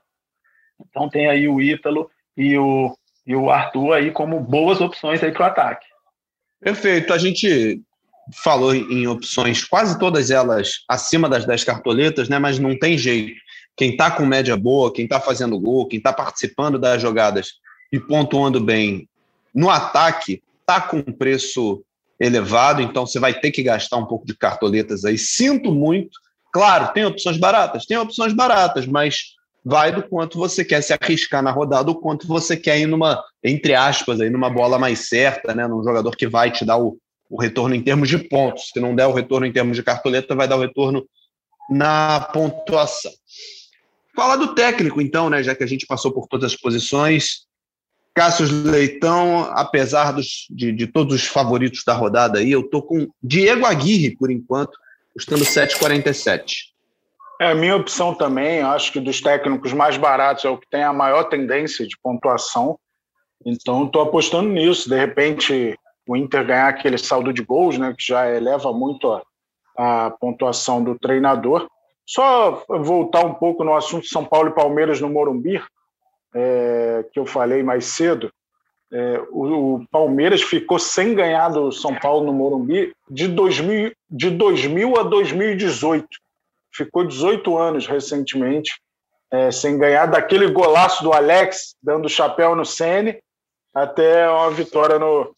Então 0.81 1.09
tem 1.09 1.29
aí 1.29 1.47
o 1.47 1.61
Ítalo 1.61 2.11
e 2.37 2.57
o, 2.59 2.97
e 3.27 3.35
o 3.35 3.51
Arthur 3.51 3.93
aí 3.95 4.11
como 4.11 4.41
boas 4.41 4.81
opções 4.81 5.23
aí 5.23 5.33
para 5.33 5.43
o 5.43 5.47
ataque. 5.47 5.87
Perfeito. 6.61 7.13
A 7.13 7.19
gente 7.19 7.81
falou 8.43 8.75
em 8.75 9.07
opções, 9.07 9.65
quase 9.65 9.99
todas 9.99 10.31
elas 10.31 10.85
acima 10.89 11.29
das 11.29 11.45
10 11.45 11.65
cartoletas, 11.65 12.29
né? 12.29 12.39
Mas 12.39 12.59
não 12.59 12.79
tem 12.79 12.97
jeito 12.97 13.35
quem 13.77 13.91
está 13.93 14.11
com 14.11 14.25
média 14.25 14.57
boa, 14.57 14.93
quem 14.93 15.05
está 15.05 15.21
fazendo 15.21 15.59
gol, 15.59 15.89
quem 15.89 15.99
está 15.99 16.13
participando 16.13 16.79
das 16.79 17.01
jogadas 17.01 17.53
e 17.91 17.99
pontuando 17.99 18.61
bem 18.61 19.09
no 19.55 19.71
ataque, 19.71 20.43
está 20.61 20.81
com 20.81 20.99
um 20.99 21.13
preço 21.13 21.85
elevado, 22.19 22.81
então 22.81 23.07
você 23.07 23.19
vai 23.19 23.35
ter 23.35 23.51
que 23.51 23.63
gastar 23.63 23.97
um 23.97 24.07
pouco 24.07 24.27
de 24.27 24.37
cartoletas 24.37 25.05
aí. 25.05 25.19
Sinto 25.19 25.73
muito. 25.73 26.19
Claro, 26.53 26.93
tem 26.93 27.05
opções 27.05 27.39
baratas, 27.39 27.87
tem 27.87 27.97
opções 27.97 28.33
baratas, 28.33 28.87
mas 28.87 29.35
vai 29.65 29.93
do 29.93 30.03
quanto 30.03 30.39
você 30.39 30.65
quer 30.65 30.83
se 30.83 30.93
arriscar 30.93 31.43
na 31.43 31.51
rodada, 31.51 31.91
o 31.91 31.95
quanto 31.95 32.27
você 32.27 32.57
quer 32.57 32.79
ir 32.79 32.87
numa, 32.87 33.23
entre 33.43 33.75
aspas, 33.75 34.21
aí, 34.21 34.29
numa 34.29 34.51
bola 34.51 34.79
mais 34.79 35.09
certa, 35.09 35.55
né? 35.55 35.67
Num 35.67 35.85
jogador 35.85 36.17
que 36.17 36.27
vai 36.27 36.51
te 36.51 36.65
dar 36.65 36.79
o, 36.79 36.99
o 37.31 37.41
retorno 37.41 37.75
em 37.75 37.83
termos 37.83 38.09
de 38.09 38.19
pontos. 38.19 38.71
Se 38.73 38.81
não 38.81 38.95
der 38.95 39.07
o 39.07 39.13
retorno 39.13 39.47
em 39.47 39.53
termos 39.53 39.77
de 39.77 39.83
cartoleta, 39.83 40.35
vai 40.35 40.49
dar 40.49 40.57
o 40.57 40.61
retorno 40.61 41.07
na 41.71 42.21
pontuação. 42.33 43.13
Falar 44.15 44.37
do 44.37 44.55
técnico, 44.55 45.01
então, 45.01 45.31
né? 45.31 45.43
Já 45.43 45.55
que 45.55 45.63
a 45.63 45.67
gente 45.67 45.87
passou 45.87 46.13
por 46.13 46.27
todas 46.27 46.53
as 46.53 46.59
posições. 46.59 47.47
Cássio 48.15 48.47
Leitão, 48.47 49.49
apesar 49.53 50.13
dos, 50.13 50.47
de, 50.51 50.71
de, 50.71 50.87
todos 50.87 51.15
os 51.15 51.27
favoritos 51.27 51.83
da 51.87 51.95
rodada 51.95 52.41
aí, 52.41 52.53
eu 52.53 52.63
tô 52.63 52.83
com 52.83 53.09
Diego 53.23 53.65
Aguirre, 53.65 54.15
por 54.15 54.31
enquanto, 54.31 54.77
custando 55.15 55.45
7,47. 55.45 56.72
É 57.43 57.51
a 57.51 57.57
minha 57.57 57.75
opção 57.75 58.15
também, 58.15 58.61
acho 58.61 58.93
que 58.93 59.01
dos 59.01 59.21
técnicos 59.21 59.73
mais 59.73 59.97
baratos 59.97 60.45
é 60.45 60.49
o 60.49 60.57
que 60.57 60.71
tem 60.71 60.85
a 60.85 60.93
maior 60.93 61.25
tendência 61.25 61.85
de 61.85 61.99
pontuação. 62.01 62.79
Então, 63.45 63.85
estou 63.85 64.03
apostando 64.03 64.49
nisso. 64.49 64.89
De 64.89 64.97
repente, 64.97 65.77
o 66.07 66.17
Inter 66.17 66.47
ganhar 66.47 66.69
aquele 66.69 66.97
saldo 66.97 67.33
de 67.33 67.43
gols, 67.43 67.77
né, 67.77 67.93
que 67.99 68.07
já 68.07 68.31
eleva 68.31 68.73
muito 68.73 69.11
a, 69.11 69.23
a 69.77 70.11
pontuação 70.21 70.85
do 70.85 70.97
treinador. 70.97 71.67
Só 72.07 72.63
voltar 72.69 73.27
um 73.27 73.35
pouco 73.35 73.65
no 73.65 73.75
assunto 73.75 74.07
São 74.07 74.25
Paulo 74.25 74.51
e 74.51 74.55
Palmeiras 74.55 75.01
no 75.01 75.11
Morumbi, 75.11 75.61
é, 76.37 77.05
que 77.13 77.19
eu 77.19 77.27
falei 77.27 77.65
mais 77.65 77.87
cedo. 77.87 78.33
É, 78.93 79.21
o, 79.33 79.79
o, 79.79 79.87
Palmeiras 79.91 80.43
ficou 80.43 80.79
sem 80.79 81.13
ganhar 81.13 81.49
do 81.49 81.73
São 81.73 81.93
Paulo 81.93 82.25
no 82.25 82.33
Morumbi 82.33 82.95
de 83.11 83.27
2000, 83.27 83.91
de 84.09 84.31
2000 84.31 84.97
a 84.97 85.03
2018. 85.03 86.07
Ficou 86.75 87.07
18 87.07 87.57
anos 87.59 87.87
recentemente 87.87 88.73
é, 89.33 89.51
sem 89.51 89.79
ganhar 89.79 90.07
daquele 90.07 90.51
golaço 90.51 91.03
do 91.03 91.13
Alex 91.13 91.75
dando 91.83 92.09
chapéu 92.09 92.55
no 92.55 92.65
Sene 92.65 93.19
até 93.75 94.29
uma 94.29 94.51
vitória 94.51 94.99
no, 94.99 95.35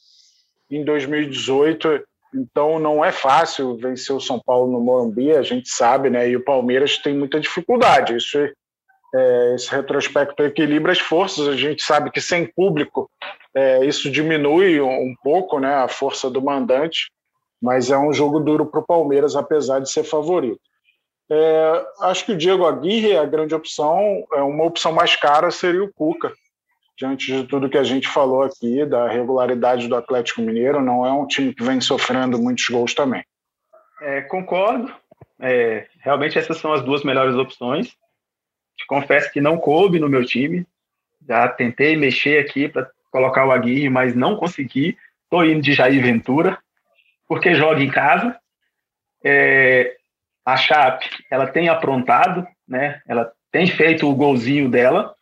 em 0.70 0.85
2018. 0.85 2.03
Então 2.35 2.80
não 2.80 3.05
é 3.05 3.12
fácil 3.12 3.76
vencer 3.76 4.14
o 4.14 4.20
São 4.20 4.41
Paulo 4.45 4.72
no 4.72 4.80
Morumbi, 4.80 5.32
a 5.32 5.43
gente 5.43 5.68
sabe, 5.68 6.11
né? 6.11 6.28
E 6.28 6.37
o 6.37 6.45
Palmeiras 6.45 6.99
tem 6.99 7.16
muita 7.16 7.39
dificuldade. 7.39 8.16
Isso 8.16 8.39
é, 9.14 9.55
esse 9.55 9.70
retrospecto 9.70 10.43
equilibra 10.43 10.91
as 10.91 10.99
forças. 10.99 11.47
A 11.47 11.57
gente 11.57 11.82
sabe 11.85 12.11
que 12.11 12.20
sem 12.20 12.47
público 12.47 13.09
é, 13.55 13.85
isso 13.87 14.11
diminui 14.11 14.80
um 14.80 15.14
pouco, 15.22 15.61
né? 15.61 15.76
A 15.76 15.87
força 15.87 16.28
do 16.28 16.43
mandante, 16.43 17.12
mas 17.62 17.91
é 17.93 17.97
um 17.97 18.12
jogo 18.12 18.41
duro 18.41 18.66
para 18.66 18.80
o 18.80 18.87
Palmeiras, 18.87 19.37
apesar 19.37 19.78
de 19.78 19.89
ser 19.89 20.03
favorito. 20.03 20.61
É, 21.31 21.87
acho 22.01 22.27
que 22.27 22.33
o 22.33 22.37
Diego 22.37 22.66
Aguirre 22.66 23.12
é 23.12 23.18
a 23.18 23.25
grande 23.25 23.55
opção. 23.55 24.25
É 24.33 24.43
uma 24.43 24.64
opção 24.64 24.93
mais 24.93 25.16
cara 25.16 25.51
seria 25.51 25.83
o 25.83 25.93
Cuca 25.93 26.33
diante 26.97 27.27
de 27.27 27.45
tudo 27.47 27.68
que 27.68 27.79
a 27.79 27.85
gente 27.85 28.09
falou 28.09 28.43
aqui, 28.43 28.85
da 28.87 29.09
regularidade 29.09 29.89
do 29.89 29.97
Atlético 29.97 30.41
Mineiro, 30.41 30.81
não 30.81 31.05
é 31.05 31.12
um 31.12 31.27
time 31.27 31.55
que 31.55 31.62
vem 31.62 31.81
sofrendo 31.81 32.39
muitos 32.39 32.66
gols 32.68 32.95
também. 32.95 33.25
É, 34.01 34.22
concordo. 34.22 34.93
É, 35.41 35.87
realmente 36.01 36.39
essas 36.39 36.59
são 36.59 36.72
as 36.72 36.83
duas 36.83 37.03
melhores 37.03 37.35
opções. 37.35 37.89
Te 38.77 38.87
confesso 38.87 39.33
que 39.33 39.41
não 39.41 39.59
coube 39.59 39.99
no 39.99 40.09
meu 40.09 40.25
time. 40.25 40.66
Já 41.27 41.49
tentei 41.49 41.97
mexer 41.97 42.39
aqui 42.39 42.68
para 42.68 42.89
colocar 43.11 43.47
o 43.47 43.53
Aguirre, 43.53 43.89
mas 43.89 44.14
não 44.14 44.37
consegui. 44.37 44.97
Estou 45.25 45.45
indo 45.45 45.62
de 45.62 45.72
Jair 45.72 46.01
Ventura, 46.03 46.59
porque 47.27 47.55
joga 47.55 47.83
em 47.83 47.91
casa. 47.91 48.39
É, 49.25 49.97
a 50.45 50.57
Chape, 50.57 51.09
ela 51.31 51.47
tem 51.47 51.69
aprontado, 51.69 52.47
né? 52.67 53.01
Ela 53.07 53.33
tem 53.51 53.67
feito 53.67 54.09
o 54.09 54.15
golzinho 54.15 54.69
dela. 54.69 55.15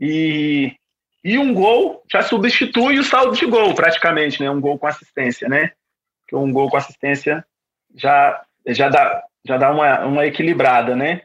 E 0.00 0.76
e 1.24 1.38
um 1.38 1.54
gol 1.54 2.04
já 2.12 2.20
substitui 2.20 2.98
o 2.98 3.04
saldo 3.04 3.34
de 3.34 3.46
gol, 3.46 3.74
praticamente, 3.74 4.42
né? 4.42 4.50
Um 4.50 4.60
gol 4.60 4.78
com 4.78 4.86
assistência, 4.86 5.48
né? 5.48 5.72
Porque 6.20 6.36
um 6.36 6.52
gol 6.52 6.68
com 6.68 6.76
assistência 6.76 7.42
já, 7.94 8.44
já 8.66 8.90
dá, 8.90 9.24
já 9.42 9.56
dá 9.56 9.70
uma, 9.70 10.00
uma 10.04 10.26
equilibrada, 10.26 10.94
né? 10.94 11.22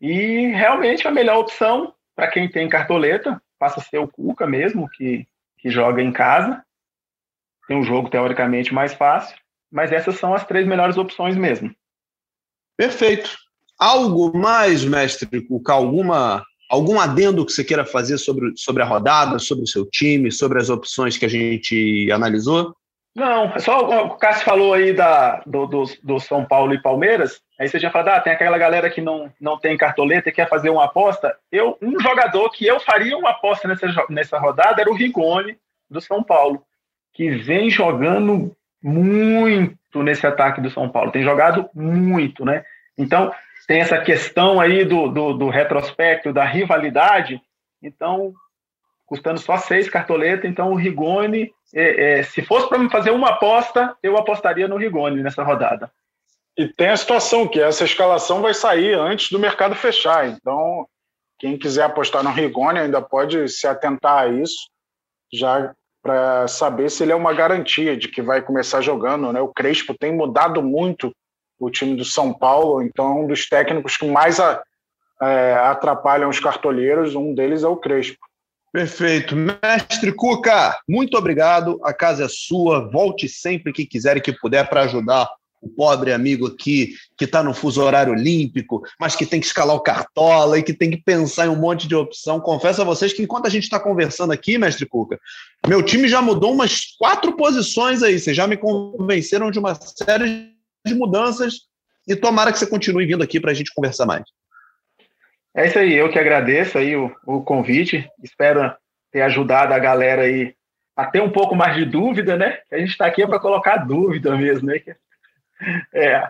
E 0.00 0.46
realmente 0.46 1.06
a 1.06 1.10
melhor 1.10 1.40
opção 1.40 1.92
para 2.16 2.28
quem 2.28 2.48
tem 2.48 2.70
cartoleta 2.70 3.40
passa 3.58 3.80
a 3.80 3.82
ser 3.82 3.98
o 3.98 4.08
Cuca 4.08 4.46
mesmo, 4.46 4.88
que, 4.88 5.26
que 5.58 5.68
joga 5.68 6.00
em 6.00 6.10
casa. 6.10 6.64
Tem 7.66 7.76
um 7.76 7.84
jogo 7.84 8.08
teoricamente 8.08 8.72
mais 8.72 8.94
fácil, 8.94 9.36
mas 9.70 9.92
essas 9.92 10.16
são 10.16 10.32
as 10.32 10.46
três 10.46 10.66
melhores 10.66 10.96
opções 10.96 11.36
mesmo. 11.36 11.70
Perfeito. 12.78 13.36
Algo 13.78 14.36
mais, 14.36 14.84
mestre 14.84 15.46
Cuca? 15.46 15.74
Alguma 15.74 16.44
Algum 16.68 17.00
adendo 17.00 17.46
que 17.46 17.52
você 17.52 17.64
queira 17.64 17.84
fazer 17.84 18.18
sobre, 18.18 18.52
sobre 18.54 18.82
a 18.82 18.86
rodada, 18.86 19.38
sobre 19.38 19.64
o 19.64 19.66
seu 19.66 19.86
time, 19.86 20.30
sobre 20.30 20.58
as 20.58 20.68
opções 20.68 21.16
que 21.16 21.24
a 21.24 21.28
gente 21.28 22.10
analisou? 22.12 22.74
Não, 23.16 23.44
é 23.46 23.58
só 23.58 24.04
o 24.04 24.16
Cássio 24.16 24.44
falou 24.44 24.74
aí 24.74 24.92
da, 24.92 25.42
do, 25.46 25.66
do, 25.66 25.84
do, 26.02 26.20
São 26.20 26.44
Paulo 26.44 26.74
e 26.74 26.82
Palmeiras, 26.82 27.40
aí 27.58 27.66
você 27.66 27.80
já 27.80 27.90
falou, 27.90 28.12
ah, 28.12 28.20
tem 28.20 28.32
aquela 28.32 28.58
galera 28.58 28.90
que 28.90 29.00
não, 29.00 29.32
não 29.40 29.58
tem 29.58 29.76
cartoleta 29.78 30.28
e 30.28 30.32
quer 30.32 30.48
fazer 30.48 30.68
uma 30.68 30.84
aposta. 30.84 31.34
Eu, 31.50 31.76
um 31.82 31.98
jogador 31.98 32.50
que 32.50 32.66
eu 32.66 32.78
faria 32.78 33.16
uma 33.16 33.30
aposta 33.30 33.66
nessa, 33.66 34.06
nessa 34.10 34.38
rodada 34.38 34.82
era 34.82 34.90
o 34.90 34.94
Rigoni, 34.94 35.56
do 35.90 36.02
São 36.02 36.22
Paulo, 36.22 36.62
que 37.14 37.30
vem 37.30 37.70
jogando 37.70 38.54
muito 38.82 40.02
nesse 40.02 40.26
ataque 40.26 40.60
do 40.60 40.70
São 40.70 40.88
Paulo, 40.88 41.10
tem 41.10 41.22
jogado 41.22 41.68
muito, 41.74 42.44
né? 42.44 42.64
Então, 42.96 43.32
tem 43.66 43.80
essa 43.80 43.98
questão 43.98 44.60
aí 44.60 44.84
do, 44.84 45.08
do, 45.08 45.32
do 45.34 45.48
retrospecto, 45.48 46.32
da 46.32 46.44
rivalidade, 46.44 47.40
então, 47.82 48.32
custando 49.06 49.38
só 49.38 49.56
seis 49.56 49.88
cartoletas, 49.88 50.48
então 50.48 50.72
o 50.72 50.76
Rigoni, 50.76 51.52
é, 51.74 52.20
é, 52.20 52.22
se 52.22 52.42
fosse 52.42 52.68
para 52.68 52.78
me 52.78 52.90
fazer 52.90 53.10
uma 53.10 53.30
aposta, 53.30 53.96
eu 54.02 54.16
apostaria 54.16 54.66
no 54.66 54.76
Rigoni 54.76 55.22
nessa 55.22 55.42
rodada. 55.42 55.90
E 56.56 56.66
tem 56.66 56.88
a 56.88 56.96
situação 56.96 57.46
que 57.46 57.60
essa 57.60 57.84
escalação 57.84 58.42
vai 58.42 58.52
sair 58.52 58.94
antes 58.94 59.30
do 59.30 59.38
mercado 59.38 59.74
fechar, 59.74 60.26
então 60.26 60.86
quem 61.38 61.56
quiser 61.56 61.84
apostar 61.84 62.22
no 62.22 62.30
Rigoni 62.30 62.80
ainda 62.80 63.00
pode 63.00 63.48
se 63.48 63.66
atentar 63.66 64.24
a 64.24 64.28
isso, 64.28 64.68
já 65.32 65.72
para 66.02 66.46
saber 66.48 66.90
se 66.90 67.02
ele 67.02 67.12
é 67.12 67.16
uma 67.16 67.32
garantia 67.32 67.96
de 67.96 68.08
que 68.08 68.22
vai 68.22 68.40
começar 68.40 68.80
jogando. 68.80 69.32
Né? 69.32 69.40
O 69.40 69.48
Crespo 69.48 69.96
tem 69.98 70.14
mudado 70.14 70.62
muito 70.62 71.12
o 71.58 71.70
time 71.70 71.96
do 71.96 72.04
São 72.04 72.32
Paulo, 72.32 72.82
então 72.82 73.06
é 73.06 73.22
um 73.22 73.26
dos 73.26 73.48
técnicos 73.48 73.96
que 73.96 74.06
mais 74.06 74.38
a, 74.38 74.62
é, 75.20 75.54
atrapalham 75.54 76.30
os 76.30 76.38
cartoleiros, 76.38 77.14
um 77.14 77.34
deles 77.34 77.64
é 77.64 77.68
o 77.68 77.76
Crespo. 77.76 78.18
Perfeito. 78.72 79.34
Mestre 79.34 80.12
Cuca, 80.12 80.78
muito 80.88 81.16
obrigado. 81.16 81.80
A 81.82 81.92
casa 81.92 82.26
é 82.26 82.28
sua. 82.28 82.88
Volte 82.90 83.28
sempre 83.28 83.72
que 83.72 83.86
quiser 83.86 84.18
e 84.18 84.20
que 84.20 84.32
puder 84.32 84.68
para 84.68 84.82
ajudar 84.82 85.28
o 85.60 85.68
pobre 85.68 86.12
amigo 86.12 86.46
aqui 86.46 86.94
que 87.16 87.24
está 87.24 87.42
no 87.42 87.54
fuso 87.54 87.82
horário 87.82 88.12
olímpico, 88.12 88.82
mas 89.00 89.16
que 89.16 89.26
tem 89.26 89.40
que 89.40 89.46
escalar 89.46 89.74
o 89.74 89.80
cartola 89.80 90.58
e 90.58 90.62
que 90.62 90.72
tem 90.72 90.90
que 90.90 90.98
pensar 90.98 91.46
em 91.46 91.50
um 91.50 91.56
monte 91.56 91.88
de 91.88 91.94
opção. 91.94 92.40
Confesso 92.40 92.82
a 92.82 92.84
vocês 92.84 93.12
que 93.12 93.22
enquanto 93.22 93.46
a 93.46 93.50
gente 93.50 93.64
está 93.64 93.80
conversando 93.80 94.32
aqui, 94.32 94.58
mestre 94.58 94.86
Cuca, 94.86 95.18
meu 95.66 95.82
time 95.82 96.08
já 96.08 96.22
mudou 96.22 96.52
umas 96.52 96.96
quatro 96.98 97.36
posições 97.36 98.02
aí. 98.02 98.18
Vocês 98.18 98.36
já 98.36 98.46
me 98.46 98.56
convenceram 98.56 99.50
de 99.50 99.58
uma 99.58 99.74
série 99.74 100.52
de 100.86 100.94
mudanças 100.94 101.68
e 102.06 102.16
tomara 102.16 102.52
que 102.52 102.58
você 102.58 102.66
continue 102.66 103.06
vindo 103.06 103.22
aqui 103.22 103.38
para 103.40 103.50
a 103.50 103.54
gente 103.54 103.72
conversar 103.74 104.06
mais. 104.06 104.24
É 105.54 105.66
isso 105.66 105.78
aí, 105.78 105.94
eu 105.94 106.10
que 106.10 106.18
agradeço 106.18 106.78
aí 106.78 106.94
o, 106.94 107.12
o 107.26 107.42
convite, 107.42 108.08
espero 108.22 108.72
ter 109.10 109.22
ajudado 109.22 109.74
a 109.74 109.78
galera 109.78 110.22
aí 110.22 110.54
a 110.96 111.06
ter 111.06 111.22
um 111.22 111.30
pouco 111.30 111.54
mais 111.54 111.76
de 111.76 111.84
dúvida, 111.84 112.36
né? 112.36 112.58
A 112.72 112.78
gente 112.78 112.90
está 112.90 113.06
aqui 113.06 113.24
para 113.26 113.38
colocar 113.38 113.76
dúvida 113.76 114.36
mesmo, 114.36 114.66
né? 114.66 114.80
É, 115.92 116.22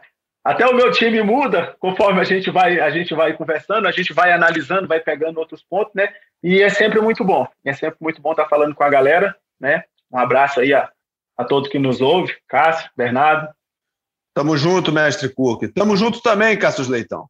até 0.44 0.66
o 0.66 0.74
meu 0.74 0.90
time 0.90 1.22
muda 1.22 1.76
conforme 1.78 2.20
a 2.20 2.24
gente 2.24 2.50
vai 2.50 2.80
a 2.80 2.90
gente 2.90 3.14
vai 3.14 3.32
conversando, 3.34 3.86
a 3.86 3.90
gente 3.90 4.12
vai 4.12 4.32
analisando, 4.32 4.88
vai 4.88 5.00
pegando 5.00 5.38
outros 5.38 5.62
pontos, 5.62 5.94
né? 5.94 6.12
E 6.42 6.62
é 6.62 6.68
sempre 6.68 7.00
muito 7.00 7.24
bom, 7.24 7.46
é 7.64 7.72
sempre 7.72 7.98
muito 8.00 8.20
bom 8.22 8.30
estar 8.30 8.44
tá 8.44 8.48
falando 8.48 8.74
com 8.74 8.84
a 8.84 8.88
galera, 8.88 9.36
né? 9.60 9.84
Um 10.10 10.18
abraço 10.18 10.60
aí 10.60 10.72
a, 10.72 10.88
a 11.36 11.44
todos 11.44 11.68
que 11.68 11.78
nos 11.78 12.00
ouvem, 12.00 12.34
Cássio, 12.46 12.90
Bernardo, 12.96 13.48
Tamo 14.38 14.56
junto, 14.56 14.92
mestre 14.92 15.28
Cook. 15.28 15.64
Tamo 15.74 15.96
junto 15.96 16.22
também, 16.22 16.56
Cassius 16.56 16.86
Leitão. 16.86 17.28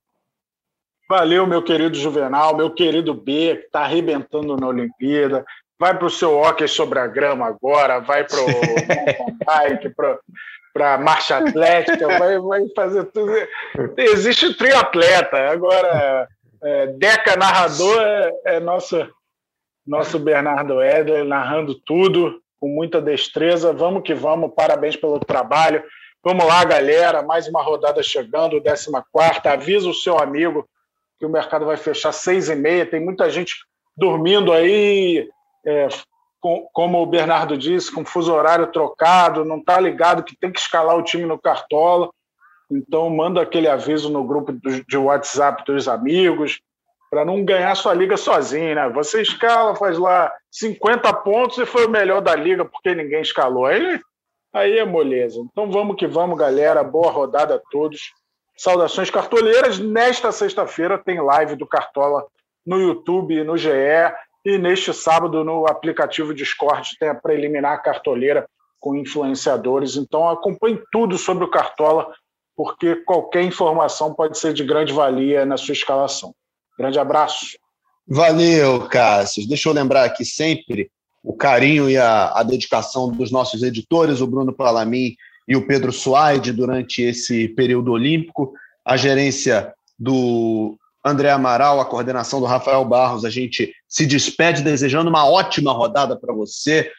Valeu, 1.08 1.46
meu 1.46 1.62
querido 1.62 1.96
Juvenal, 1.96 2.54
meu 2.54 2.70
querido 2.70 3.14
B, 3.14 3.56
que 3.56 3.64
está 3.64 3.80
arrebentando 3.80 4.54
na 4.58 4.66
Olimpíada. 4.66 5.42
Vai 5.78 5.96
para 5.96 6.06
o 6.06 6.10
seu 6.10 6.36
hockey 6.36 6.68
sobre 6.68 6.98
a 6.98 7.06
grama 7.06 7.46
agora, 7.46 7.98
vai 7.98 8.24
para 8.24 8.38
o 8.42 8.46
bike, 9.42 9.88
para 9.88 10.18
marcha 10.98 11.38
atlética, 11.38 12.06
vai, 12.18 12.38
vai 12.38 12.68
fazer 12.74 13.04
tudo. 13.06 13.32
Existe 13.96 14.54
triatleta. 14.54 15.36
Agora, 15.50 16.28
é, 16.62 16.86
Deca 16.88 17.36
narrador 17.36 18.00
é, 18.00 18.32
é 18.44 18.60
nosso, 18.60 19.06
nosso 19.86 20.18
Bernardo 20.18 20.82
Eder 20.82 21.24
narrando 21.24 21.74
tudo. 21.74 22.40
com 22.60 22.68
muita 22.68 23.00
destreza. 23.00 23.72
Vamos 23.72 24.02
que 24.02 24.14
vamos, 24.14 24.52
parabéns 24.54 24.96
pelo 24.96 25.20
trabalho. 25.20 25.82
Vamos 26.24 26.44
lá, 26.44 26.64
galera, 26.64 27.22
mais 27.22 27.46
uma 27.46 27.62
rodada 27.62 28.02
chegando, 28.02 28.60
14 28.60 28.90
Avisa 29.44 29.88
o 29.88 29.94
seu 29.94 30.18
amigo 30.18 30.68
que 31.18 31.26
o 31.26 31.28
mercado 31.28 31.66
vai 31.66 31.76
fechar 31.76 32.12
seis 32.12 32.48
e 32.48 32.54
meia. 32.54 32.86
Tem 32.86 33.00
muita 33.00 33.30
gente 33.30 33.54
dormindo 33.96 34.52
aí, 34.52 35.28
é, 35.66 35.88
com, 36.40 36.68
como 36.72 37.02
o 37.02 37.06
Bernardo 37.06 37.56
disse, 37.56 37.92
com 37.92 38.04
fuso 38.04 38.32
horário 38.32 38.66
trocado, 38.68 39.44
não 39.44 39.58
está 39.58 39.78
ligado 39.80 40.22
que 40.22 40.36
tem 40.36 40.52
que 40.52 40.60
escalar 40.60 40.96
o 40.96 41.02
time 41.02 41.24
no 41.24 41.38
Cartola. 41.38 42.10
Então, 42.70 43.08
manda 43.08 43.40
aquele 43.40 43.68
aviso 43.68 44.10
no 44.10 44.24
grupo 44.24 44.52
de 44.52 44.96
WhatsApp 44.96 45.64
dos 45.64 45.88
amigos, 45.88 46.60
para 47.10 47.24
não 47.24 47.44
ganhar 47.44 47.74
sua 47.74 47.94
liga 47.94 48.16
sozinho, 48.16 48.74
né? 48.74 48.88
Você 48.90 49.22
escala, 49.22 49.74
faz 49.74 49.98
lá 49.98 50.30
50 50.50 51.12
pontos 51.14 51.58
e 51.58 51.64
foi 51.64 51.86
o 51.86 51.90
melhor 51.90 52.20
da 52.20 52.34
liga 52.34 52.64
porque 52.64 52.94
ninguém 52.94 53.22
escalou. 53.22 53.64
Aí, 53.64 53.98
aí 54.52 54.78
é 54.78 54.84
moleza. 54.84 55.40
Então 55.40 55.70
vamos 55.70 55.96
que 55.96 56.06
vamos, 56.06 56.38
galera. 56.38 56.84
Boa 56.84 57.10
rodada 57.10 57.54
a 57.54 57.60
todos. 57.70 58.12
Saudações 58.56 59.08
cartoleiras. 59.08 59.78
Nesta 59.78 60.30
sexta-feira 60.30 60.98
tem 60.98 61.18
live 61.18 61.56
do 61.56 61.66
Cartola 61.66 62.26
no 62.66 62.78
YouTube, 62.78 63.42
no 63.42 63.56
GE 63.56 63.70
e 64.44 64.58
neste 64.58 64.92
sábado 64.92 65.44
no 65.44 65.66
aplicativo 65.66 66.34
Discord 66.34 66.90
tem 66.98 67.08
a 67.08 67.14
preliminar 67.14 67.82
cartoleira 67.82 68.48
com 68.80 68.96
influenciadores. 68.96 69.96
Então 69.96 70.28
acompanhe 70.28 70.80
tudo 70.92 71.18
sobre 71.18 71.44
o 71.44 71.50
Cartola, 71.50 72.12
porque 72.56 72.96
qualquer 72.96 73.42
informação 73.42 74.14
pode 74.14 74.38
ser 74.38 74.52
de 74.52 74.64
grande 74.64 74.92
valia 74.92 75.44
na 75.44 75.56
sua 75.56 75.72
escalação. 75.72 76.34
Grande 76.78 76.98
abraço. 76.98 77.58
Valeu, 78.06 78.88
Cássio. 78.88 79.46
Deixa 79.46 79.68
eu 79.68 79.72
lembrar 79.72 80.04
aqui 80.04 80.24
sempre 80.24 80.90
o 81.22 81.36
carinho 81.36 81.90
e 81.90 81.96
a, 81.96 82.32
a 82.32 82.42
dedicação 82.42 83.10
dos 83.10 83.30
nossos 83.30 83.62
editores, 83.62 84.20
o 84.20 84.26
Bruno 84.26 84.52
Palamin 84.52 85.14
e 85.46 85.56
o 85.56 85.66
Pedro 85.66 85.92
Suaide, 85.92 86.52
durante 86.52 87.02
esse 87.02 87.48
período 87.48 87.92
olímpico, 87.92 88.52
a 88.84 88.96
gerência 88.96 89.74
do 89.98 90.78
André 91.08 91.30
Amaral, 91.30 91.80
a 91.80 91.84
coordenação 91.84 92.40
do 92.40 92.46
Rafael 92.46 92.84
Barros. 92.84 93.24
A 93.24 93.30
gente 93.30 93.72
se 93.86 94.06
despede 94.06 94.62
desejando 94.62 95.10
uma 95.10 95.28
ótima 95.28 95.72
rodada 95.72 96.16
para 96.16 96.32
você. 96.32 96.90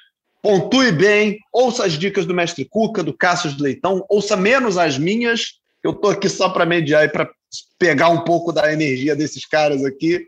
Pontue 0.41 0.91
bem, 0.91 1.38
ouça 1.53 1.86
as 1.86 1.93
dicas 1.93 2.26
do 2.26 2.34
Mestre 2.34 2.66
Cuca, 2.66 3.03
do 3.03 3.14
Cássio 3.14 3.53
Leitão, 3.60 4.05
ouça 4.10 4.38
menos 4.38 4.78
as 4.78 4.97
minhas. 4.97 5.60
Eu 5.84 5.91
estou 5.91 6.12
aqui 6.12 6.30
só 6.30 6.49
para 6.49 6.66
mediar 6.66 7.05
e 7.05 7.10
para 7.10 7.30
pegar 7.78 8.10
um 8.10 8.24
pouco 8.24 8.51
da 8.51 8.72
energia 8.72 9.16
desses 9.16 9.45
caras 9.45 9.84
aqui 9.84 10.26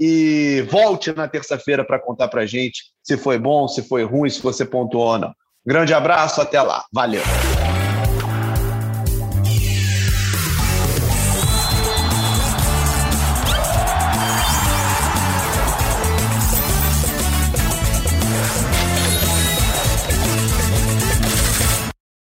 e 0.00 0.66
volte 0.70 1.12
na 1.12 1.28
terça-feira 1.28 1.84
para 1.84 1.98
contar 1.98 2.28
para 2.28 2.46
gente 2.46 2.84
se 3.02 3.16
foi 3.16 3.38
bom, 3.38 3.68
se 3.68 3.82
foi 3.82 4.04
ruim, 4.04 4.28
se 4.28 4.42
você 4.42 4.64
pontuou 4.64 5.12
ou 5.12 5.18
não. 5.18 5.32
Grande 5.64 5.94
abraço, 5.94 6.40
até 6.40 6.60
lá. 6.60 6.84
Valeu. 6.92 7.22